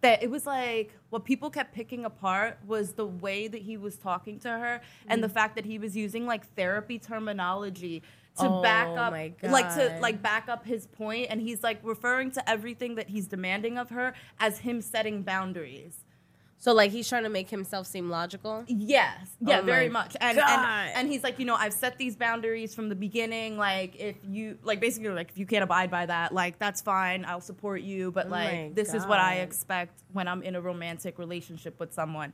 that 0.00 0.22
it 0.22 0.30
was 0.30 0.46
like 0.46 0.90
what 1.10 1.24
people 1.24 1.50
kept 1.50 1.72
picking 1.74 2.04
apart 2.04 2.58
was 2.66 2.92
the 2.92 3.06
way 3.06 3.46
that 3.46 3.62
he 3.62 3.76
was 3.76 3.96
talking 3.96 4.38
to 4.40 4.48
her 4.48 4.80
and 5.08 5.22
the 5.22 5.28
Mm. 5.28 5.32
fact 5.32 5.54
that 5.56 5.64
he 5.64 5.78
was 5.78 5.96
using 5.96 6.26
like 6.26 6.44
therapy 6.56 6.98
terminology 6.98 8.02
to 8.38 8.46
Oh 8.46 8.62
back 8.62 8.88
up 8.96 9.12
like 9.52 9.68
to 9.74 9.96
like 10.00 10.22
back 10.22 10.48
up 10.48 10.64
his 10.64 10.86
point 10.86 11.26
and 11.30 11.40
he's 11.40 11.62
like 11.62 11.78
referring 11.84 12.30
to 12.32 12.50
everything 12.50 12.94
that 12.96 13.08
he's 13.10 13.26
demanding 13.28 13.76
of 13.78 13.90
her 13.90 14.14
as 14.40 14.58
him 14.58 14.80
setting 14.80 15.22
boundaries. 15.22 16.04
So 16.62 16.72
like 16.72 16.92
he's 16.92 17.08
trying 17.08 17.24
to 17.24 17.28
make 17.28 17.50
himself 17.50 17.88
seem 17.88 18.08
logical. 18.08 18.62
Yes. 18.68 19.16
Oh 19.44 19.50
yeah, 19.50 19.58
Oh 19.58 19.62
very 19.62 19.88
much. 19.88 20.16
And, 20.20 20.38
and 20.38 20.92
and 20.94 21.08
he's 21.08 21.24
like, 21.24 21.40
you 21.40 21.44
know, 21.44 21.56
I've 21.56 21.72
set 21.72 21.98
these 21.98 22.14
boundaries 22.14 22.72
from 22.72 22.88
the 22.88 22.94
beginning. 22.94 23.58
Like 23.58 23.96
if 23.96 24.14
you 24.22 24.56
like 24.62 24.78
basically 24.78 25.08
like 25.08 25.30
if 25.30 25.38
you 25.38 25.44
can't 25.44 25.64
abide 25.64 25.90
by 25.90 26.06
that, 26.06 26.32
like 26.32 26.60
that's 26.60 26.80
fine. 26.80 27.24
I'll 27.24 27.40
support 27.40 27.80
you. 27.82 28.12
But 28.12 28.26
Oh 28.26 28.30
like 28.30 28.76
this 28.76 28.94
is 28.94 29.04
what 29.06 29.18
I 29.18 29.38
expect 29.38 30.04
when 30.12 30.28
I'm 30.28 30.40
in 30.44 30.54
a 30.54 30.60
romantic 30.60 31.18
relationship 31.18 31.80
with 31.80 31.92
someone. 31.92 32.32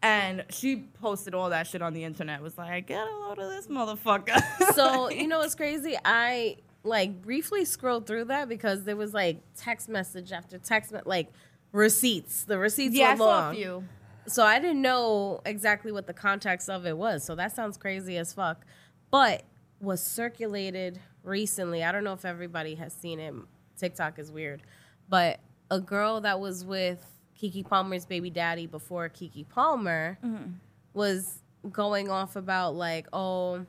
And 0.00 0.46
she 0.48 0.76
posted 1.02 1.34
all 1.34 1.50
that 1.50 1.66
shit 1.66 1.82
on 1.82 1.92
the 1.92 2.04
internet. 2.04 2.40
Was 2.40 2.56
like, 2.56 2.86
get 2.86 3.06
a 3.06 3.16
load 3.18 3.38
of 3.38 3.50
this 3.50 3.66
motherfucker. 3.66 4.40
So 4.74 5.10
you 5.10 5.28
know 5.28 5.40
what's 5.40 5.54
crazy? 5.54 5.94
I 6.06 6.56
like 6.84 7.20
briefly 7.20 7.66
scrolled 7.66 8.06
through 8.06 8.24
that 8.26 8.48
because 8.48 8.84
there 8.84 8.96
was 8.96 9.12
like 9.12 9.40
text 9.58 9.90
message 9.90 10.32
after 10.32 10.56
text, 10.56 10.94
like 11.04 11.28
receipts. 11.72 12.44
The 12.44 12.58
receipts 12.58 12.94
yeah, 12.96 13.10
I 13.10 13.16
saw 13.16 13.50
a 13.50 13.54
few. 13.54 13.84
So 14.26 14.44
I 14.44 14.58
didn't 14.58 14.82
know 14.82 15.40
exactly 15.46 15.90
what 15.90 16.06
the 16.06 16.12
context 16.12 16.68
of 16.68 16.86
it 16.86 16.96
was. 16.96 17.24
So 17.24 17.34
that 17.34 17.54
sounds 17.54 17.76
crazy 17.76 18.16
as 18.18 18.32
fuck. 18.32 18.64
But 19.10 19.44
was 19.80 20.02
circulated 20.02 21.00
recently. 21.22 21.82
I 21.82 21.92
don't 21.92 22.04
know 22.04 22.12
if 22.12 22.24
everybody 22.24 22.74
has 22.74 22.92
seen 22.92 23.20
it. 23.20 23.34
TikTok 23.78 24.18
is 24.18 24.30
weird. 24.30 24.62
But 25.08 25.40
a 25.70 25.80
girl 25.80 26.20
that 26.22 26.40
was 26.40 26.64
with 26.64 27.04
Keke 27.40 27.66
Palmer's 27.66 28.04
baby 28.04 28.30
daddy 28.30 28.66
before 28.66 29.08
Keke 29.08 29.48
Palmer 29.48 30.18
mm-hmm. 30.24 30.52
was 30.92 31.40
going 31.70 32.10
off 32.10 32.36
about 32.36 32.74
like, 32.74 33.06
oh, 33.12 33.64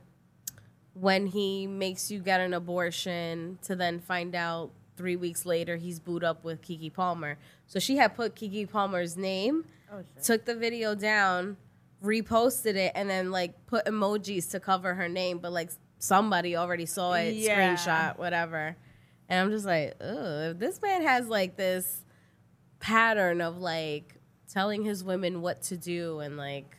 when 0.94 1.28
he 1.28 1.68
makes 1.68 2.12
you 2.12 2.20
get 2.20 2.42
an 2.42 2.54
abortion 2.54 3.60
to 3.64 3.76
then 3.76 4.00
find 4.00 4.36
out 4.36 4.72
three 5.00 5.16
weeks 5.16 5.46
later 5.46 5.78
he's 5.78 5.98
booed 5.98 6.26
up 6.26 6.44
with 6.44 6.62
Keke 6.62 6.94
Palmer. 6.94 7.38
So 7.68 7.80
she 7.80 7.96
had 7.96 8.16
put 8.16 8.36
Keke 8.36 8.70
Palmer's 8.70 9.16
name, 9.16 9.64
oh, 9.94 10.04
took 10.22 10.44
the 10.44 10.56
video 10.56 10.94
down, 10.94 11.56
reposted 12.04 12.76
it, 12.76 12.92
and 12.96 13.10
then 13.10 13.32
like 13.32 13.66
put 13.66 13.86
emojis 13.86 14.52
to 14.52 14.60
cover 14.60 14.94
her 14.96 15.08
name, 15.08 15.38
but 15.38 15.54
like 15.54 15.70
somebody 16.00 16.58
already 16.58 16.86
saw 16.86 17.14
it, 17.14 17.34
Yeah. 17.36 17.76
screenshot, 17.76 18.18
whatever. 18.20 18.76
And 19.30 19.40
I'm 19.40 19.52
just 19.52 19.66
like, 19.66 19.96
oh, 20.02 20.50
if 20.52 20.60
this 20.60 20.82
man 20.82 21.02
has 21.04 21.28
like 21.30 21.56
this 21.56 22.04
pattern 22.82 23.40
of 23.40 23.58
like 23.58 24.16
telling 24.52 24.84
his 24.84 25.02
women 25.02 25.42
what 25.42 25.62
to 25.62 25.78
do 25.78 26.20
and 26.20 26.36
like 26.36 26.76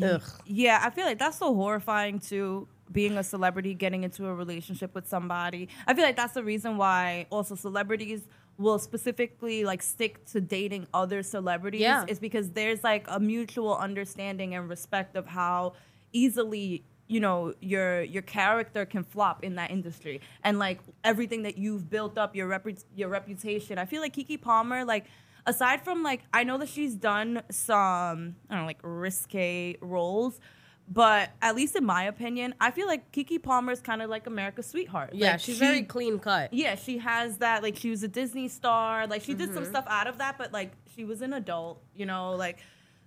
ugh. 0.00 0.22
Yeah, 0.44 0.80
I 0.80 0.90
feel 0.90 1.06
like 1.06 1.18
that's 1.18 1.38
so 1.38 1.52
horrifying 1.54 2.20
too. 2.20 2.68
Being 2.92 3.18
a 3.18 3.24
celebrity, 3.24 3.74
getting 3.74 4.04
into 4.04 4.26
a 4.26 4.34
relationship 4.34 4.94
with 4.94 5.08
somebody. 5.08 5.68
I 5.86 5.94
feel 5.94 6.04
like 6.04 6.16
that's 6.16 6.34
the 6.34 6.44
reason 6.44 6.76
why 6.76 7.26
also 7.30 7.54
celebrities 7.54 8.22
will 8.58 8.78
specifically 8.78 9.64
like 9.64 9.82
stick 9.82 10.24
to 10.26 10.40
dating 10.40 10.86
other 10.94 11.22
celebrities. 11.22 11.80
Yeah. 11.80 12.04
Is 12.08 12.18
because 12.18 12.50
there's 12.50 12.82
like 12.84 13.06
a 13.08 13.20
mutual 13.20 13.76
understanding 13.76 14.54
and 14.54 14.68
respect 14.68 15.16
of 15.16 15.26
how 15.26 15.74
easily 16.12 16.84
you 17.08 17.20
know 17.20 17.54
your 17.60 18.02
your 18.02 18.22
character 18.22 18.84
can 18.84 19.04
flop 19.04 19.44
in 19.44 19.54
that 19.56 19.70
industry 19.70 20.20
and 20.42 20.58
like 20.58 20.80
everything 21.04 21.42
that 21.42 21.56
you've 21.56 21.88
built 21.88 22.18
up 22.18 22.34
your 22.34 22.48
repu- 22.48 22.84
your 22.94 23.08
reputation. 23.08 23.78
I 23.78 23.84
feel 23.84 24.00
like 24.00 24.14
Keke 24.14 24.40
Palmer 24.40 24.84
like 24.84 25.06
aside 25.46 25.82
from 25.82 26.02
like 26.02 26.22
I 26.32 26.44
know 26.44 26.58
that 26.58 26.68
she's 26.68 26.94
done 26.94 27.42
some 27.50 28.36
I 28.50 28.54
don't 28.54 28.62
know 28.62 28.66
like 28.66 28.80
risque 28.82 29.76
roles, 29.80 30.40
but 30.88 31.30
at 31.42 31.56
least 31.56 31.74
in 31.76 31.84
my 31.84 32.04
opinion, 32.04 32.54
I 32.60 32.70
feel 32.70 32.86
like 32.86 33.10
Keke 33.12 33.42
Palmer 33.42 33.72
is 33.72 33.80
kind 33.80 34.02
of 34.02 34.08
like 34.10 34.26
America's 34.26 34.66
sweetheart. 34.66 35.10
yeah, 35.14 35.32
Like, 35.32 35.40
she's 35.40 35.56
she- 35.56 35.60
very 35.60 35.82
clean 35.82 36.18
cut. 36.18 36.52
yeah, 36.52 36.76
she 36.76 36.98
has 36.98 37.38
that. 37.38 37.62
Like, 37.62 37.76
she 37.76 37.90
was 37.90 38.02
a 38.02 38.08
Disney 38.08 38.48
star. 38.48 39.06
Like, 39.06 39.22
she 39.22 39.34
did 39.34 39.48
Mm-hmm. 39.48 39.54
some 39.56 39.64
stuff 39.66 39.84
out 39.88 40.06
of 40.06 40.18
that, 40.18 40.38
but 40.38 40.52
like, 40.52 40.72
she 40.94 41.04
was 41.04 41.22
an 41.22 41.32
adult. 41.32 41.82
You 41.94 42.06
know, 42.06 42.32
like, 42.32 42.58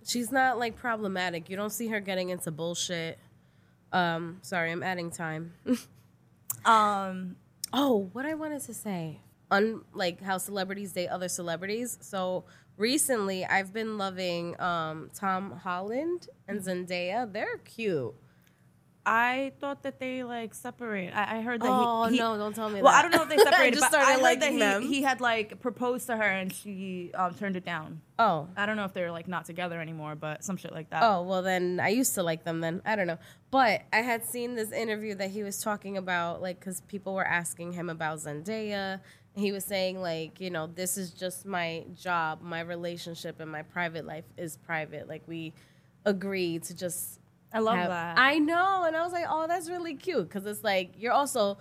She's 0.06 0.32
not 0.32 0.58
like 0.58 0.76
problematic. 0.76 1.50
You 1.50 1.56
don't 1.56 1.70
see 1.72 1.88
her 1.88 2.00
getting 2.00 2.30
into 2.30 2.50
bullshit. 2.50 3.18
Um, 3.92 4.38
sorry, 4.40 4.72
I'm 4.72 4.82
adding 4.82 5.10
time. 5.10 5.52
um, 6.64 7.36
oh, 7.72 8.08
what 8.12 8.26
I 8.26 8.34
wanted 8.34 8.62
to 8.62 8.74
say. 8.74 9.20
Un 9.50 9.82
like 9.92 10.22
how 10.22 10.38
celebrities 10.38 10.92
date 10.92 11.08
other 11.08 11.28
celebrities. 11.28 11.98
So 12.00 12.44
recently 12.80 13.44
I've 13.44 13.72
been 13.72 13.98
loving 13.98 14.60
um 14.60 15.10
Tom 15.14 15.52
Holland 15.52 16.26
and 16.48 16.60
Zendaya. 16.60 17.30
They're 17.32 17.58
cute. 17.58 18.14
I 19.06 19.52
thought 19.60 19.82
that 19.84 19.98
they 19.98 20.22
like 20.24 20.52
separate. 20.52 21.12
I, 21.14 21.38
I 21.38 21.40
heard 21.40 21.62
that. 21.62 21.68
Oh 21.70 22.04
he, 22.04 22.12
he- 22.16 22.18
no, 22.20 22.36
don't 22.36 22.54
tell 22.54 22.68
me 22.68 22.82
Well, 22.82 22.92
that. 22.92 22.98
I 22.98 23.08
don't 23.08 23.12
know 23.12 23.22
if 23.22 23.28
they 23.30 23.38
separated, 23.50 23.78
just 23.78 23.90
but 23.90 23.98
I 23.98 24.16
started 24.16 24.24
heard 24.24 24.40
that 24.40 24.52
he, 24.52 24.58
them. 24.58 24.82
he 24.82 25.02
had 25.02 25.20
like 25.22 25.58
proposed 25.60 26.06
to 26.08 26.16
her 26.16 26.22
and 26.22 26.52
she 26.52 27.10
um, 27.14 27.34
turned 27.34 27.56
it 27.56 27.64
down. 27.64 28.02
Oh. 28.18 28.48
I 28.58 28.66
don't 28.66 28.76
know 28.76 28.84
if 28.84 28.92
they're 28.92 29.10
like 29.10 29.26
not 29.26 29.46
together 29.46 29.80
anymore, 29.80 30.16
but 30.16 30.44
some 30.44 30.58
shit 30.58 30.72
like 30.72 30.90
that. 30.90 31.02
Oh, 31.02 31.22
well, 31.22 31.40
then 31.40 31.80
I 31.82 31.88
used 31.88 32.14
to 32.16 32.22
like 32.22 32.44
them 32.44 32.60
then. 32.60 32.82
I 32.84 32.94
don't 32.94 33.06
know. 33.06 33.18
But 33.50 33.82
I 33.92 34.02
had 34.02 34.24
seen 34.26 34.54
this 34.54 34.70
interview 34.70 35.14
that 35.14 35.30
he 35.30 35.42
was 35.42 35.62
talking 35.62 35.96
about, 35.96 36.42
like, 36.42 36.60
because 36.60 36.82
people 36.82 37.14
were 37.14 37.26
asking 37.26 37.72
him 37.72 37.88
about 37.88 38.18
Zendaya. 38.18 39.00
He 39.36 39.52
was 39.52 39.64
saying, 39.64 40.00
like, 40.02 40.40
you 40.40 40.50
know, 40.50 40.66
this 40.66 40.96
is 40.98 41.10
just 41.12 41.46
my 41.46 41.84
job. 41.94 42.42
My 42.42 42.60
relationship 42.60 43.40
and 43.40 43.50
my 43.50 43.62
private 43.62 44.04
life 44.04 44.24
is 44.36 44.56
private. 44.56 45.08
Like, 45.08 45.22
we 45.26 45.52
agree 46.04 46.58
to 46.58 46.74
just. 46.74 47.20
I 47.52 47.58
love 47.60 47.76
have- 47.76 47.88
that. 47.90 48.18
I 48.18 48.38
know. 48.38 48.84
And 48.84 48.96
I 48.96 49.02
was 49.02 49.12
like, 49.12 49.26
oh, 49.28 49.46
that's 49.46 49.68
really 49.68 49.94
cute. 49.94 50.28
Because 50.28 50.46
it's 50.46 50.62
like, 50.64 50.92
you're 50.98 51.12
also 51.12 51.58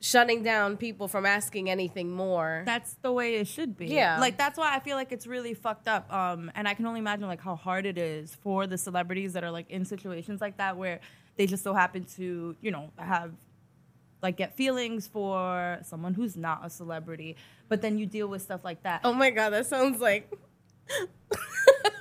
shutting 0.00 0.42
down 0.42 0.76
people 0.76 1.08
from 1.08 1.24
asking 1.24 1.70
anything 1.70 2.10
more. 2.10 2.62
that's 2.66 2.94
the 3.00 3.10
way 3.10 3.36
it 3.36 3.46
should 3.48 3.74
be. 3.76 3.86
Yeah. 3.86 4.20
Like 4.20 4.36
that's 4.36 4.58
why 4.58 4.74
I 4.74 4.80
feel 4.80 4.96
like 4.96 5.12
it's 5.12 5.26
really 5.26 5.54
fucked 5.54 5.88
up. 5.88 6.12
Um, 6.12 6.52
and 6.54 6.68
I 6.68 6.74
can 6.74 6.84
only 6.84 7.00
imagine 7.00 7.26
like 7.26 7.40
how 7.40 7.56
hard 7.56 7.86
it 7.86 7.96
is 7.96 8.34
for 8.42 8.66
the 8.66 8.76
celebrities 8.76 9.32
that 9.32 9.44
are 9.44 9.50
like 9.50 9.70
in 9.70 9.86
situations 9.86 10.42
like 10.42 10.58
that 10.58 10.76
where 10.76 11.00
they 11.36 11.46
just 11.46 11.64
so 11.64 11.72
happen 11.72 12.04
to, 12.16 12.54
you 12.60 12.70
know, 12.70 12.90
have 12.98 13.32
like 14.24 14.36
get 14.36 14.56
feelings 14.56 15.06
for 15.06 15.78
someone 15.82 16.14
who's 16.14 16.34
not 16.36 16.64
a 16.64 16.70
celebrity, 16.70 17.36
but 17.68 17.80
then 17.82 17.98
you 17.98 18.06
deal 18.06 18.26
with 18.26 18.42
stuff 18.42 18.64
like 18.64 18.82
that. 18.82 19.02
oh 19.04 19.12
my 19.12 19.30
God, 19.30 19.50
that 19.50 19.66
sounds 19.66 20.00
like. 20.00 20.28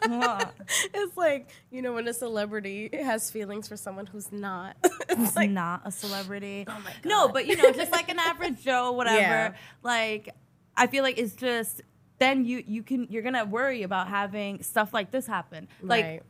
It's 0.06 1.16
like, 1.16 1.50
you 1.72 1.82
know, 1.82 1.94
when 1.94 2.08
a 2.08 2.14
celebrity 2.14 2.90
has 2.92 3.32
feelings 3.32 3.68
for 3.70 3.78
someone 3.78 4.06
who's 4.06 4.32
not. 4.32 4.76
It's 5.10 5.36
like, 5.36 5.50
not 5.52 5.82
a 5.86 5.92
celebrity. 5.92 6.66
Oh 6.68 6.80
my 6.80 6.90
god. 6.92 7.06
No, 7.06 7.28
but 7.30 7.46
you 7.46 7.56
know, 7.56 7.72
just 7.72 7.92
like 7.92 8.10
an 8.10 8.18
average 8.32 8.64
Joe, 8.64 8.92
whatever. 8.94 9.20
Yeah. 9.20 9.54
Like, 9.84 10.30
I 10.76 10.88
feel 10.88 11.04
like 11.04 11.20
it's 11.20 11.36
just 11.36 11.82
then 12.20 12.46
you 12.46 12.64
you 12.66 12.82
can 12.84 13.08
you're 13.12 13.22
gonna 13.22 13.46
worry 13.46 13.84
about 13.84 14.08
having 14.08 14.64
stuff 14.64 14.92
like 14.94 15.12
this 15.12 15.28
happen. 15.28 15.68
Like, 15.82 16.04
Right. 16.06 16.24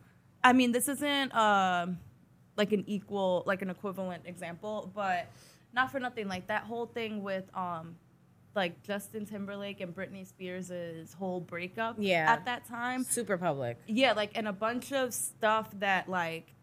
I 0.44 0.52
mean, 0.54 0.72
this 0.74 0.88
isn't 0.90 1.34
um 1.34 2.00
like 2.58 2.74
an 2.74 2.84
equal 2.88 3.44
like 3.46 3.62
an 3.62 3.70
equivalent 3.70 4.24
example, 4.26 4.92
but 4.94 5.28
not 5.74 5.92
for 5.92 6.00
nothing. 6.00 6.28
Like 6.28 6.48
that 6.48 6.64
whole 6.64 6.86
thing 6.86 7.24
with 7.24 7.46
um 7.56 7.96
like 8.56 8.84
Justin 8.84 9.26
Timberlake 9.26 9.82
and 9.82 9.96
Britney 9.96 10.28
Spears' 10.28 11.14
whole 11.18 11.40
breakup 11.42 11.96
Yeah. 11.98 12.32
at 12.32 12.46
that 12.46 12.66
time. 12.68 13.04
super 13.04 13.38
public. 13.38 13.78
Yeah, 13.88 14.14
like 14.14 14.32
and 14.36 14.48
a 14.48 14.54
bunch 14.54 14.92
of 14.94 15.14
stuff 15.14 15.70
that 15.80 16.08
like 16.10 16.54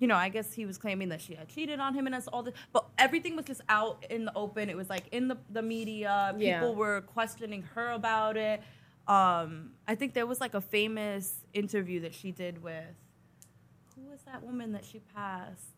you 0.00 0.06
know, 0.06 0.14
I 0.14 0.28
guess 0.28 0.52
he 0.52 0.64
was 0.64 0.78
claiming 0.78 1.08
that 1.08 1.20
she 1.20 1.34
had 1.34 1.48
cheated 1.48 1.80
on 1.80 1.92
him 1.92 2.06
and 2.06 2.14
that's 2.14 2.28
all 2.28 2.44
this 2.44 2.54
but 2.72 2.86
everything 2.98 3.34
was 3.34 3.46
just 3.46 3.62
out 3.68 4.04
in 4.10 4.26
the 4.26 4.32
open. 4.36 4.68
It 4.70 4.76
was 4.76 4.88
like 4.88 5.08
in 5.10 5.26
the, 5.28 5.36
the 5.50 5.62
media. 5.62 6.28
People 6.34 6.46
Yeah. 6.46 6.70
were 6.70 7.00
questioning 7.00 7.62
her 7.74 7.90
about 7.90 8.36
it. 8.36 8.62
Um, 9.08 9.70
I 9.88 9.94
think 9.96 10.12
there 10.14 10.26
was 10.26 10.38
like 10.40 10.54
a 10.54 10.60
famous 10.60 11.40
interview 11.54 12.00
that 12.00 12.14
she 12.14 12.30
did 12.30 12.62
with 12.62 12.84
who 13.96 14.02
was 14.10 14.20
that 14.26 14.44
woman 14.44 14.72
that 14.72 14.84
she 14.84 15.00
passed? 15.00 15.74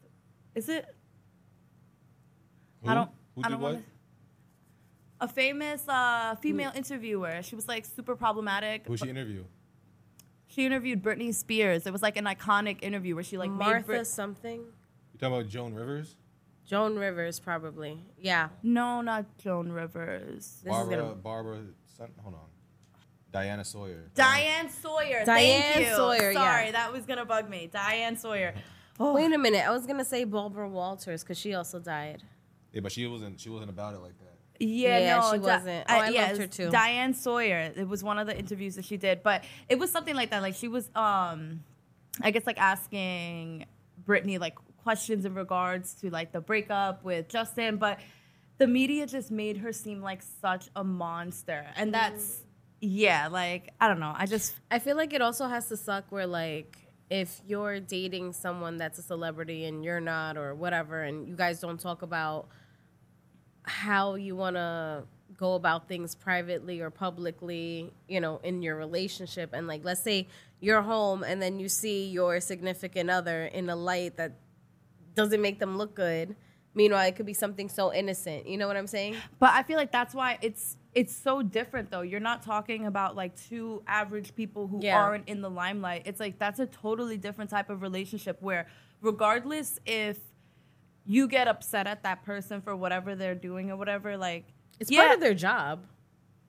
Is 0.55 0.68
it 0.68 0.85
I 2.87 2.95
don't 2.95 3.11
Who 3.37 3.43
I 3.45 3.49
don't 3.51 3.61
what? 3.61 3.73
wanna- 3.75 3.85
a 5.23 5.29
famous 5.29 5.87
uh, 5.87 6.35
female 6.37 6.73
interviewer. 6.75 7.43
She 7.43 7.55
was 7.55 7.69
like 7.69 7.85
super 7.85 8.16
problematic. 8.16 8.87
Who 8.87 8.97
she 8.97 9.09
interview? 9.11 9.45
She 10.47 10.64
interviewed 10.64 11.03
Britney 11.03 11.35
Spears. 11.35 11.87
It 11.87 11.93
was 11.93 12.01
like 12.03 12.16
an 12.16 12.25
iconic 12.25 12.83
interview 12.83 13.14
where 13.14 13.23
she 13.25 13.37
like 13.37 13.51
made 13.51 13.59
Martha 13.59 13.87
Brit- 13.87 14.07
something. 14.07 14.61
You 14.61 15.19
talking 15.19 15.35
about 15.37 15.49
Joan 15.49 15.75
Rivers? 15.75 16.16
Joan 16.64 16.97
Rivers, 16.97 17.38
probably. 17.38 17.99
Yeah. 18.19 18.49
No, 18.62 19.03
not 19.03 19.27
Joan 19.37 19.71
Rivers. 19.73 20.37
This 20.38 20.57
is 20.57 20.62
Barbara, 20.64 20.97
gonna- 20.97 21.14
Barbara, 21.16 21.59
hold 22.23 22.35
on. 22.35 22.41
Diana 23.31 23.64
Sawyer. 23.64 24.11
Diane 24.14 24.70
Sawyer. 24.70 25.24
Diane 25.24 25.62
Thank 25.74 25.87
you. 25.87 25.95
Sawyer, 25.95 26.31
yeah. 26.33 26.39
Sorry, 26.59 26.70
that 26.72 26.93
was 26.93 27.05
gonna 27.05 27.24
bug 27.26 27.49
me. 27.49 27.68
Diane 27.70 28.16
Sawyer. 28.16 28.55
Oh, 28.99 29.14
Wait 29.14 29.33
a 29.33 29.39
minute. 29.39 29.64
I 29.66 29.70
was 29.70 29.87
gonna 29.87 30.05
say 30.05 30.24
Barbara 30.24 30.68
Walters 30.68 31.22
because 31.22 31.39
she 31.39 31.55
also 31.55 31.78
died. 31.78 32.22
Yeah, 32.73 32.81
but 32.81 32.93
she 32.93 33.07
wasn't. 33.07 33.41
She 33.41 33.49
wasn't 33.49 33.71
about 33.71 33.95
it 33.95 34.01
like 34.01 34.18
that. 34.18 34.39
Yeah, 34.61 34.99
Yeah, 34.99 35.16
no, 35.21 35.33
she 35.33 35.39
Di- 35.39 35.55
wasn't. 35.55 35.87
Oh, 35.89 35.95
I 35.95 36.09
yeah, 36.11 36.27
loved 36.27 36.39
her 36.41 36.47
too. 36.47 36.71
Diane 36.71 37.14
Sawyer. 37.14 37.73
It 37.75 37.89
was 37.89 38.05
one 38.05 38.18
of 38.18 38.27
the 38.27 38.39
interviews 38.39 38.77
that 38.77 38.85
she 38.85 38.97
did, 38.97 39.23
but 39.23 39.45
it 39.68 39.79
was 39.79 39.91
something 39.91 40.14
like 40.14 40.31
that. 40.31 40.43
Like 40.43 40.55
she 40.55 40.68
was, 40.68 40.91
um, 40.95 41.64
I 42.23 42.31
guess, 42.31 42.47
like 42.47 42.59
asking 42.59 43.64
Britney 44.07 44.39
like 44.39 44.57
questions 44.83 45.25
in 45.25 45.35
regards 45.35 45.95
to 45.95 46.11
like 46.11 46.33
the 46.33 46.41
breakup 46.41 47.05
with 47.05 47.29
Justin, 47.29 47.79
but 47.79 48.01
the 48.59 48.66
media 48.66 49.07
just 49.07 49.31
made 49.31 49.57
her 49.59 49.73
seem 49.73 50.03
like 50.03 50.21
such 50.43 50.68
a 50.77 50.85
monster, 50.85 51.66
and 51.77 51.95
that's 51.95 52.43
yeah, 52.83 53.29
like 53.29 53.73
I 53.81 53.89
don't 53.89 54.01
know. 54.01 54.12
I 54.14 54.27
just 54.27 54.55
I 54.71 54.79
feel 54.79 54.97
like 54.97 55.14
it 55.14 55.23
also 55.23 55.47
has 55.49 55.68
to 55.68 55.77
suck 55.77 56.05
where 56.11 56.27
like 56.27 56.77
if 57.09 57.41
you're 57.47 57.81
dating 57.81 58.33
someone 58.35 58.77
that's 58.77 58.99
a 58.99 59.03
celebrity 59.03 59.64
and 59.64 59.85
you're 59.85 60.01
not 60.01 60.37
or 60.37 60.55
whatever 60.55 61.03
and 61.03 61.27
you 61.27 61.35
guys 61.35 61.61
don't 61.61 61.81
talk 61.81 62.03
about 62.03 62.49
how 63.63 64.15
you 64.15 64.35
want 64.37 64.57
to 64.57 65.05
go 65.37 65.55
about 65.55 65.89
things 65.89 66.15
privately 66.15 66.81
or 66.81 66.91
publicly, 66.91 67.93
you 68.09 68.21
know, 68.21 68.41
in 68.43 68.63
your 68.63 68.77
relationship 68.77 69.51
and 69.53 69.67
like 69.67 69.85
let's 69.85 70.03
say 70.03 70.27
you're 70.61 70.83
home 70.83 71.23
and 71.23 71.41
then 71.41 71.59
you 71.59 71.69
see 71.69 72.09
your 72.09 72.41
significant 72.41 73.09
other 73.09 73.47
in 73.47 73.71
a 73.71 73.77
light 73.77 74.17
that 74.19 74.33
doesn't 75.15 75.41
make 75.41 75.59
them 75.59 75.79
look 75.79 75.95
good. 75.95 76.37
Meanwhile, 76.75 77.09
it 77.09 77.17
could 77.17 77.27
be 77.27 77.35
something 77.35 77.69
so 77.69 77.93
innocent. 77.93 78.47
You 78.47 78.57
know 78.57 78.69
what 78.69 78.77
I'm 78.77 78.87
saying? 78.87 79.17
But 79.41 79.51
I 79.55 79.63
feel 79.65 79.77
like 79.77 79.91
that's 79.91 80.15
why 80.15 80.39
it's 80.43 80.77
it's 80.95 81.15
so 81.15 81.43
different 81.43 81.91
though. 81.91 82.03
You're 82.03 82.21
not 82.21 82.43
talking 82.43 82.87
about 82.87 83.17
like 83.17 83.35
two 83.37 83.83
average 83.87 84.35
people 84.35 84.67
who 84.69 84.81
Yeah. 84.83 84.99
aren't 85.01 85.29
in 85.29 85.41
the 85.41 85.51
limelight. 85.51 86.03
It's 86.05 86.21
like 86.21 86.39
that's 86.39 86.61
a 86.61 86.67
totally 86.67 87.17
different 87.17 87.51
type 87.51 87.71
of 87.71 87.83
relationship 87.83 88.41
where 88.41 88.67
regardless 89.01 89.79
if 89.87 90.19
you 91.07 91.28
get 91.28 91.48
upset 91.48 91.86
at 91.86 92.03
that 92.03 92.24
person 92.24 92.61
for 92.61 92.76
whatever 92.76 93.14
they're 93.14 93.34
doing 93.34 93.70
or 93.70 93.76
whatever, 93.76 94.16
like 94.16 94.44
It's 94.78 94.90
yeah, 94.90 95.01
part 95.07 95.14
of 95.14 95.20
their 95.20 95.34
job. 95.34 95.86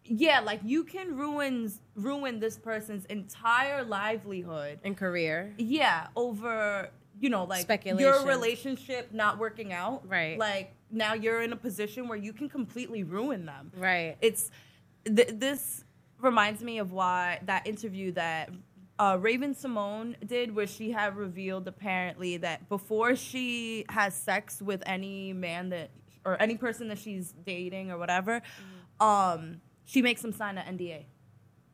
yeah, 0.05 0.39
like 0.39 0.59
you 0.63 0.83
can 0.83 1.15
ruin 1.17 1.71
ruin 1.95 2.39
this 2.39 2.57
person's 2.57 3.05
entire 3.05 3.83
livelihood 3.83 4.79
and 4.83 4.95
career. 4.97 5.53
yeah, 5.57 6.07
over 6.15 6.89
you 7.19 7.29
know, 7.29 7.43
like 7.43 7.67
your 7.85 8.25
relationship 8.25 9.13
not 9.13 9.37
working 9.37 9.71
out. 9.73 10.07
Right. 10.07 10.39
Like 10.39 10.73
now 10.89 11.13
you're 11.13 11.41
in 11.41 11.53
a 11.53 11.55
position 11.57 12.07
where 12.07 12.17
you 12.17 12.33
can 12.33 12.49
completely 12.49 13.03
ruin 13.03 13.45
them. 13.45 13.71
Right. 13.77 14.17
It's 14.21 14.49
th- 15.05 15.29
this 15.33 15.83
reminds 16.19 16.63
me 16.63 16.79
of 16.79 16.91
why 16.91 17.39
that 17.45 17.67
interview 17.67 18.11
that 18.13 18.49
uh, 19.01 19.17
Raven-Symoné 19.19 20.15
did, 20.27 20.55
where 20.55 20.67
she 20.67 20.91
had 20.91 21.15
revealed 21.17 21.67
apparently 21.67 22.37
that 22.37 22.69
before 22.69 23.15
she 23.15 23.83
has 23.89 24.13
sex 24.13 24.61
with 24.61 24.83
any 24.85 25.33
man 25.33 25.69
that 25.69 25.89
or 26.23 26.39
any 26.39 26.55
person 26.55 26.87
that 26.89 26.99
she's 26.99 27.33
dating 27.45 27.89
or 27.91 27.97
whatever, 27.97 28.43
um, 28.99 29.59
she 29.85 30.03
makes 30.03 30.21
them 30.21 30.31
sign 30.31 30.55
an 30.59 30.77
NDA. 30.77 31.05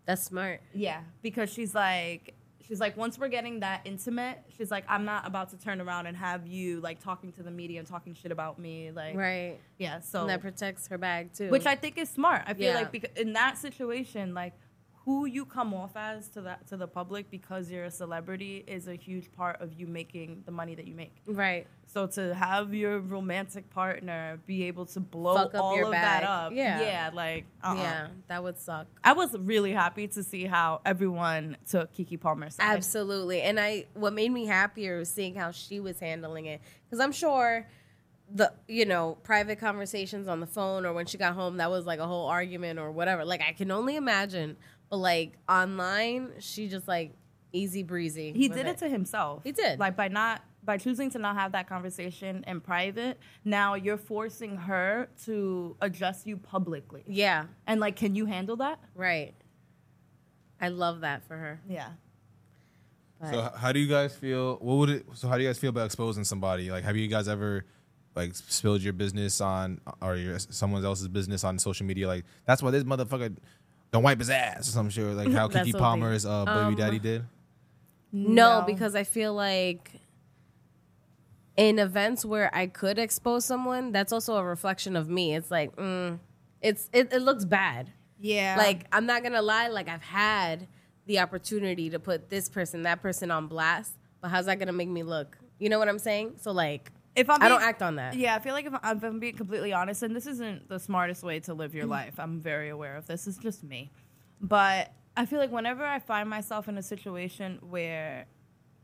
That's 0.06 0.24
smart. 0.24 0.62
Yeah, 0.74 1.02
because 1.22 1.52
she's 1.52 1.76
like, 1.76 2.34
she's 2.66 2.80
like, 2.80 2.96
once 2.96 3.20
we're 3.20 3.28
getting 3.28 3.60
that 3.60 3.82
intimate, 3.84 4.38
she's 4.56 4.72
like, 4.72 4.86
I'm 4.88 5.04
not 5.04 5.28
about 5.28 5.50
to 5.50 5.58
turn 5.58 5.82
around 5.82 6.06
and 6.08 6.16
have 6.16 6.48
you 6.48 6.80
like 6.80 7.02
talking 7.02 7.34
to 7.34 7.44
the 7.44 7.52
media 7.52 7.80
and 7.80 7.88
talking 7.88 8.14
shit 8.14 8.32
about 8.32 8.58
me, 8.58 8.92
like, 8.92 9.18
Right. 9.18 9.58
yeah. 9.78 10.00
So, 10.00 10.22
And 10.22 10.30
that 10.30 10.40
protects 10.40 10.88
her 10.88 10.98
bag 10.98 11.34
too. 11.34 11.50
which 11.50 11.66
I 11.66 11.76
think 11.76 11.98
is 11.98 12.10
smart. 12.10 12.44
I 12.48 12.54
feel 12.54 12.68
Yeah. 12.72 12.76
like 12.76 12.92
because 12.94 13.10
in 13.18 13.34
that 13.34 13.58
situation, 13.58 14.34
like, 14.34 14.54
who 15.08 15.26
you 15.26 15.46
come 15.46 15.74
off 15.74 15.96
as 15.96 16.28
to 16.28 16.42
that 16.42 16.68
to 16.68 16.76
the 16.76 16.86
public 16.86 17.32
because 17.32 17.72
you're 17.72 17.86
a 17.86 17.90
celebrity 17.92 18.62
is 18.68 18.90
a 18.90 18.94
huge 18.96 19.32
part 19.32 19.62
of 19.62 19.72
you 19.80 19.88
making 19.88 20.44
the 20.46 20.52
money 20.52 20.76
that 20.76 20.86
you 20.86 20.94
make. 20.94 21.16
right. 21.26 21.66
So 21.86 22.06
to 22.08 22.36
have 22.36 22.74
your 22.74 23.00
romantic 23.00 23.70
partner 23.70 24.38
be 24.46 24.66
able 24.66 24.86
to 24.88 25.00
blow 25.00 25.50
all 25.56 25.78
your 25.78 25.86
of 25.86 25.92
bag. 25.94 26.22
that 26.22 26.24
up, 26.30 26.52
Yeah. 26.52 26.82
yeah, 26.82 27.10
like, 27.14 27.46
uh-uh. 27.64 27.76
Yeah, 27.76 28.08
that 28.28 28.44
would 28.44 28.60
suck. 28.60 28.88
I 29.02 29.14
was 29.14 29.34
really 29.40 29.72
happy 29.72 30.10
to 30.10 30.22
see 30.24 30.44
how 30.44 30.82
everyone 30.86 31.56
took 31.70 31.94
Keke 31.94 32.20
Palmer's 32.20 32.56
side. 32.56 32.66
Absolutely. 32.76 33.42
And 33.42 33.58
I 33.62 33.86
what 33.94 34.12
made 34.12 34.34
me 34.34 34.46
happier 34.46 34.98
was 34.98 35.10
seeing 35.10 35.36
how 35.36 35.52
she 35.52 35.80
was 35.80 36.02
handling 36.02 36.48
it 36.48 36.60
cuz 36.90 37.00
I'm 37.00 37.14
sure 37.14 37.66
the 38.30 38.52
you 38.68 38.84
know, 38.84 39.18
private 39.24 39.58
conversations 39.58 40.28
on 40.28 40.42
the 40.42 40.48
phone 40.48 40.86
or 40.86 40.92
when 40.92 41.06
she 41.06 41.18
got 41.18 41.34
home 41.34 41.56
that 41.58 41.70
was 41.70 41.86
like 41.86 42.00
a 42.00 42.06
whole 42.06 42.28
argument 42.28 42.78
or 42.78 42.92
whatever. 42.92 43.24
Like 43.24 43.42
I 43.42 43.54
can 43.54 43.72
only 43.72 43.96
imagine. 43.96 44.58
But 44.90 44.98
like 44.98 45.38
online, 45.50 46.32
she 46.40 46.68
just 46.68 46.88
like 46.88 47.14
easy 47.54 47.84
breezy. 47.84 48.32
He 48.34 48.48
did 48.50 48.68
it 48.68 48.78
to 48.80 48.90
himself. 48.90 49.44
He 49.44 49.52
did. 49.52 49.80
Like 49.80 49.96
by 49.96 50.08
not 50.08 50.42
by 50.64 50.78
choosing 50.78 51.10
to 51.12 51.18
not 51.20 51.36
have 51.38 51.54
that 51.54 51.68
conversation 51.70 52.44
in 52.46 52.60
private, 52.60 53.18
now 53.46 53.76
you're 53.76 53.98
forcing 53.98 54.58
her 54.58 55.08
to 55.26 55.78
adjust 55.82 56.28
you 56.28 56.36
publicly. 56.38 57.04
Yeah, 57.08 57.46
And 57.66 57.80
like 57.80 57.96
can 57.96 58.16
you 58.16 58.26
handle 58.26 58.58
that? 58.58 58.80
right. 58.96 59.34
I 60.60 60.70
love 60.70 61.02
that 61.02 61.24
for 61.28 61.38
her. 61.38 61.62
Yeah. 61.70 61.90
But 63.22 63.32
So 63.32 63.52
how 63.58 63.72
do 63.72 63.80
you 63.80 63.88
guys 63.88 64.16
feel? 64.16 64.56
What 64.56 64.76
would 64.78 64.90
it? 64.90 65.06
So 65.14 65.28
how 65.28 65.38
do 65.38 65.44
you 65.44 65.50
guys 65.50 65.58
feel 65.60 65.70
about 65.70 65.86
exposing 65.86 66.24
somebody? 66.24 66.72
Like, 66.72 66.84
have 66.84 66.98
you 66.98 67.08
guys 67.08 67.28
ever 67.28 67.66
like 68.16 68.34
spilled 68.36 68.82
your 68.82 68.94
business 68.94 69.40
on 69.40 69.80
or 70.02 70.16
your 70.16 70.40
someone 70.40 70.84
else's 70.84 71.08
business 71.08 71.44
on 71.44 71.60
social 71.60 71.86
media? 71.86 72.08
Like, 72.08 72.26
that's 72.46 72.64
why 72.64 72.72
this 72.72 72.84
motherfucker 72.84 73.38
don't 73.92 74.04
wipe 74.04 74.20
his 74.20 74.30
ass 74.30 74.68
or 74.68 74.72
some 74.72 74.90
shit. 74.90 75.06
Like 75.06 75.32
how 75.32 75.48
Keke 75.48 75.72
so 75.72 75.78
Palmer's 75.80 76.26
uh, 76.26 76.46
baby 76.46 76.60
Um, 76.60 76.76
daddy 76.76 77.00
did. 77.00 77.26
No, 78.12 78.64
because 78.66 78.96
I 78.96 79.04
feel 79.04 79.34
like 79.34 79.92
in 81.56 81.80
events 81.80 82.24
where 82.24 82.54
I 82.56 82.68
could 82.68 83.00
expose 83.00 83.46
someone, 83.46 83.92
that's 83.92 84.12
also 84.14 84.36
a 84.38 84.44
reflection 84.44 84.96
of 84.96 85.10
me. 85.10 85.36
It's 85.36 85.50
like, 85.52 85.76
mm, 85.76 86.20
it's 86.62 86.90
it, 86.94 87.12
it 87.12 87.22
looks 87.22 87.46
bad. 87.46 87.92
yeah. 88.20 88.56
Like 88.58 88.86
I'm 88.92 89.06
not 89.06 89.24
gonna 89.24 89.42
lie, 89.42 89.68
like 89.68 89.90
I've 89.90 90.02
had 90.04 90.68
the 91.06 91.20
opportunity 91.20 91.90
to 91.90 92.00
put 92.00 92.30
this 92.30 92.50
person, 92.50 92.84
that 92.84 93.02
person 93.02 93.32
on 93.32 93.48
blast, 93.48 93.94
but 94.22 94.30
how's 94.30 94.46
that 94.46 94.60
gonna 94.60 94.74
make 94.74 94.90
me 94.90 95.04
look? 95.04 95.38
You 95.60 95.70
know 95.70 95.80
what 95.80 95.90
I'm 95.90 96.00
saying? 96.00 96.34
So 96.42 96.52
like, 96.52 96.92
if 97.18 97.30
I'm 97.30 97.42
I 97.42 97.50
don't 97.50 97.62
act 97.62 97.82
on 97.82 97.96
that. 97.96 98.14
Yeah, 98.16 98.36
I 98.36 98.40
feel 98.40 98.54
like 98.54 98.66
if, 98.66 98.74
I'm- 98.82 98.98
if 98.98 99.04
I'm 99.04 99.20
being 99.20 99.36
completely 99.36 99.74
honest, 99.74 100.04
and 100.04 100.16
this 100.16 100.28
isn't 100.28 100.70
the 100.70 100.80
smartest 100.80 101.24
way 101.24 101.40
to 101.42 101.54
live 101.54 101.74
your 101.76 101.86
Mm. 101.86 101.90
life, 101.90 102.20
I'm 102.20 102.40
very 102.40 102.70
aware 102.70 102.96
of 102.96 103.08
this. 103.08 103.28
It's 103.28 103.38
just 103.38 103.64
me. 103.64 103.92
But 104.40 104.92
I 105.16 105.26
feel 105.26 105.40
like 105.40 105.52
whenever 105.52 105.84
I 105.84 106.00
find 106.00 106.30
myself 106.30 106.68
in 106.70 106.78
a 106.78 106.84
situation 106.84 107.58
where 107.62 108.28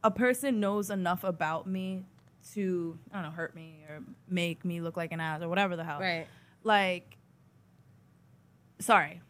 a 0.04 0.12
person 0.12 0.60
knows 0.60 0.90
enough 0.90 1.24
about 1.24 1.68
me 1.68 2.06
to, 2.54 2.98
I 3.12 3.16
don't 3.22 3.24
know, 3.24 3.32
hurt 3.32 3.56
me 3.56 3.86
or 3.88 4.02
make 4.28 4.66
me 4.66 4.82
look 4.82 4.98
like 4.98 5.12
an 5.14 5.20
ass 5.20 5.42
or 5.42 5.48
whatever 5.48 5.76
the 5.76 5.84
hell. 5.84 6.00
Right. 6.00 6.28
Like, 6.64 7.18
sorry, 8.80 9.22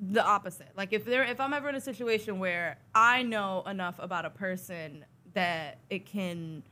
the 0.00 0.24
opposite. 0.24 0.70
Like 0.76 0.92
if 0.92 1.04
there, 1.04 1.24
if 1.24 1.40
I'm 1.40 1.52
ever 1.52 1.68
in 1.68 1.74
a 1.74 1.80
situation 1.80 2.38
where 2.38 2.78
I 2.94 3.22
know 3.22 3.62
enough 3.66 3.96
about 3.98 4.24
a 4.24 4.30
person 4.30 5.04
that 5.34 5.78
it 5.90 6.06
can 6.06 6.62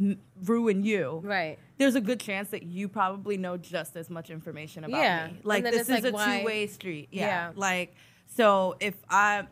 m- 0.00 0.18
ruin 0.44 0.82
you, 0.82 1.20
Right. 1.24 1.58
there's 1.78 1.94
a 1.94 2.00
good 2.00 2.20
chance 2.20 2.48
that 2.50 2.62
you 2.62 2.88
probably 2.88 3.36
know 3.36 3.56
just 3.56 3.96
as 3.96 4.08
much 4.10 4.30
information 4.30 4.84
about 4.84 5.00
Yeah. 5.00 5.26
me. 5.28 5.38
Like 5.44 5.64
this 5.64 5.82
is 5.82 5.88
like, 5.90 6.04
a 6.04 6.10
why- 6.12 6.40
two 6.40 6.46
way 6.46 6.66
street. 6.66 7.08
Yeah. 7.12 7.26
Yeah. 7.26 7.52
Like 7.54 7.94
so 8.26 8.76
if 8.80 8.94
I 9.08 9.46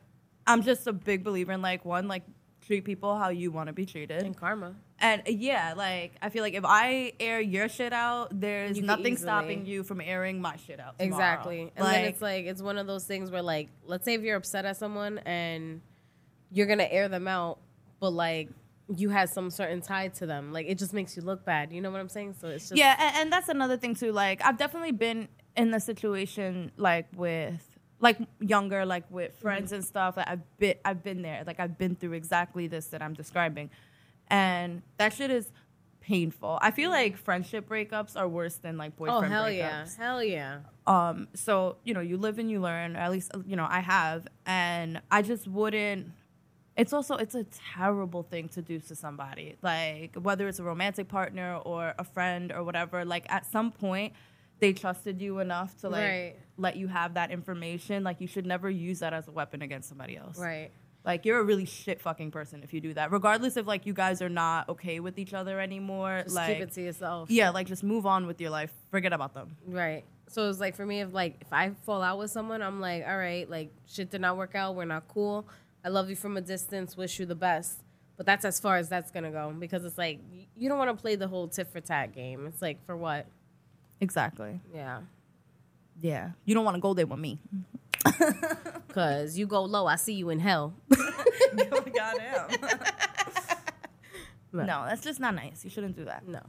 I'm 0.46 0.62
just 0.62 0.86
a 0.86 0.92
big 0.92 1.24
believer 1.24 1.52
in 1.52 1.60
like 1.62 1.84
one, 1.84 2.08
like 2.08 2.22
treat 2.62 2.84
people 2.84 3.16
how 3.18 3.28
you 3.28 3.50
want 3.50 3.66
to 3.68 3.72
be 3.72 3.84
treated. 3.86 4.22
And 4.22 4.36
karma. 4.36 4.74
And 5.00 5.22
yeah, 5.26 5.74
like 5.76 6.12
I 6.22 6.28
feel 6.30 6.42
like 6.42 6.54
if 6.54 6.64
I 6.64 7.12
air 7.20 7.40
your 7.40 7.68
shit 7.68 7.92
out, 7.92 8.28
there's 8.40 8.76
You 8.78 8.82
nothing 8.84 9.12
easily- 9.12 9.16
stopping 9.26 9.66
you 9.66 9.82
from 9.84 10.00
airing 10.00 10.40
my 10.40 10.56
shit 10.56 10.80
out. 10.80 10.98
tomorrow. 10.98 11.14
Exactly. 11.22 11.60
And 11.76 11.84
like, 11.84 11.94
then 11.94 12.04
it's 12.06 12.22
like 12.22 12.46
it's 12.46 12.62
one 12.62 12.78
of 12.78 12.86
those 12.86 13.04
things 13.04 13.30
where 13.30 13.42
like 13.42 13.68
let's 13.84 14.04
say 14.04 14.14
if 14.14 14.22
you're 14.22 14.36
upset 14.36 14.64
at 14.64 14.76
someone 14.76 15.18
and 15.18 15.82
you're 16.50 16.66
gonna 16.66 16.88
air 16.90 17.08
them 17.08 17.28
out, 17.28 17.58
but 18.00 18.10
like 18.10 18.48
you 18.96 19.10
had 19.10 19.28
some 19.28 19.50
certain 19.50 19.80
tie 19.80 20.08
to 20.08 20.26
them. 20.26 20.52
Like 20.52 20.66
it 20.68 20.78
just 20.78 20.92
makes 20.92 21.16
you 21.16 21.22
look 21.22 21.44
bad. 21.44 21.72
You 21.72 21.80
know 21.80 21.90
what 21.90 22.00
I'm 22.00 22.08
saying? 22.08 22.36
So 22.40 22.48
it's 22.48 22.68
just 22.68 22.78
yeah, 22.78 22.96
and, 22.98 23.16
and 23.16 23.32
that's 23.32 23.48
another 23.48 23.76
thing 23.76 23.94
too. 23.94 24.12
Like 24.12 24.44
I've 24.44 24.56
definitely 24.56 24.92
been 24.92 25.28
in 25.56 25.70
the 25.70 25.80
situation 25.80 26.72
like 26.76 27.06
with 27.14 27.78
like 28.00 28.18
younger, 28.40 28.86
like 28.86 29.10
with 29.10 29.34
friends 29.36 29.72
and 29.72 29.84
stuff. 29.84 30.16
Like 30.16 30.28
I've 30.28 30.58
been 30.58 30.74
I've 30.84 31.02
been 31.02 31.22
there. 31.22 31.42
Like 31.46 31.60
I've 31.60 31.76
been 31.76 31.96
through 31.96 32.12
exactly 32.12 32.66
this 32.66 32.86
that 32.88 33.02
I'm 33.02 33.14
describing, 33.14 33.70
and 34.28 34.82
that 34.96 35.12
shit 35.12 35.30
is 35.30 35.52
painful. 36.00 36.58
I 36.62 36.70
feel 36.70 36.90
like 36.90 37.18
friendship 37.18 37.68
breakups 37.68 38.16
are 38.16 38.26
worse 38.28 38.56
than 38.56 38.78
like 38.78 38.96
boyfriend. 38.96 39.26
Oh 39.26 39.28
hell 39.28 39.44
breakups. 39.44 39.56
yeah. 39.56 39.86
Hell 39.98 40.24
yeah. 40.24 40.58
Um, 40.86 41.28
so 41.34 41.76
you 41.84 41.92
know, 41.92 42.00
you 42.00 42.16
live 42.16 42.38
and 42.38 42.50
you 42.50 42.60
learn. 42.60 42.96
At 42.96 43.10
least 43.10 43.32
you 43.46 43.56
know 43.56 43.66
I 43.68 43.80
have, 43.80 44.26
and 44.46 45.02
I 45.10 45.22
just 45.22 45.46
wouldn't. 45.46 46.12
It's 46.78 46.92
also 46.92 47.16
it's 47.16 47.34
a 47.34 47.44
terrible 47.74 48.22
thing 48.22 48.48
to 48.50 48.62
do 48.62 48.78
to 48.78 48.94
somebody, 48.94 49.56
like 49.62 50.14
whether 50.14 50.46
it's 50.48 50.60
a 50.60 50.62
romantic 50.62 51.08
partner 51.08 51.56
or 51.64 51.92
a 51.98 52.04
friend 52.04 52.52
or 52.52 52.62
whatever. 52.62 53.04
Like 53.04 53.26
at 53.28 53.44
some 53.46 53.72
point, 53.72 54.12
they 54.60 54.72
trusted 54.72 55.20
you 55.20 55.40
enough 55.40 55.76
to 55.80 55.88
like 55.88 56.02
Right. 56.08 56.36
let 56.56 56.76
you 56.76 56.86
have 56.86 57.14
that 57.14 57.30
information. 57.32 58.04
Like 58.04 58.20
you 58.20 58.26
should 58.28 58.46
never 58.46 58.70
use 58.70 59.00
that 59.00 59.12
as 59.12 59.26
a 59.28 59.32
weapon 59.32 59.60
against 59.62 59.88
somebody 59.88 60.16
else. 60.16 60.38
Right. 60.38 60.70
Like 61.04 61.24
you're 61.24 61.38
a 61.40 61.44
really 61.44 61.64
shit 61.64 62.00
fucking 62.00 62.30
person 62.30 62.62
if 62.62 62.72
you 62.72 62.80
do 62.80 62.94
that. 62.94 63.10
Regardless 63.12 63.56
if 63.56 63.66
like 63.66 63.84
you 63.86 63.92
guys 63.92 64.22
are 64.22 64.28
not 64.28 64.68
okay 64.68 65.00
with 65.00 65.18
each 65.18 65.34
other 65.34 65.58
anymore. 65.60 66.20
Just 66.24 66.36
like 66.36 66.58
keep 66.58 66.62
it 66.68 66.72
to 66.72 66.82
yourself. 66.82 67.30
yeah, 67.30 67.50
like 67.50 67.66
just 67.66 67.82
move 67.82 68.06
on 68.06 68.26
with 68.26 68.40
your 68.40 68.50
life. 68.50 68.72
Forget 68.90 69.12
about 69.12 69.34
them. 69.34 69.56
Right. 69.66 70.04
So 70.28 70.48
it's 70.50 70.60
like 70.60 70.76
for 70.76 70.84
me, 70.86 71.00
if 71.00 71.12
like 71.12 71.38
if 71.40 71.52
I 71.52 71.70
fall 71.86 72.02
out 72.02 72.18
with 72.18 72.30
someone, 72.30 72.62
I'm 72.62 72.80
like, 72.80 73.04
all 73.06 73.16
right, 73.16 73.48
like 73.50 73.70
shit 73.88 74.10
did 74.10 74.20
not 74.20 74.36
work 74.36 74.54
out. 74.54 74.76
We're 74.76 74.84
not 74.84 75.08
cool. 75.08 75.46
I 75.84 75.88
love 75.88 76.10
you 76.10 76.16
from 76.16 76.36
a 76.36 76.40
distance. 76.40 76.96
Wish 76.96 77.18
you 77.18 77.26
the 77.26 77.34
best. 77.34 77.82
But 78.16 78.26
that's 78.26 78.44
as 78.44 78.58
far 78.58 78.76
as 78.76 78.88
that's 78.88 79.10
gonna 79.12 79.30
go 79.30 79.54
because 79.56 79.84
it's 79.84 79.96
like 79.96 80.18
you 80.56 80.68
don't 80.68 80.78
want 80.78 80.96
to 80.96 81.00
play 81.00 81.14
the 81.14 81.28
whole 81.28 81.46
tit 81.48 81.68
for 81.68 81.80
tat 81.80 82.12
game. 82.12 82.46
It's 82.46 82.60
like 82.60 82.84
for 82.84 82.96
what? 82.96 83.26
Exactly. 84.00 84.60
Yeah. 84.74 85.00
Yeah. 86.00 86.30
You 86.44 86.54
don't 86.54 86.64
want 86.64 86.74
to 86.76 86.80
go 86.80 86.94
there 86.94 87.06
with 87.06 87.20
me. 87.20 87.38
Cause 88.92 89.38
you 89.38 89.46
go 89.46 89.62
low, 89.64 89.86
I 89.86 89.96
see 89.96 90.14
you 90.14 90.30
in 90.30 90.40
hell. 90.40 90.74
Goddamn. 91.56 92.48
no, 94.52 94.84
that's 94.88 95.02
just 95.02 95.20
not 95.20 95.34
nice. 95.34 95.64
You 95.64 95.70
shouldn't 95.70 95.96
do 95.96 96.04
that. 96.04 96.26
no. 96.26 96.40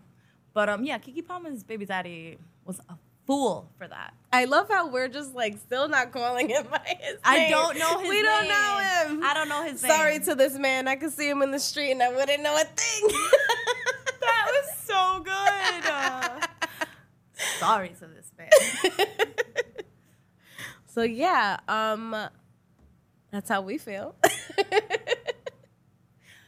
But 0.53 0.69
um, 0.69 0.83
yeah, 0.83 0.97
Keke 0.97 1.25
Palmer's 1.25 1.63
baby 1.63 1.85
daddy 1.85 2.37
was 2.65 2.79
a 2.89 2.95
fool 3.29 3.69
for 3.77 3.87
that. 3.87 4.15
I 4.33 4.45
love 4.45 4.69
how 4.69 4.89
we're 4.89 5.07
just 5.07 5.35
like 5.35 5.59
still 5.59 5.87
not 5.87 6.11
calling 6.11 6.49
him 6.49 6.65
by 6.65 6.81
his 6.99 7.13
name. 7.13 7.19
I 7.23 7.47
don't 7.47 7.77
know 7.77 7.99
his 7.99 8.09
We 8.09 8.23
don't 8.23 8.47
know 8.47 8.79
him. 8.79 9.23
I 9.23 9.33
don't 9.35 9.49
know 9.49 9.63
his 9.65 9.83
name. 9.83 9.91
Sorry 9.91 10.19
to 10.21 10.33
this 10.33 10.57
man. 10.57 10.87
I 10.87 10.95
could 10.95 11.11
see 11.11 11.29
him 11.29 11.43
in 11.43 11.51
the 11.51 11.59
street 11.59 11.91
and 11.91 12.01
I 12.01 12.09
wouldn't 12.09 12.41
know 12.41 12.55
a 12.55 12.63
thing. 12.63 13.07
that 14.21 14.47
was 14.47 14.77
so 14.79 15.19
good. 15.23 15.91
Uh, 15.91 16.39
sorry 17.59 17.89
to 17.99 18.07
this 18.07 18.31
man. 18.35 19.27
so 20.87 21.03
yeah, 21.03 21.59
um 21.67 22.15
that's 23.29 23.47
how 23.47 23.61
we 23.61 23.77
feel. 23.77 24.15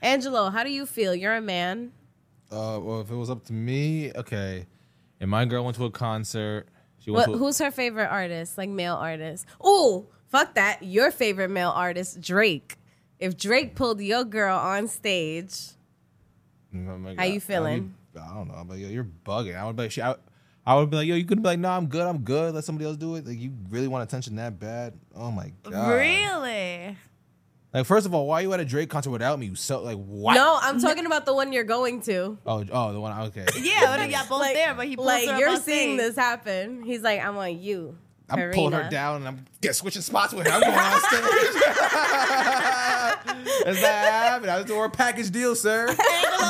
Angelo, 0.02 0.50
how 0.50 0.64
do 0.64 0.72
you 0.72 0.88
feel? 0.88 1.14
You're 1.14 1.36
a 1.36 1.42
man. 1.42 1.92
Uh, 2.50 2.80
well, 2.82 3.02
if 3.02 3.12
it 3.12 3.16
was 3.16 3.30
up 3.30 3.46
to 3.46 3.54
me, 3.54 4.12
okay. 4.14 4.66
And 5.22 5.30
my 5.30 5.46
girl 5.46 5.64
went 5.64 5.78
to 5.78 5.86
a 5.86 5.92
concert. 5.92 6.68
She 7.00 7.12
What, 7.12 7.26
to 7.28 7.34
a- 7.34 7.38
who's 7.38 7.60
her 7.60 7.72
favorite 7.72 8.08
artist? 8.10 8.58
Like 8.58 8.70
male 8.70 8.96
artist? 8.96 9.46
Ooh, 9.66 10.08
fuck 10.28 10.56
that. 10.56 10.84
Your 10.84 11.12
favorite 11.12 11.50
male 11.50 11.70
artist, 11.70 12.20
Drake. 12.20 12.78
If 13.20 13.38
Drake 13.38 13.76
pulled 13.76 14.02
your 14.02 14.24
girl 14.26 14.58
on 14.58 14.88
stage, 14.90 15.54
mm, 16.76 16.90
Oh 16.90 16.98
my 16.98 17.16
How 17.16 17.24
you 17.24 17.34
be- 17.36 17.40
feeling? 17.40 17.94
I 18.20 18.34
don't 18.34 18.50
know. 18.50 18.56
I'm 18.56 18.68
like, 18.68 18.80
yo, 18.80 18.90
you're 18.90 19.08
bugging. 19.26 19.56
I 19.56 19.66
would 19.66 19.76
be 19.78 19.84
like, 19.84 19.92
she, 19.92 20.02
I, 20.02 20.16
I 20.66 20.76
would 20.76 20.90
be 20.90 20.98
like, 20.98 21.08
yo, 21.08 21.16
you 21.16 21.24
couldn't 21.24 21.44
be 21.44 21.50
like, 21.50 21.60
no, 21.60 21.70
I'm 21.70 21.86
good, 21.88 22.06
I'm 22.06 22.20
good. 22.20 22.54
Let 22.54 22.66
somebody 22.66 22.86
else 22.86 22.98
do 22.98 23.16
it. 23.16 23.26
Like, 23.26 23.40
you 23.40 23.54
really 23.70 23.88
want 23.88 24.04
attention 24.04 24.36
that 24.36 24.60
bad? 24.60 24.94
Oh 25.16 25.32
my 25.32 25.54
god. 25.64 25.92
Really? 25.94 26.98
Like, 27.74 27.86
first 27.86 28.06
of 28.06 28.14
all, 28.14 28.28
why 28.28 28.42
you 28.42 28.52
at 28.54 28.60
a 28.60 28.66
Drake 28.66 28.90
concert 28.90 29.12
without 29.12 29.40
me? 29.40 29.46
You 29.48 29.56
so 29.56 29.82
like 29.82 29.98
what? 29.98 30.34
no, 30.34 30.60
I'm 30.62 30.80
talking 30.82 31.06
about 31.06 31.26
the 31.26 31.34
one 31.34 31.54
you're 31.54 31.64
going 31.64 32.02
to. 32.02 32.38
Oh, 32.46 32.66
oh, 32.70 32.92
the 32.92 33.00
one. 33.00 33.18
Okay. 33.28 33.46
Yeah, 33.62 33.96
but 33.98 34.10
yeah, 34.10 34.26
both 34.28 34.42
there, 34.54 34.74
but 34.74 34.88
he 34.88 34.96
pulls 34.96 35.06
like 35.08 35.28
her 35.28 35.34
up 35.36 35.40
you're 35.40 35.56
seeing 35.58 35.98
stage. 35.98 36.10
this 36.10 36.16
happen. 36.18 36.84
He's 36.84 37.02
like, 37.02 37.22
I 37.22 37.30
want 37.30 37.54
you. 37.54 37.98
I'm 38.30 38.38
Karina. 38.38 38.56
pulling 38.56 38.74
her 38.74 38.90
down 38.90 39.18
and 39.18 39.28
I'm 39.28 39.46
get 39.62 39.76
switching 39.76 40.02
spots 40.02 40.34
with 40.34 40.48
her. 40.48 40.54
I'm 40.54 40.62
going 40.62 40.74
on 40.74 41.00
stage. 41.02 41.22
That's 43.66 43.82
not 43.82 43.92
happening. 43.92 44.50
I 44.50 44.58
was 44.58 44.66
doing 44.66 44.84
a 44.84 44.90
package 44.90 45.30
deal, 45.32 45.56
sir. 45.56 45.94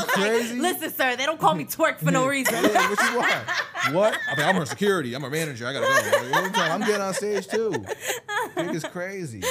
Crazy. 0.10 0.60
Listen, 0.60 0.92
sir, 0.92 1.16
they 1.16 1.26
don't 1.26 1.40
call 1.40 1.56
me 1.56 1.66
twerk 1.66 1.98
for 1.98 2.12
no 2.12 2.28
reason. 2.28 2.54
Yeah, 2.54 2.90
what 2.90 3.12
you 3.12 3.18
want? 3.18 3.34
What? 3.96 4.18
I 4.30 4.36
mean, 4.38 4.46
I'm 4.48 4.56
her 4.56 4.66
security. 4.66 5.14
I'm 5.16 5.22
her 5.22 5.30
manager. 5.30 5.66
I 5.68 5.74
gotta 5.74 5.88
go. 5.88 6.28
You 6.28 6.34
I'm 6.56 6.82
getting 6.82 7.02
on 7.02 7.14
stage 7.14 7.48
too. 7.48 7.72
Drake 8.56 8.76
is 8.76 8.84
crazy. 8.84 9.42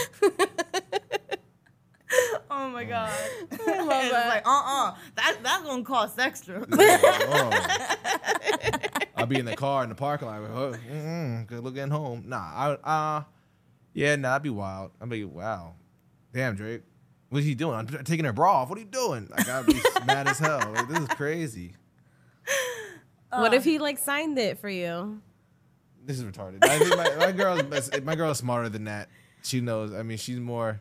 Oh 2.70 2.72
my 2.72 2.84
god. 2.84 3.10
I 3.10 3.82
love 3.82 4.04
It's 4.04 4.12
that. 4.12 4.28
like, 4.28 4.46
uh-uh. 4.46 4.94
That 5.16 5.36
that's 5.42 5.64
gonna 5.64 5.82
cost 5.82 6.20
extra. 6.20 6.64
Oh. 7.32 7.50
I'll 9.16 9.26
be 9.26 9.40
in 9.40 9.44
the 9.44 9.56
car 9.56 9.82
in 9.82 9.88
the 9.88 9.94
parking 9.96 10.28
lot. 10.28 10.40
Like, 10.42 10.50
oh, 10.52 10.72
mm-mm, 10.90 11.46
good 11.48 11.64
looking 11.64 11.90
home. 11.90 12.24
Nah, 12.26 12.36
I 12.38 12.70
uh, 13.18 13.22
yeah, 13.92 14.14
nah, 14.14 14.30
that'd 14.30 14.44
be 14.44 14.50
wild. 14.50 14.92
I'd 15.00 15.08
be 15.08 15.24
wow, 15.24 15.74
damn 16.32 16.54
Drake, 16.54 16.82
what's 17.28 17.44
he 17.44 17.56
doing? 17.56 17.74
I'm 17.74 17.86
taking 18.04 18.24
her 18.24 18.32
bra 18.32 18.62
off. 18.62 18.68
What 18.68 18.78
are 18.78 18.82
you 18.82 18.86
doing? 18.86 19.26
Like 19.30 19.48
I'd 19.48 19.66
be 19.66 19.80
mad 20.06 20.28
as 20.28 20.38
hell. 20.38 20.72
Like 20.72 20.88
this 20.88 21.00
is 21.00 21.08
crazy. 21.08 21.72
what 23.30 23.52
if 23.52 23.64
he 23.64 23.80
like 23.80 23.98
signed 23.98 24.38
it 24.38 24.58
for 24.58 24.68
you? 24.68 25.20
This 26.04 26.18
is 26.18 26.24
retarded. 26.24 26.64
I 26.64 26.78
think 26.78 26.96
my, 26.96 27.26
my 27.26 27.32
girl's 27.32 28.00
my 28.04 28.14
girl's 28.14 28.38
smarter 28.38 28.68
than 28.68 28.84
that. 28.84 29.08
She 29.42 29.60
knows. 29.60 29.92
I 29.92 30.02
mean, 30.04 30.18
she's 30.18 30.38
more. 30.38 30.80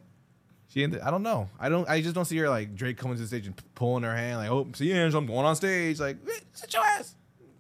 She. 0.70 0.84
into- 0.84 1.05
I 1.05 1.11
don't 1.11 1.24
know. 1.24 1.49
I 1.59 1.67
don't. 1.70 1.88
I 1.89 2.01
just 2.01 2.15
don't 2.15 2.26
see 2.26 2.38
her 2.38 2.49
like 2.49 2.76
Drake 2.76 2.97
coming 2.97 3.15
to 3.17 3.22
the 3.22 3.28
stage 3.28 3.45
and 3.47 3.55
p- 3.57 3.63
pulling 3.76 4.03
her 4.03 4.15
hand 4.15 4.38
like, 4.38 4.49
oh, 4.49 4.67
see, 4.76 4.91
Ange, 4.91 5.13
I'm 5.13 5.26
going 5.26 5.45
on 5.45 5.55
stage. 5.55 5.99
Like, 5.99 6.17
eh, 6.28 6.39
sit 6.53 6.74
your 6.74 6.84
ass. 6.84 7.15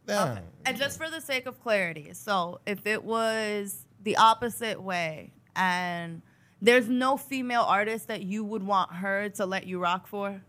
down. 0.05 0.39
And 0.65 0.77
just 0.77 0.97
for 0.97 1.09
the 1.09 1.19
sake 1.21 1.45
of 1.45 1.59
clarity, 1.61 2.13
so 2.13 2.59
if 2.65 2.85
it 2.87 3.03
was 3.03 3.85
the 4.03 4.17
opposite 4.17 4.81
way 4.81 5.33
and 5.55 6.21
there's 6.61 6.87
no 6.89 7.17
female 7.17 7.61
artist 7.63 8.07
that 8.09 8.21
you 8.23 8.43
would 8.43 8.63
want 8.63 8.91
her 8.93 9.29
to 9.29 9.45
let 9.45 9.65
you 9.67 9.79
rock 9.79 10.07
for? 10.07 10.41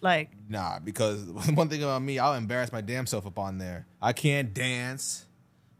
Like, 0.00 0.30
Nah, 0.48 0.78
because 0.78 1.22
one 1.54 1.68
thing 1.68 1.82
about 1.82 2.02
me, 2.02 2.18
I'll 2.18 2.34
embarrass 2.34 2.70
my 2.72 2.80
damn 2.80 3.06
self 3.06 3.26
up 3.26 3.38
on 3.38 3.58
there. 3.58 3.86
I 4.00 4.12
can't 4.12 4.52
dance. 4.52 5.26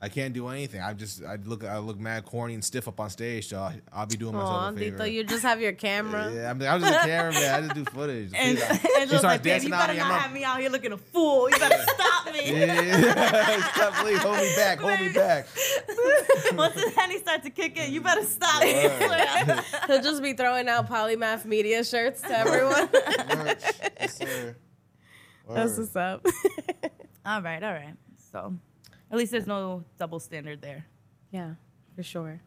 I 0.01 0.11
can't 0.11 0.35
do 0.35 0.49
anything. 0.49 0.83
I 0.83 0.93
just 0.93 1.25
I 1.25 1.37
look 1.37 1.65
I 1.65 1.79
look 1.79 1.99
mad 1.99 2.27
corny 2.27 2.53
and 2.53 2.63
stiff 2.63 2.87
up 2.87 3.01
on 3.01 3.09
stage, 3.09 3.49
so 3.49 3.59
I'll, 3.59 3.73
I'll 3.91 4.07
be 4.07 4.19
doing 4.19 4.35
myself 4.35 4.51
Aw, 4.51 4.69
a 4.69 4.73
favor. 4.75 4.99
Dito, 4.99 5.11
you 5.11 5.25
just 5.25 5.43
have 5.43 5.59
your 5.59 5.73
camera. 5.73 6.31
yeah, 6.35 6.51
I'm, 6.51 6.61
I'm 6.61 6.81
just 6.83 6.93
a 6.93 7.07
cameraman. 7.07 7.43
I 7.43 7.61
just 7.63 7.75
do 7.75 7.85
footage. 7.87 8.31
and, 8.35 8.59
She 8.59 8.65
starts 8.65 9.11
just 9.11 9.25
like, 9.25 9.43
babe, 9.43 9.53
dancing 9.53 9.71
you 9.71 9.75
better 9.75 9.95
not 9.95 10.13
I'm 10.13 10.21
have 10.21 10.33
me 10.33 10.45
out 10.45 10.61
here 10.61 10.69
looking 10.69 10.93
a 10.93 10.99
fool. 10.99 11.49
You 11.49 11.59
better 11.59 11.83
stop 11.95 12.27
me. 12.27 12.61
Yeah, 12.61 13.73
stop, 13.73 13.95
please 13.95 14.19
hold 14.19 14.37
me 14.37 14.53
back. 14.55 14.81
Hold 14.81 15.01
me 15.01 15.09
back. 15.09 15.47
Once 16.53 16.75
the 16.75 16.93
henny 16.95 17.19
starts 17.19 17.45
to 17.45 17.51
kick 17.51 17.79
in, 17.79 17.91
you 17.91 18.03
better 18.03 18.25
stop 18.25 18.63
me. 18.63 18.89
He'll 19.87 20.03
just 20.03 20.23
be 20.23 20.35
throwing 20.35 20.69
out 20.69 20.91
polymath 20.91 21.47
media 21.47 21.83
shirts 21.85 22.21
to 22.21 22.39
everyone. 22.39 22.91
Merch. 22.93 23.63
Yes, 23.99 24.19
sir. 24.19 24.57
That's 25.49 25.79
Word. 25.79 25.79
what's 25.79 25.97
up. 25.97 26.27
all 27.25 27.41
right, 27.41 27.63
all 27.63 27.73
right. 27.73 27.95
So 28.33 28.55
at 29.11 29.19
least 29.19 29.33
there's 29.33 29.47
no 29.47 29.85
double 29.99 30.21
standard 30.21 30.63
there. 30.63 30.87
Yeah, 31.31 31.55
for 31.95 32.03
sure. 32.03 32.41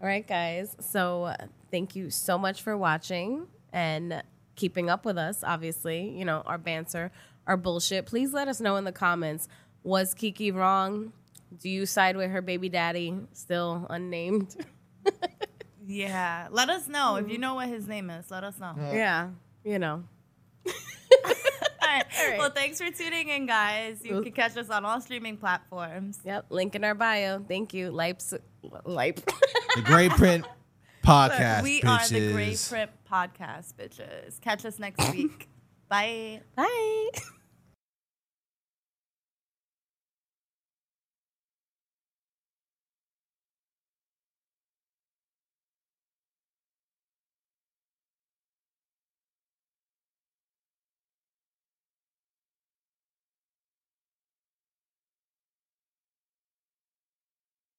All 0.00 0.06
right, 0.06 0.26
guys. 0.26 0.76
So 0.80 1.24
uh, 1.24 1.36
thank 1.70 1.96
you 1.96 2.10
so 2.10 2.38
much 2.38 2.62
for 2.62 2.76
watching 2.76 3.46
and 3.72 4.22
keeping 4.54 4.90
up 4.90 5.04
with 5.04 5.18
us. 5.18 5.42
Obviously, 5.44 6.10
you 6.10 6.24
know 6.24 6.42
our 6.46 6.58
banter, 6.58 7.12
our 7.46 7.56
bullshit. 7.56 8.06
Please 8.06 8.32
let 8.32 8.48
us 8.48 8.60
know 8.60 8.76
in 8.76 8.84
the 8.84 8.92
comments. 8.92 9.48
Was 9.82 10.14
Keke 10.14 10.54
wrong? 10.54 11.12
Do 11.60 11.68
you 11.68 11.86
side 11.86 12.16
with 12.16 12.30
her 12.30 12.42
baby 12.42 12.68
daddy, 12.68 13.14
still 13.32 13.86
unnamed? 13.88 14.56
Yeah, 15.88 16.48
let 16.50 16.68
us 16.68 16.88
know 16.88 17.14
if 17.14 17.28
you 17.30 17.38
know 17.38 17.54
what 17.54 17.68
his 17.68 17.86
name 17.86 18.10
is. 18.10 18.28
Let 18.28 18.42
us 18.42 18.58
know. 18.58 18.74
yeah, 18.76 19.28
you 19.64 19.78
know. 19.78 20.02
All 21.86 21.92
right. 21.92 22.04
right. 22.30 22.38
Well, 22.38 22.50
thanks 22.50 22.80
for 22.80 22.90
tuning 22.90 23.28
in, 23.28 23.46
guys. 23.46 24.00
You 24.02 24.22
can 24.22 24.32
catch 24.32 24.56
us 24.56 24.70
on 24.70 24.84
all 24.84 25.00
streaming 25.00 25.36
platforms. 25.36 26.18
Yep. 26.24 26.46
Link 26.50 26.74
in 26.74 26.84
our 26.84 26.94
bio. 26.94 27.40
Thank 27.46 27.74
you. 27.74 27.90
Lipes. 27.90 28.36
Lipe. 28.84 29.24
The 29.76 29.82
Grey 29.82 30.08
Print 30.08 30.46
Podcast. 31.04 31.62
we 31.62 31.82
are 31.82 32.06
the 32.08 32.32
Grey. 32.32 32.56
Print 32.68 32.90
Podcast, 33.10 33.74
bitches. 33.74 34.40
Catch 34.40 34.64
us 34.64 34.78
next 34.78 35.10
week. 35.12 35.48
Bye. 35.88 36.40
Bye. 36.56 37.08